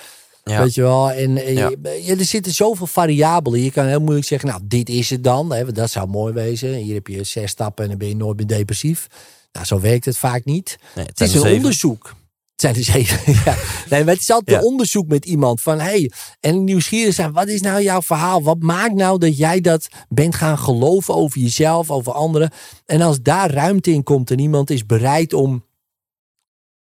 [0.43, 0.61] Ja.
[0.63, 3.59] Weet je wel, en eh, je- er zitten zoveel variabelen.
[3.63, 5.53] Je kan heel moeilijk zeggen, nou, dit is het dan.
[5.53, 6.73] Hè, dat zou mooi wezen.
[6.73, 9.07] Hier heb je zes stappen en dan ben je nooit meer depressief.
[9.51, 10.77] Nou, zo werkt het vaak niet.
[10.95, 11.55] Nee, Het is een zeven.
[11.57, 12.15] onderzoek.
[12.51, 13.33] Het zijn er zeven.
[13.45, 13.55] ja.
[13.89, 14.57] Nee, maar het is altijd Ja.
[14.57, 17.31] een onderzoek met iemand van hey, en nieuwsgierig zijn.
[17.31, 18.43] Wat is nou jouw verhaal?
[18.43, 22.51] Wat maakt nou dat jij dat bent gaan geloven over jezelf, over anderen?
[22.85, 25.65] En als daar ruimte in komt en iemand is bereid om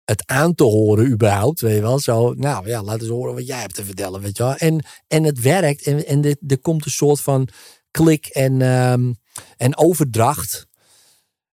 [0.05, 3.47] het aan te horen überhaupt, weet je wel, zo, nou ja, laat eens horen wat
[3.47, 4.55] jij hebt te vertellen, weet je wel.
[4.55, 7.47] En, en het werkt en, en er, er komt een soort van
[7.91, 9.13] klik en, ehm,
[9.57, 10.67] en overdracht.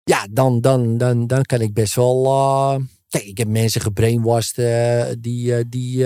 [0.08, 2.26] Ja, dan, dan, dan, dan kan ik best wel.
[2.26, 2.76] eh,
[3.10, 6.06] kijk, ik heb mensen gebrainwashed eh, die, eh, die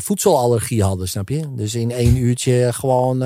[0.00, 1.54] voedselallergie hadden, snap je?
[1.54, 3.20] Dus in één uurtje gewoon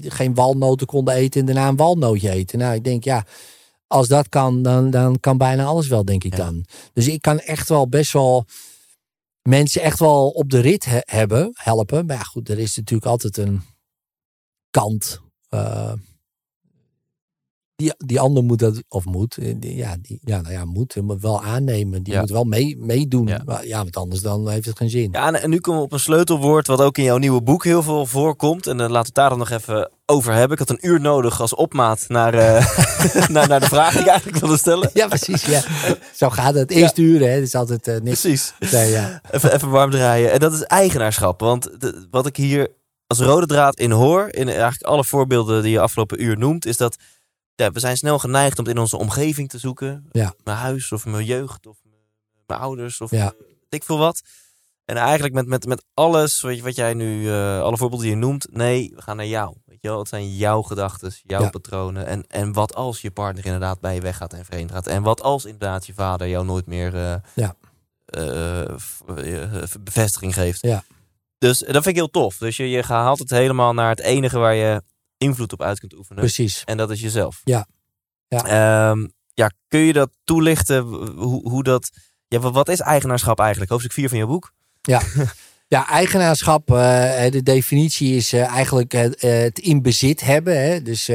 [0.00, 2.58] geen walnoten konden eten en daarna een walnootje eten.
[2.58, 3.24] Nou, ik denk ja,
[3.86, 6.44] als dat kan, dan, dan kan bijna alles wel, denk ik Ja.
[6.44, 6.64] dan.
[6.92, 8.44] Dus ik kan echt wel best wel
[9.42, 12.06] mensen echt wel op de rit he- hebben, helpen.
[12.06, 13.62] Maar ja, goed, er is natuurlijk altijd een
[14.70, 15.20] kant.
[17.88, 20.64] Eh, die, die ander moet dat, of moet, eh, die- ja, die, ja, nou ja,
[20.64, 22.02] moet, die moet wel aannemen.
[22.02, 22.20] Die Ja.
[22.20, 23.26] moet wel mee, meedoen.
[23.26, 23.42] Ja.
[23.44, 25.08] Maar ja, want anders dan heeft het geen zin.
[25.12, 27.82] Ja, en, nu komen we op een sleutelwoord wat ook in jouw nieuwe boek heel
[27.82, 28.66] veel voorkomt.
[28.66, 30.52] En dan laten we het daar dan nog even over hebben.
[30.52, 32.66] Ik had een uur nodig als opmaat naar, eh,
[33.34, 34.90] naar, naar de vraag die ik eigenlijk wilde stellen.
[34.94, 35.44] Ja, precies.
[35.44, 35.62] Ja.
[36.16, 36.70] Zo gaat het.
[36.70, 37.26] Eerste uur, hè.
[37.28, 38.20] Het is altijd eh, niks.
[38.20, 38.52] Precies.
[38.72, 39.20] Nee, ja.
[39.30, 40.32] Even, even warm draaien.
[40.32, 41.40] En dat is eigenaarschap.
[41.40, 42.68] Want de- wat ik hier
[43.06, 46.76] als rode draad in hoor, in eigenlijk alle voorbeelden die je afgelopen uur noemt, is
[46.76, 46.96] dat
[47.60, 50.06] ja, we zijn snel geneigd om het in onze omgeving te zoeken.
[50.12, 50.34] Ja.
[50.44, 51.78] Mijn huis of mijn jeugd of
[52.46, 53.32] mijn ouders of Ja.
[53.68, 54.22] ik veel wat.
[54.84, 58.16] En eigenlijk met, met, met alles wat, je- wat jij nu, eh, alle voorbeelden die
[58.16, 59.56] je noemt, nee, we gaan naar jou.
[59.64, 61.48] Weet je wel, het zijn jouw gedachten, jouw Ja.
[61.50, 62.06] patronen.
[62.06, 64.86] En, en wat als je partner inderdaad bij je weggaat en vreemd gaat?
[64.86, 67.54] En wat als inderdaad je vader jou nooit meer eh, Ja.
[68.06, 68.74] eh,
[69.80, 70.62] bevestiging geeft?
[70.62, 70.84] Ja.
[71.38, 72.36] Dus dat vind ik heel tof.
[72.36, 74.82] Dus je, je gaat het helemaal naar het enige waar je
[75.20, 76.22] invloed op uit kunt oefenen.
[76.22, 76.62] Precies.
[76.64, 77.40] En dat is jezelf.
[77.44, 77.66] Ja.
[78.28, 78.44] Ja.
[78.90, 80.82] Ehm, ja, kun je dat toelichten?
[81.16, 81.90] Hoe, hoe dat.
[82.28, 83.70] Ja, wat- wat is eigenaarschap eigenlijk?
[83.70, 84.52] Hoofdstuk 4 van je boek.
[85.68, 90.62] Ja, eigenaarschap, eh, de definitie is eh, eigenlijk het, eh, het in bezit hebben.
[90.62, 90.82] Hè?
[90.82, 91.10] Dus,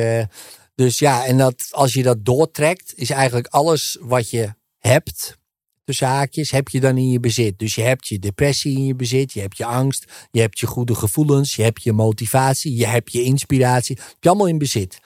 [0.75, 5.37] dus ja, en dat, als je dat doortrekt, is eigenlijk alles wat je hebt,
[5.85, 7.59] tussen haakjes, heb je dan in je bezit.
[7.59, 10.67] Dus je hebt je depressie in je bezit, je hebt je angst, je hebt je
[10.67, 13.95] goede gevoelens, je hebt je motivatie, je hebt je inspiratie.
[13.95, 14.99] Heb je allemaal in bezit.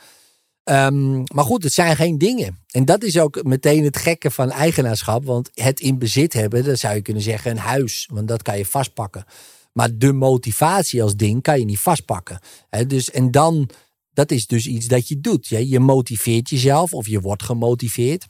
[0.63, 2.59] Ehm, maar goed, het zijn geen dingen.
[2.71, 5.25] En dat is ook meteen het gekke van eigenaarschap.
[5.25, 8.09] Want het in bezit hebben, dat zou je kunnen zeggen een huis.
[8.13, 9.25] Want dat kan je vastpakken.
[9.73, 12.39] Maar de motivatie als ding kan je niet vastpakken.
[12.88, 13.69] Dus, en dan,
[14.14, 15.47] dat is dus iets dat je doet.
[15.47, 18.27] Je motiveert jezelf of je wordt gemotiveerd.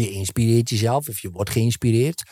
[0.00, 2.22] Je inspireert jezelf of je wordt geïnspireerd.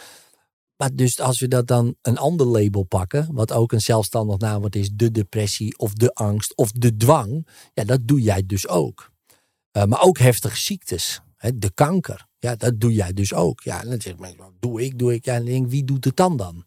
[0.77, 4.77] Maar dus als we dat dan een ander label pakken, wat ook een zelfstandig naamwoord
[4.77, 9.11] is, de depressie of de angst of de dwang, ja, dat doe jij dus ook.
[9.73, 13.61] Uh, maar ook heftige ziektes, hè, de kanker, ja, dat doe jij dus ook.
[13.61, 15.71] Ja, en dan zeg ik, wat doe ik, doe ik, ja, en dan denk ik,
[15.71, 16.65] wie doet het dan dan?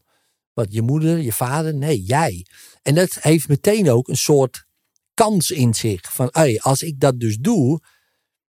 [0.54, 1.74] Wat, je moeder, je vader?
[1.74, 2.46] Nee, jij.
[2.82, 4.66] En dat heeft meteen ook een soort
[5.14, 6.14] kans in zich.
[6.14, 7.82] Van, als ik dat dus doe,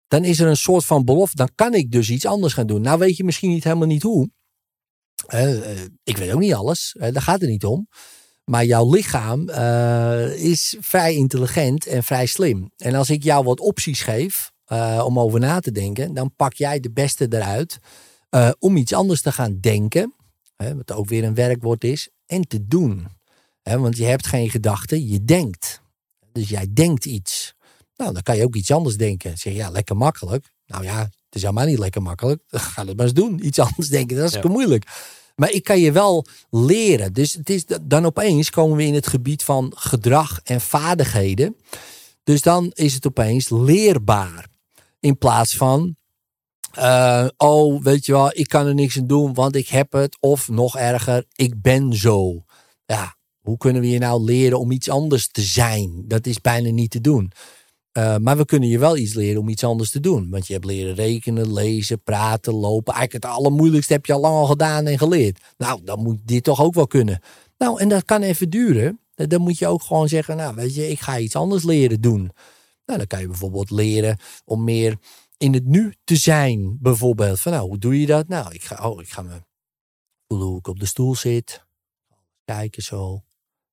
[0.10, 1.36] dan is er een soort van belofte.
[1.36, 2.81] Dan kan ik dus iets anders gaan doen.
[2.81, 4.30] Nou weet je misschien niet helemaal niet hoe.
[5.34, 6.95] Uh, ik weet ook niet alles.
[6.99, 7.88] Daar gaat het niet om.
[8.45, 12.72] Maar jouw lichaam uh, is vrij intelligent en vrij slim.
[12.77, 16.53] En als ik jou wat opties geef uh, om over na te denken, dan pak
[16.53, 17.80] jij de beste eruit.
[18.30, 20.14] eh, om iets anders te gaan denken,
[20.57, 23.07] wat ook weer een werkwoord is, en te doen.
[23.64, 25.81] Want je hebt geen gedachten, je denkt.
[26.31, 27.53] Dus jij denkt iets.
[27.99, 29.38] Nou, dan kan je ook iets anders denken.
[29.38, 30.49] Zeg je, ja, lekker makkelijk.
[30.65, 32.41] Nou ja, het is helemaal niet lekker makkelijk.
[32.47, 33.45] Ga het maar eens doen.
[33.45, 34.49] Iets anders denken, dat is Ja.
[34.49, 34.85] moeilijk.
[35.35, 37.13] Maar ik kan je wel leren.
[37.13, 41.55] Dus het is, dan opeens komen we in het gebied van gedrag en vaardigheden.
[42.23, 44.47] Dus dan is het opeens leerbaar.
[44.99, 45.95] In plaats van,
[46.71, 50.17] eh, oh, weet je wel, ik kan er niks aan doen, want ik heb het.
[50.19, 52.43] Of nog erger, ik ben zo.
[52.85, 56.03] Ja, hoe kunnen we je nou leren om iets anders te zijn?
[56.07, 57.31] Dat is bijna niet te doen.
[57.91, 60.29] Eh, maar we kunnen je wel iets leren om iets anders te doen.
[60.29, 62.93] Want je hebt leren rekenen, lezen, praten, lopen.
[62.93, 65.39] Eigenlijk het allermoeilijkste heb je al lang al gedaan en geleerd.
[65.57, 67.21] Nou, dan moet dit toch ook wel kunnen.
[67.57, 68.99] Nou, en dat kan even duren.
[69.15, 72.31] Dan moet je ook gewoon zeggen, nou weet je, ik ga iets anders leren doen.
[72.85, 74.97] Nou, dan kan je bijvoorbeeld leren om meer
[75.37, 76.77] in het nu te zijn.
[76.81, 78.27] Bijvoorbeeld van, nou, hoe doe je dat?
[78.27, 79.41] Nou, ik ga, oh, ik ga me
[80.61, 81.65] op de stoel zit.
[82.45, 83.13] Kijken zo.
[83.13, 83.23] Het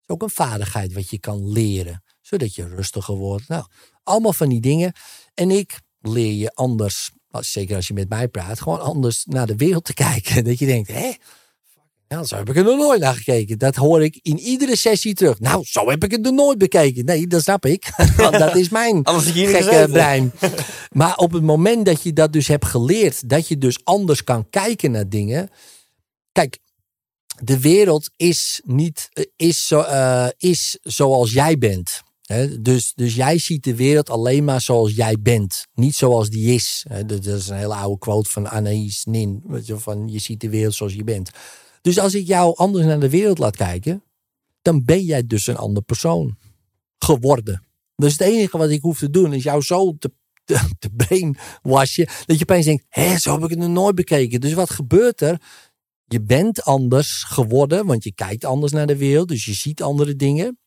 [0.01, 2.03] is ook een vaardigheid wat je kan leren.
[2.21, 3.49] Zodat je rustiger wordt.
[3.49, 3.65] Nou,
[4.07, 4.93] allemaal van die dingen.
[5.35, 7.11] En ik leer je anders,
[7.41, 10.45] zeker als je met mij praat, gewoon anders naar de wereld te kijken.
[10.45, 11.13] Dat je denkt, hè?
[12.09, 13.59] Ja, zo heb ik er nog nooit naar gekeken.
[13.59, 15.41] Dat hoor ik in iedere sessie terug.
[15.41, 17.05] Nou, zo heb ik het nog nooit bekeken.
[17.05, 17.91] Nee, dat snap ik.
[18.17, 20.33] Want dat is mijn gekke brein.
[20.91, 24.51] Maar op het moment dat je dat dus hebt geleerd, dat je dus anders kan
[24.51, 25.49] kijken naar dingen.
[26.33, 26.59] Kijk,
[27.43, 32.03] de wereld is niet is, zo, eh, is zoals jij bent.
[32.61, 35.67] Dus, dus jij ziet de wereld alleen maar zoals jij bent.
[35.75, 36.87] Niet zoals die is.
[37.07, 39.43] Dat is een hele oude quote van Anaïs Nin.
[39.63, 41.31] Je, van je ziet de wereld zoals je bent.
[41.83, 44.03] Dus als ik jou anders naar de wereld laat kijken,
[44.63, 46.37] dan ben jij dus een ander persoon
[46.99, 47.63] geworden.
[47.97, 50.13] Dus het enige wat ik hoef te doen is jou zo te,
[50.45, 54.41] te, te brainwashen, dat je opeens denkt, hé, zo heb ik het nog nooit bekeken.
[54.41, 55.41] Dus wat gebeurt er?
[56.05, 60.17] Je bent anders geworden, want je kijkt anders naar de wereld, dus je ziet andere
[60.17, 60.59] dingen.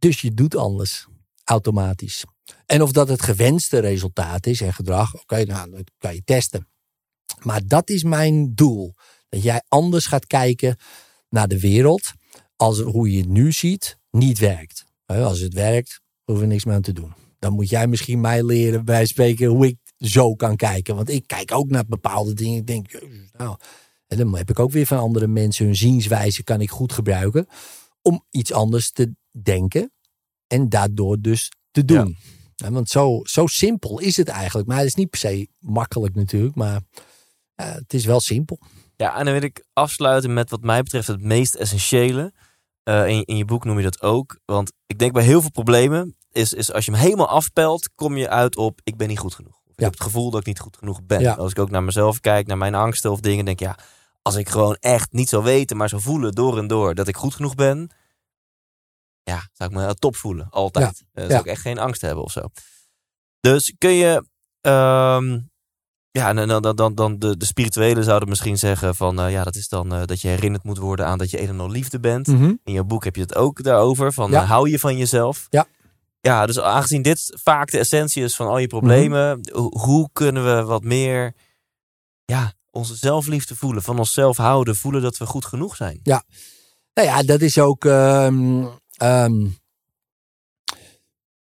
[0.00, 1.06] Dus je doet anders,
[1.44, 2.24] automatisch.
[2.66, 6.68] En of dat het gewenste resultaat is en gedrag, oké, nou, dat kan je testen.
[7.42, 8.94] Maar dat is mijn doel.
[9.28, 10.76] Dat jij anders gaat kijken
[11.28, 12.12] naar de wereld
[12.56, 14.84] als hoe je het nu ziet niet werkt.
[15.06, 17.14] Als het werkt, hoeven we niks meer aan te doen.
[17.38, 20.96] Dan moet jij misschien mij leren bij spreken hoe ik zo kan kijken.
[20.96, 22.58] Want ik kijk ook naar bepaalde dingen.
[22.58, 23.00] Ik denk,
[23.36, 23.56] nou,
[24.06, 27.46] en dan heb ik ook weer van andere mensen hun zienswijze kan ik goed gebruiken
[28.02, 29.92] om iets anders te denken
[30.46, 32.16] en daardoor dus te doen.
[32.54, 34.68] Ja, want zo, zo simpel is het eigenlijk.
[34.68, 36.80] Maar het is niet per se makkelijk natuurlijk, maar
[37.54, 38.58] het is wel simpel.
[38.96, 42.32] Ja, en dan wil ik afsluiten met wat mij betreft het meest essentiële.
[42.82, 44.38] Eh, in, in je boek noem je dat ook.
[44.44, 48.16] Want ik denk bij heel veel problemen is, is als je hem helemaal afpelt, kom
[48.16, 49.54] je uit op ik ben niet goed genoeg.
[49.64, 49.84] Of ik Ja.
[49.84, 51.20] heb het gevoel dat ik niet goed genoeg ben.
[51.20, 51.34] Ja.
[51.34, 53.78] Als ik ook naar mezelf kijk, naar mijn angsten of dingen, denk ik ja,
[54.22, 57.16] als ik gewoon echt niet zou weten, maar zou voelen door en door dat ik
[57.16, 57.90] goed genoeg ben,
[59.22, 61.02] ja, zou ik me top voelen, altijd.
[61.12, 61.38] Eh, zou Ja.
[61.40, 62.40] ik echt geen angst hebben of zo.
[63.40, 64.24] Dus kun je,
[64.60, 65.38] ehm,
[66.10, 69.54] ja, dan, dan, dan, dan de, de spirituelen zouden misschien zeggen van, eh, ja, dat
[69.56, 72.00] is dan eh, dat je herinnerd moet worden aan dat je een en al liefde
[72.00, 72.28] bent.
[72.28, 74.44] In je boek heb je het ook daarover, van Ja.
[74.44, 75.46] hou je van jezelf.
[75.50, 75.66] Ja.
[76.20, 80.44] Ja, dus aangezien dit vaak de essentie is van al je problemen, ho- hoe kunnen
[80.56, 81.34] we wat meer,
[82.24, 86.00] ja, onze zelfliefde voelen, van onszelf houden, voelen dat we goed genoeg zijn?
[86.02, 87.84] Nou ja, dat is ook.
[87.84, 88.66] ehm,
[89.00, 89.46] ehm,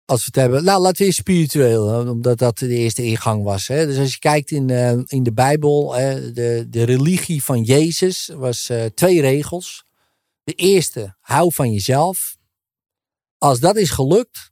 [0.05, 0.63] als we het hebben.
[0.63, 3.67] Nou, laten we eerst spiritueel, omdat dat de eerste ingang was.
[3.67, 3.85] Hè.
[3.85, 8.31] Dus als je kijkt in, eh, in de Bijbel, hè, de, de religie van Jezus
[8.33, 9.85] was eh, twee regels.
[10.43, 12.37] De eerste, hou van jezelf.
[13.37, 14.51] Als dat is gelukt,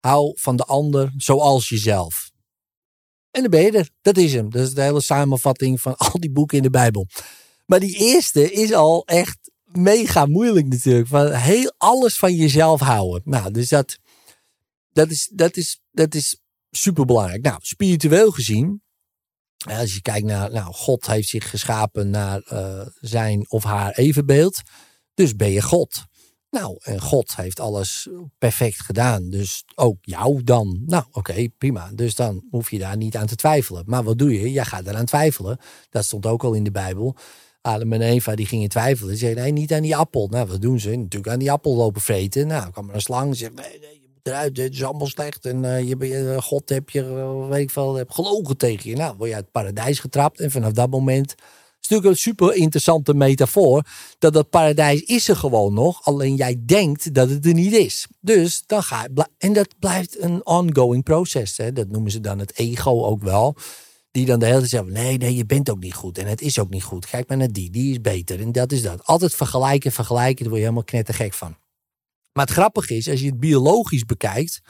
[0.00, 2.30] hou van de ander zoals jezelf.
[3.30, 3.90] En dan ben je er.
[4.00, 4.50] Dat is hem.
[4.50, 7.06] Dat is de hele samenvatting van al die boeken in de Bijbel.
[7.66, 11.08] Maar die eerste is al echt mega moeilijk natuurlijk.
[11.08, 13.22] Van heel alles van jezelf houden.
[13.24, 13.98] Nou, dus dat,
[14.92, 16.40] dat, is, dat, is, dat is
[16.70, 17.42] super belangrijk.
[17.42, 18.82] Nou, spiritueel gezien.
[19.66, 24.62] Als je kijkt naar, nou, God heeft zich geschapen naar eh, zijn of haar evenbeeld.
[25.14, 26.06] Dus ben je God.
[26.50, 28.08] Nou, en God heeft alles
[28.38, 29.30] perfect gedaan.
[29.30, 30.82] Dus ook jou dan.
[30.86, 31.90] Nou, oké, prima.
[31.94, 33.82] Dus dan hoef je daar niet aan te twijfelen.
[33.86, 34.52] Maar wat doe je?
[34.52, 35.58] Jij gaat eraan twijfelen.
[35.90, 37.16] Dat stond ook al in de Bijbel.
[37.60, 39.10] Adam en Eva die gingen twijfelen.
[39.10, 40.28] Die zeiden, nee, niet aan die appel.
[40.30, 40.96] Nou, wat doen ze?
[40.96, 42.46] Natuurlijk aan die appel lopen vreten.
[42.46, 43.26] Nou, kwam er een slang.
[43.26, 44.56] Die zegt, nee, nee, je moet eruit.
[44.56, 45.46] Het is allemaal slecht.
[45.46, 48.96] En eh, je, eh, God heb je, eh, weet ik veel, heb gelogen tegen je.
[48.96, 50.40] Nou, word je uit het paradijs getrapt.
[50.40, 51.30] En vanaf dat moment...
[51.30, 53.82] Het is natuurlijk een super interessante metafoor.
[54.18, 56.04] Dat dat paradijs is er gewoon nog.
[56.04, 58.06] Alleen jij denkt dat het er niet is.
[58.20, 59.26] Dus dan ga je...
[59.38, 61.56] En dat blijft een ongoing proces.
[61.56, 63.56] Dat noemen ze dan het ego ook wel.
[64.18, 66.18] Die dan de hele tijd zeggen, nee, nee, je bent ook niet goed.
[66.18, 67.06] En het is ook niet goed.
[67.06, 68.40] Kijk maar naar die, die is beter.
[68.40, 69.04] En dat is dat.
[69.04, 71.56] Altijd vergelijken, vergelijken, daar word je helemaal knettergek van.
[72.32, 74.60] Maar het grappige is, als je het biologisch bekijkt...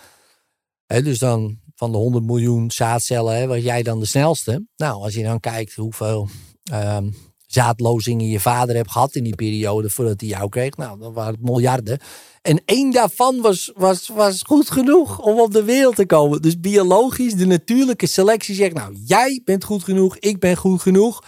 [0.86, 4.66] Hè, dus dan van de 100 miljoen zaadcellen, hè, was jij dan de snelste.
[4.76, 6.28] Nou, als je dan kijkt hoeveel
[6.62, 7.10] ehm,
[7.52, 10.76] zaadlozingen je vader hebt gehad in die periode voordat hij jou kreeg.
[10.76, 11.98] Nou, dan waren het miljarden.
[12.42, 16.42] En één daarvan was, was, was goed genoeg om op de wereld te komen.
[16.42, 21.24] Dus biologisch, de natuurlijke selectie zegt, nou, jij bent goed genoeg, ik ben goed genoeg.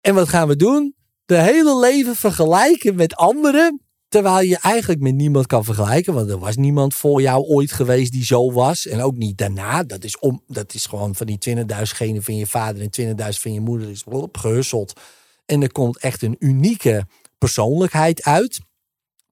[0.00, 0.94] En wat gaan we doen?
[1.24, 3.83] De hele leven vergelijken met anderen.
[4.14, 6.14] Terwijl je eigenlijk met niemand kan vergelijken.
[6.14, 8.86] Want er was niemand voor jou ooit geweest die zo was.
[8.86, 9.82] En ook niet daarna.
[9.82, 13.40] Dat is, om, dat is gewoon van die 20.000 genen van je vader en 20.000
[13.40, 15.00] van je moeder is gehusseld.
[15.46, 17.06] En er komt echt een unieke
[17.38, 18.60] persoonlijkheid uit.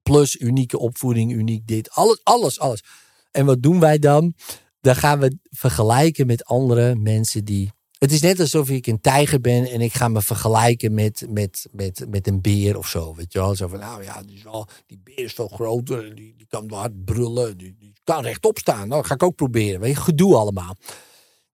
[0.02, 1.90] Plus unieke opvoeding, uniek dit.
[1.90, 2.84] Alles, alles, alles.
[3.30, 4.34] En wat doen wij dan?
[4.80, 7.72] Dan gaan we vergelijken met andere mensen die
[8.02, 11.68] het is net alsof ik een tijger ben en ik ga me vergelijken met, met,
[11.72, 13.14] met, met een beer of zo.
[13.14, 13.54] Weet je wel?
[13.54, 16.72] Zo van, nou ja, die, is wel, die beer is veel groter, die, die kan
[16.72, 18.88] hard brullen, die, die kan rechtop staan.
[18.88, 19.80] Nou, dat ga ik ook proberen.
[19.80, 20.76] Weet je, gedoe allemaal.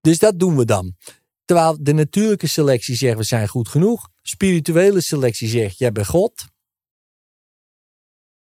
[0.02, 0.96] Dus dat doen we dan.
[1.46, 4.10] Terwijl de natuurlijke selectie zegt, we zijn goed genoeg.
[4.22, 6.46] Spirituele selectie zegt, jij bent God.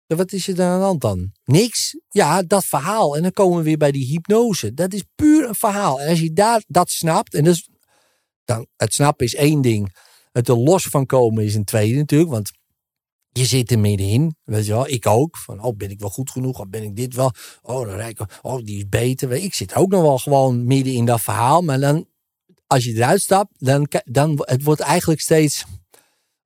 [0.07, 1.33] Wat is er dan aan de hand dan?
[1.45, 1.99] Niks.
[2.09, 3.17] Ja, dat verhaal.
[3.17, 4.75] En dan komen we weer bij die hypnose.
[4.75, 6.01] Dat is puur een verhaal.
[6.01, 7.69] En als je daar, dat snapt, en dat is
[8.47, 9.97] dan, het snappen is één ding.
[10.33, 12.31] Het er los van komen is een tweede natuurlijk.
[12.31, 12.51] Want
[13.31, 14.37] je zit er middenin.
[14.45, 15.37] Weet je wel, ik ook.
[15.37, 16.59] Van, oh, ben ik wel goed genoeg?
[16.59, 17.33] Of ben ik dit wel?
[17.63, 19.33] Oh, dan Oh, die is beter.
[19.33, 21.63] Ik zit ook nog wel gewoon midden in dat verhaal.
[21.63, 22.09] Maar dan,
[22.67, 25.65] als je eruit stapt, dan, dan het wordt eigenlijk steeds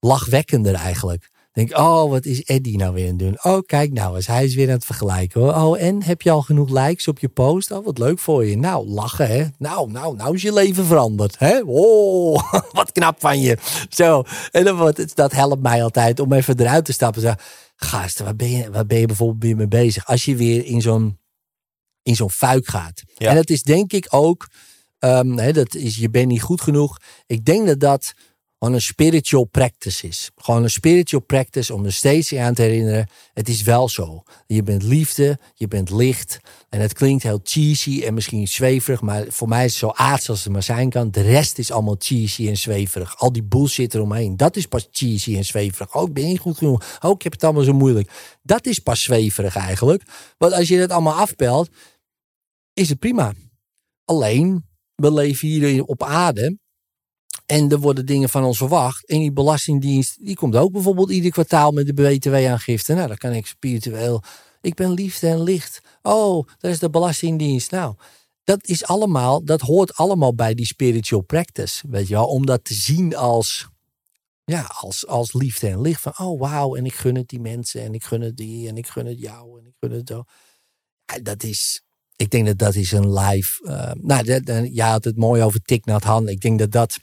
[0.01, 3.39] lachwekkender eigenlijk denk oh, wat is Eddie nou weer aan het doen?
[3.43, 5.41] Oh, kijk nou eens, hij is weer aan het vergelijken.
[5.41, 5.55] Hoor.
[5.55, 7.71] Oh, en heb je al genoeg likes op je post?
[7.71, 8.57] Oh, wat leuk voor je.
[8.57, 9.45] Nou, lachen hè.
[9.59, 11.39] Nou, nou, nou is je leven veranderd.
[11.39, 11.61] Hè?
[11.65, 13.59] Oh, wat knap van je.
[13.89, 17.23] Zo, en dan wordt, dat helpt mij altijd om even eruit te stappen.
[17.23, 17.33] Zo,
[17.77, 20.07] gasten, waar ben je, waar ben je bijvoorbeeld weer mee bezig?
[20.07, 21.19] Als je weer in zo'n
[22.03, 23.03] in zo'n fuik gaat.
[23.17, 24.49] En dat is denk ik ook,
[24.99, 26.99] um, hè, dat is, je bent niet goed genoeg.
[27.27, 28.13] Ik denk dat dat
[28.61, 30.31] gewoon een spiritual practice is.
[30.37, 33.09] Gewoon een spiritual practice om er steeds aan te herinneren.
[33.33, 34.23] Het is wel zo.
[34.47, 36.41] Je bent liefde, je bent licht.
[36.69, 39.01] En het klinkt heel cheesy en misschien zweverig.
[39.01, 41.11] Maar voor mij is het zo aards als het maar zijn kan.
[41.11, 43.19] De rest is allemaal cheesy en zweverig.
[43.19, 44.37] Al die bullshit eromheen.
[44.37, 45.95] Dat is pas cheesy en zweverig.
[45.95, 46.99] Oh, ik ben niet goed genoeg.
[47.01, 48.39] Oh, ik heb het allemaal zo moeilijk.
[48.43, 50.03] Dat is pas zweverig eigenlijk.
[50.39, 51.69] Want als je dat allemaal afpelt,
[52.73, 53.33] is het prima.
[54.05, 54.65] Alleen,
[54.95, 56.59] we leven hier op aarde
[57.51, 59.07] en er worden dingen van ons verwacht.
[59.07, 62.95] En die belastingdienst, die komt ook bijvoorbeeld ieder kwartaal met de BTW-aangifte.
[62.95, 64.23] Nou, dan kan ik spiritueel.
[64.61, 65.81] Ik ben liefde en licht.
[66.03, 67.71] Oh, dat is de belastingdienst.
[67.71, 67.95] Nou,
[68.45, 71.85] dat is allemaal, dat hoort allemaal bij die spiritual practice.
[71.89, 73.69] Weet je wel, om dat te zien als,
[74.45, 76.01] ja, als, als liefde en licht.
[76.01, 78.77] Van, oh wauw, en ik gun het die mensen, en ik gun het die, en
[78.77, 80.25] ik gun het jou, en ik gun het zo.
[81.23, 81.83] dat is,
[82.17, 83.65] ik denk dat dat is een live.
[83.65, 86.29] Uh, nou, dat, ja, had het mooi over Tik Nat Han.
[86.29, 86.99] Ik denk dat dat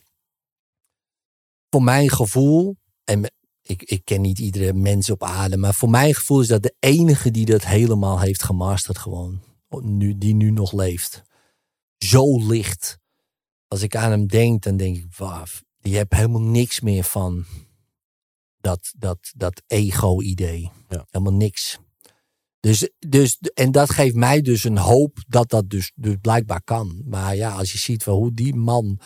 [1.70, 3.32] voor mijn gevoel, en
[3.62, 6.76] ik, ik ken niet iedere mens op aarde, maar voor mijn gevoel is dat de
[6.80, 9.42] enige die dat helemaal heeft gemasterd gewoon.
[9.82, 11.22] Nu, die nu nog leeft.
[11.98, 12.98] Zo licht.
[13.68, 17.46] Als ik aan hem denk, dan denk ik, waf, je hebt helemaal niks meer van
[18.58, 20.72] dat, dat, dat ego-idee.
[20.90, 21.06] Ja.
[21.10, 21.78] Helemaal niks.
[22.60, 27.02] Dus, dus, en dat geeft mij dus een hoop dat dat dus, dus blijkbaar kan.
[27.06, 29.00] Maar ja, als je ziet wel hoe die man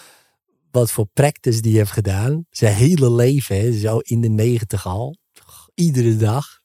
[0.71, 2.45] wat voor practice die heeft gedaan.
[2.49, 5.15] Zijn hele leven, hè, zo in de negentig al.
[5.73, 6.59] Iedere dag.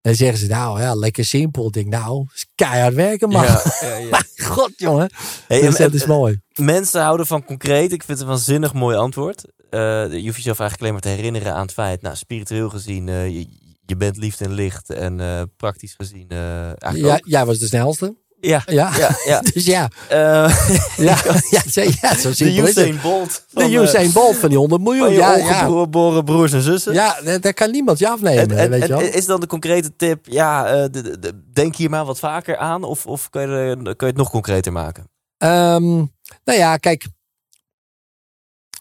[0.00, 1.66] En dan zeggen ze, nou ja, lekker simpel.
[1.66, 3.42] Ik denk, nou, is keihard werken, man.
[3.42, 4.22] Ja, ja, ja.
[4.36, 5.10] God, jongen.
[5.46, 6.40] Hey, dus dat is mooi.
[6.54, 7.92] Mensen houden van concreet.
[7.92, 9.44] Ik vind het een waanzinnig mooi antwoord.
[9.70, 9.80] Uh,
[10.12, 13.28] je hoeft jezelf eigenlijk alleen maar te herinneren aan het feit, nou, spiritueel gezien, uh,
[13.28, 13.46] je,
[13.86, 14.90] je, bent liefde en licht.
[14.90, 18.16] En uh, praktisch gezien, eigenlijk ja, Jij was de snelste.
[18.40, 19.10] Ja, ja, ja.
[19.24, 19.40] ja.
[19.52, 19.90] dus ja.
[20.12, 20.16] Uh,
[21.08, 21.16] ja,
[21.50, 21.62] ja,
[22.00, 23.44] ja, zo de Usain Bolt.
[23.48, 25.12] Van, de Usain Bolt van die 100 miljoen.
[25.12, 26.22] ja, ja.
[26.22, 26.92] broers en zussen.
[26.92, 28.58] Ja, daar kan niemand je afnemen.
[28.58, 29.00] En, weet je wel.
[29.00, 32.84] Is dan de concrete tip, ja, uh, de, de, denk hier maar wat vaker aan?
[32.84, 35.10] Of, of kun, je, kun je het nog concreter maken?
[35.38, 36.12] Um,
[36.44, 37.06] nou ja, kijk.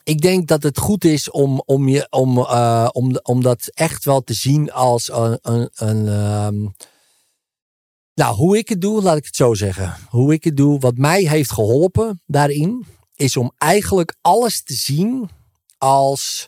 [0.04, 4.06] Ik denk dat het goed is om, om, je, om, uh, om, om dat echt
[4.06, 6.74] wel te zien als een, een, een um,
[8.18, 9.95] nou, hoe ik het doe, laat ik het zo zeggen.
[10.10, 12.85] Hoe ik het doe, wat mij heeft geholpen daarin,
[13.15, 15.30] is om eigenlijk alles te zien
[15.77, 16.48] als,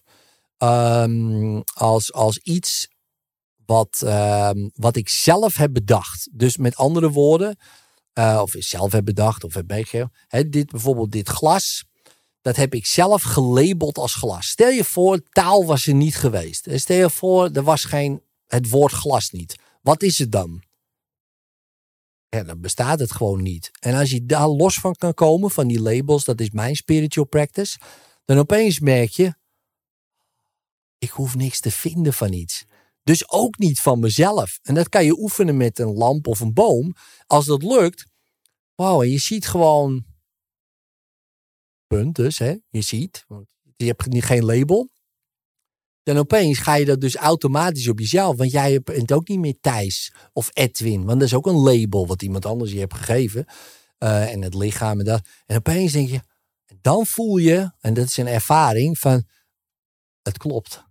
[0.58, 2.88] um, als, als iets
[3.66, 6.30] wat, um, wat ik zelf heb bedacht.
[6.32, 7.58] Dus met andere woorden,
[8.14, 10.12] uh, of zelf heb bedacht of heb meegegeven.
[10.50, 11.86] Dit, bijvoorbeeld dit glas,
[12.42, 14.48] dat heb ik zelf gelabeld als glas.
[14.48, 16.68] Stel je voor, taal was er niet geweest.
[16.74, 19.56] Stel je voor, er was geen, het woord glas niet.
[19.82, 20.68] Wat is het dan?
[22.30, 23.72] Ja, dan bestaat het gewoon niet.
[23.80, 27.28] En als je daar los van kan komen, van die labels, dat is mijn spiritual
[27.28, 27.80] practice,
[28.26, 29.34] dan opeens merk je,
[30.98, 32.66] ik hoef niks te vinden van iets.
[33.04, 34.60] Dus ook niet van mezelf.
[34.62, 36.96] En dat kan je oefenen met een lamp of een boom.
[37.26, 38.06] Als dat lukt,
[38.76, 40.06] wauw, en je ziet gewoon,
[41.88, 43.26] punt dus, hè, je ziet,
[43.76, 44.90] je hebt geen label.
[46.10, 48.38] Dan opeens ga je dat dus automatisch op jezelf.
[48.38, 51.06] Want jij bent ook niet meer Thijs of Edwin.
[51.06, 53.46] Want dat is ook een label wat iemand anders je hebt gegeven.
[53.98, 55.22] Eh, en het lichaam en dat.
[55.46, 56.20] En opeens denk je,
[56.82, 59.24] dan voel je, en dat is een ervaring van,
[60.22, 60.84] het klopt.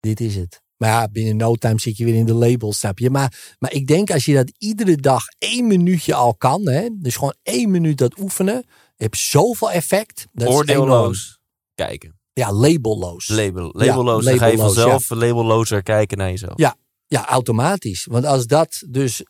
[0.00, 0.62] Dit is het.
[0.76, 3.10] Maar ja, binnen no time zit je weer in de label, snap je?
[3.10, 7.14] Maar, maar ik denk als je dat iedere dag één minuutje al kan, hè, dus
[7.14, 8.66] gewoon één minuut dat oefenen,
[8.96, 10.26] heb zoveel effect.
[10.32, 10.48] Dat.
[10.48, 11.38] Oordeelloos
[11.74, 12.15] kijken.
[12.36, 13.28] Ja, labelloos.
[13.28, 14.24] Label, labelloos.
[14.24, 16.58] dan ga je vanzelf labellozer kijken naar jezelf.
[16.58, 16.76] Ja.
[17.06, 18.04] Ja, automatisch.
[18.04, 19.24] Want als dat dus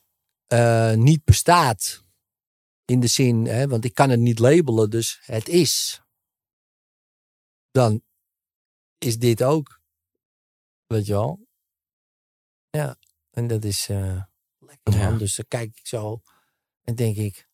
[0.47, 2.05] eh, niet bestaat,
[2.85, 6.03] in de zin, hè, want ik kan het niet labelen, dus het is,
[7.70, 8.03] dan
[8.99, 9.81] is dit ook.
[10.87, 11.47] Weet je wel?
[12.70, 12.97] Ja,
[13.31, 14.23] en dat is eh,
[14.59, 15.12] lekker man.
[15.12, 15.19] Ja.
[15.19, 16.23] Dus dan kijk ik zo
[16.83, 17.49] en denk ik.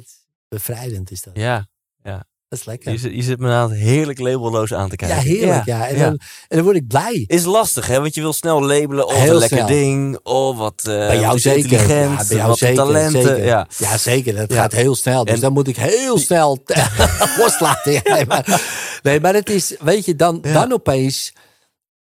[0.00, 1.36] Is bevrijdend is dat.
[1.36, 1.68] Ja,
[2.02, 2.92] Dat is lekker.
[2.92, 5.16] je, zit- je zit me nou heerlijk labelloos aan te kijken.
[5.16, 5.64] Ja, heerlijk.
[5.64, 5.88] Ja.
[5.88, 6.18] En, Dan,
[6.48, 7.24] en dan word ik blij.
[7.26, 8.00] Is lastig, hè?
[8.00, 9.06] Want je wil snel labelen.
[9.06, 9.68] Oh, Heel een lekker snel.
[9.68, 10.18] ding.
[10.22, 11.58] Oh, wat, eh Bij jou wat zeker.
[11.72, 12.18] intelligent.
[12.20, 12.76] Ja, bij jou wat zeker.
[12.76, 13.22] talenten.
[13.22, 13.44] zeker.
[13.44, 13.68] Ja.
[13.78, 13.96] Ja.
[13.98, 14.34] zeker.
[14.34, 14.56] Dat Ja.
[14.56, 15.24] gaat heel snel.
[15.24, 16.62] Dus En- dan moet ik heel snel
[17.38, 17.92] loslaten.
[17.92, 18.62] Ja, nee, maar,
[19.02, 20.52] nee, maar het is, weet je, dan, Ja.
[20.52, 21.32] dan opeens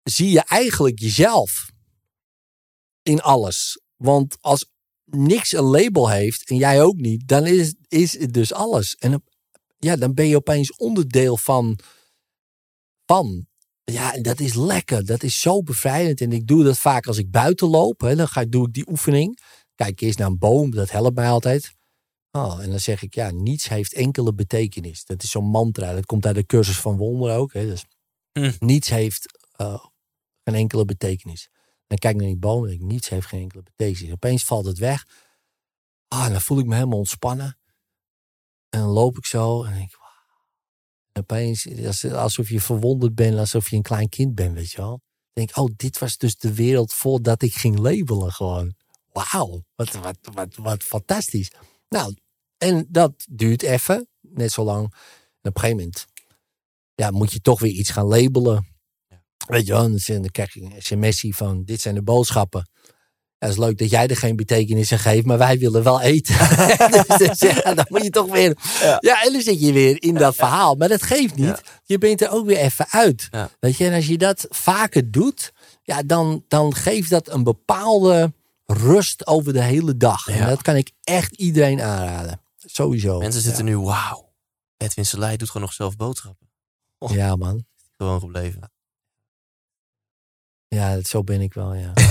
[0.03, 1.69] zie je eigenlijk jezelf
[3.03, 3.81] in alles.
[3.97, 4.71] Want als
[5.15, 8.95] niks een label heeft en jij ook niet, dan is, is het dus alles.
[8.95, 9.23] En
[9.79, 11.79] ja, dan ben je opeens onderdeel van.
[13.05, 13.47] van.
[13.83, 15.05] Ja, dat is lekker.
[15.05, 16.21] Dat is zo bevrijdend.
[16.21, 18.01] En ik doe dat vaak als ik buiten loop.
[18.01, 19.39] Hè, dan ga, ik- doe ik die oefening.
[19.75, 20.71] Kijk eerst naar een boom.
[20.71, 21.73] Dat helpt mij altijd.
[22.31, 25.05] Oh, en dan zeg ik, ja, niets heeft enkele betekenis.
[25.05, 25.93] Dat is zo'n mantra.
[25.93, 27.53] Dat komt uit de cursus van wonder ook.
[27.53, 27.65] Hè.
[27.65, 27.85] Dus
[28.39, 28.51] Hm.
[28.59, 29.85] Niets heeft eh,
[30.43, 31.49] geen enkele betekenis.
[31.93, 34.11] Dan kijk naar die boom en ik, niets heeft geen enkele betekenis.
[34.11, 35.05] Opeens valt het weg.
[36.07, 37.57] Ah, en dan voel ik me helemaal ontspannen.
[38.69, 39.97] En dan loop ik zo en denk ik.
[41.11, 44.77] En opeens, als- alsof je verwonderd bent, alsof je een klein kind bent, weet je
[44.77, 45.01] wel.
[45.33, 48.75] Denk oh, dit was dus de wereld voordat ik ging labelen gewoon.
[49.11, 51.51] Wauw, wat, wat, wat, wat fantastisch.
[51.89, 52.15] Nou,
[52.57, 54.83] en dat duurt even, net zo lang.
[55.41, 56.05] En op een gegeven moment
[56.95, 58.72] ja, moet je toch weer iets gaan labelen.
[59.47, 62.69] Weet je wel, dan krijg je een sms'ie van dit zijn de boodschappen.
[63.37, 66.01] Ja, het is leuk dat jij er geen betekenis aan geeft, maar wij willen wel
[66.01, 66.35] eten.
[67.17, 68.57] dus, dus ja, dan moet je toch weer...
[68.81, 69.23] Ja.
[69.23, 70.75] en dan zit je weer in dat verhaal.
[70.75, 71.61] Maar dat geeft niet.
[71.83, 73.29] Je bent er ook weer even uit.
[73.59, 75.53] Weet je, en als je dat vaker doet,
[75.83, 78.33] ja, dan, dan geeft dat een bepaalde
[78.65, 80.27] rust over de hele dag.
[80.27, 82.41] En dat kan ik echt iedereen aanraden.
[82.57, 83.19] Sowieso.
[83.19, 84.31] Mensen zitten nu, wauw.
[84.77, 86.49] Edwin Selei doet gewoon nog zelf boodschappen.
[87.07, 87.65] Ja, man.
[87.97, 88.72] Gewoon gebleven.
[90.73, 91.93] Ja, zo ben ik wel, ja.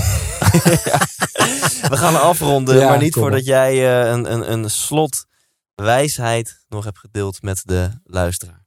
[1.93, 3.73] We gaan afronden, Ja, maar niet voordat jij
[4.03, 5.27] eh, een, een, een slot
[5.75, 8.65] wijsheid nog hebt gedeeld met de luisteraar.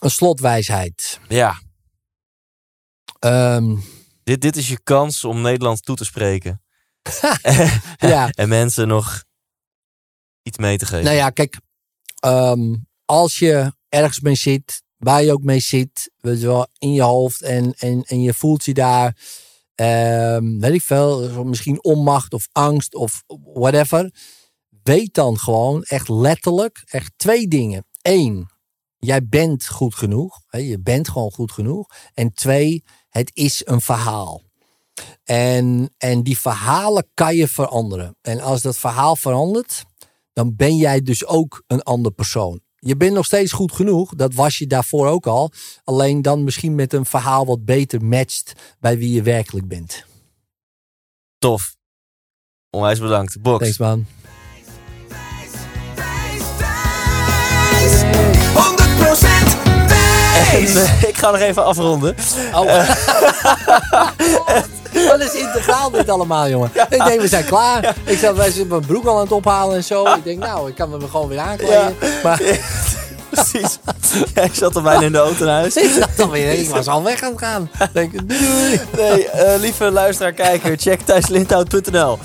[0.00, 1.20] Een slotwijsheid.
[1.28, 1.60] Ja,
[3.18, 3.76] Ehm,
[4.24, 6.62] dit, dit is je kans om Nederlands toe te spreken.
[7.96, 9.24] ja, En mensen nog
[10.42, 11.04] iets mee te geven.
[11.04, 11.56] nou ja, kijk.
[12.20, 12.74] ehm,
[13.04, 17.42] als je ergens mee zit, waar je ook mee zit, weet wel, in je hoofd
[17.42, 19.16] en, en, en je voelt je daar,
[19.74, 23.22] ehm, weet ik veel, misschien onmacht of angst of
[23.54, 24.14] whatever.
[24.82, 27.86] Weet dan gewoon echt letterlijk, echt twee dingen.
[28.02, 28.48] Eén,
[28.98, 30.40] jij bent goed genoeg.
[30.46, 31.88] Hè, je bent gewoon goed genoeg.
[32.14, 34.42] En twee, het is een verhaal.
[35.24, 38.16] En, en die verhalen kan je veranderen.
[38.20, 39.84] En als dat verhaal verandert,
[40.32, 42.60] dan ben jij dus ook een ander persoon.
[42.86, 45.50] Je bent nog steeds goed genoeg, dat was je daarvoor ook al.
[45.84, 50.04] Alleen dan misschien met een verhaal wat beter matcht bij wie je werkelijk bent.
[51.38, 51.76] Tof.
[52.70, 53.40] Onwijs bedankt.
[53.40, 53.58] Box.
[53.58, 54.06] Thanks man.
[60.52, 62.16] En, eh, ik ga nog even afronden.
[62.54, 62.64] Oh.
[65.08, 66.70] Wat is integraal dit allemaal, jongen?
[66.88, 67.94] Ik denk, we zijn klaar.
[68.04, 70.04] Ik zat zijn mijn broek al aan het ophalen en zo.
[70.04, 71.96] Ik denk, nou, ik kan me gewoon weer aankleden.
[72.22, 72.40] Maar
[73.30, 73.78] Precies.
[74.34, 75.76] Jij zat er bijna in de auto naar huis.
[75.76, 77.70] ik zat alweer, ik was al weg aan het gaan.
[77.78, 78.80] Ik denk, doei, doei.
[78.96, 82.18] Nee, eh, lieve luisteraar, kijker, check thijslindhout.nl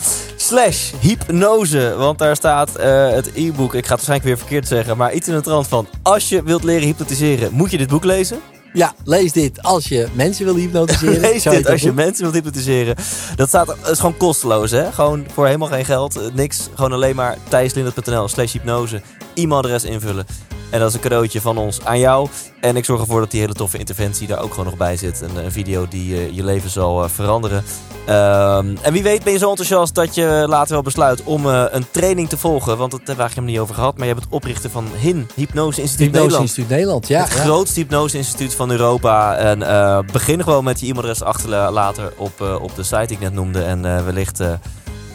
[0.52, 1.96] slash hypnose.
[1.98, 5.28] Want daar staat eh, het e-book, ik ga het waarschijnlijk weer verkeerd zeggen, maar iets
[5.28, 5.88] in de trant van...
[6.02, 8.40] Als je wilt leren hypnotiseren, moet je dit boek lezen.
[8.74, 11.20] Ja, lees dit als je mensen wil hypnotiseren.
[11.32, 11.96] Lees dit als je doen?
[11.96, 12.96] mensen wilt hypnotiseren.
[13.36, 14.92] Dat staat, dat is gewoon kosteloos, hè?
[14.92, 16.70] Gewoon voor helemaal geen geld, eh, niks.
[16.76, 19.02] Gewoon alleen maar thijslindert.nl slash hypnose.
[19.34, 20.26] E-mailadres invullen.
[20.72, 22.28] En dat is een cadeautje van ons aan jou.
[22.60, 25.22] En ik zorg ervoor dat die hele toffe interventie daar ook gewoon nog bij zit.
[25.22, 27.64] Een, een video die eh, je leven zal eh, veranderen.
[28.06, 31.64] Ehm, en wie weet ben je zo enthousiast dat je later wel besluit om eh,
[31.70, 32.78] een training te volgen.
[32.78, 33.98] Want dat hebben we eigenlijk helemaal niet over gehad.
[33.98, 36.44] Maar je bent het oprichter van HIN, Hypnose Instituut Hypnose Nederland.
[36.44, 37.22] Instituut Nederland, ja.
[37.24, 37.40] het ja.
[37.40, 39.36] grootste hypnose-instituut van Europa.
[39.36, 43.64] En begin gewoon met je e-mailadres achterlaten op, op de site die ik net noemde.
[43.64, 44.40] En wellicht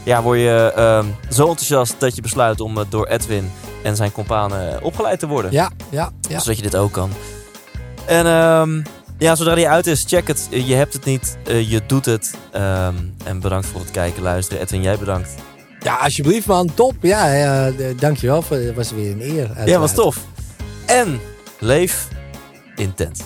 [0.07, 3.51] ja, word je ehm, zo enthousiast dat je besluit om eh, door Edwin
[3.83, 5.53] en zijn companen eh, opgeleid te worden.
[5.53, 6.39] Ja, ja, ja.
[6.39, 7.11] Zodat je dit ook kan.
[8.05, 8.83] En ehm,
[9.19, 10.49] ja, zodra die uit is, check het.
[10.51, 12.35] Je hebt het niet, eh, je doet het.
[12.53, 14.63] Ehm, en bedankt voor het kijken, luisteren.
[14.63, 15.35] Edwin, jij bedankt.
[15.81, 16.95] Ja, alsjeblieft man, top.
[17.01, 18.43] Ja, ja dankjewel.
[18.43, 19.51] voor- Het was weer een eer.
[19.69, 20.19] Ja, was tof.
[20.87, 21.21] En
[21.59, 22.09] leef
[22.77, 23.21] intens.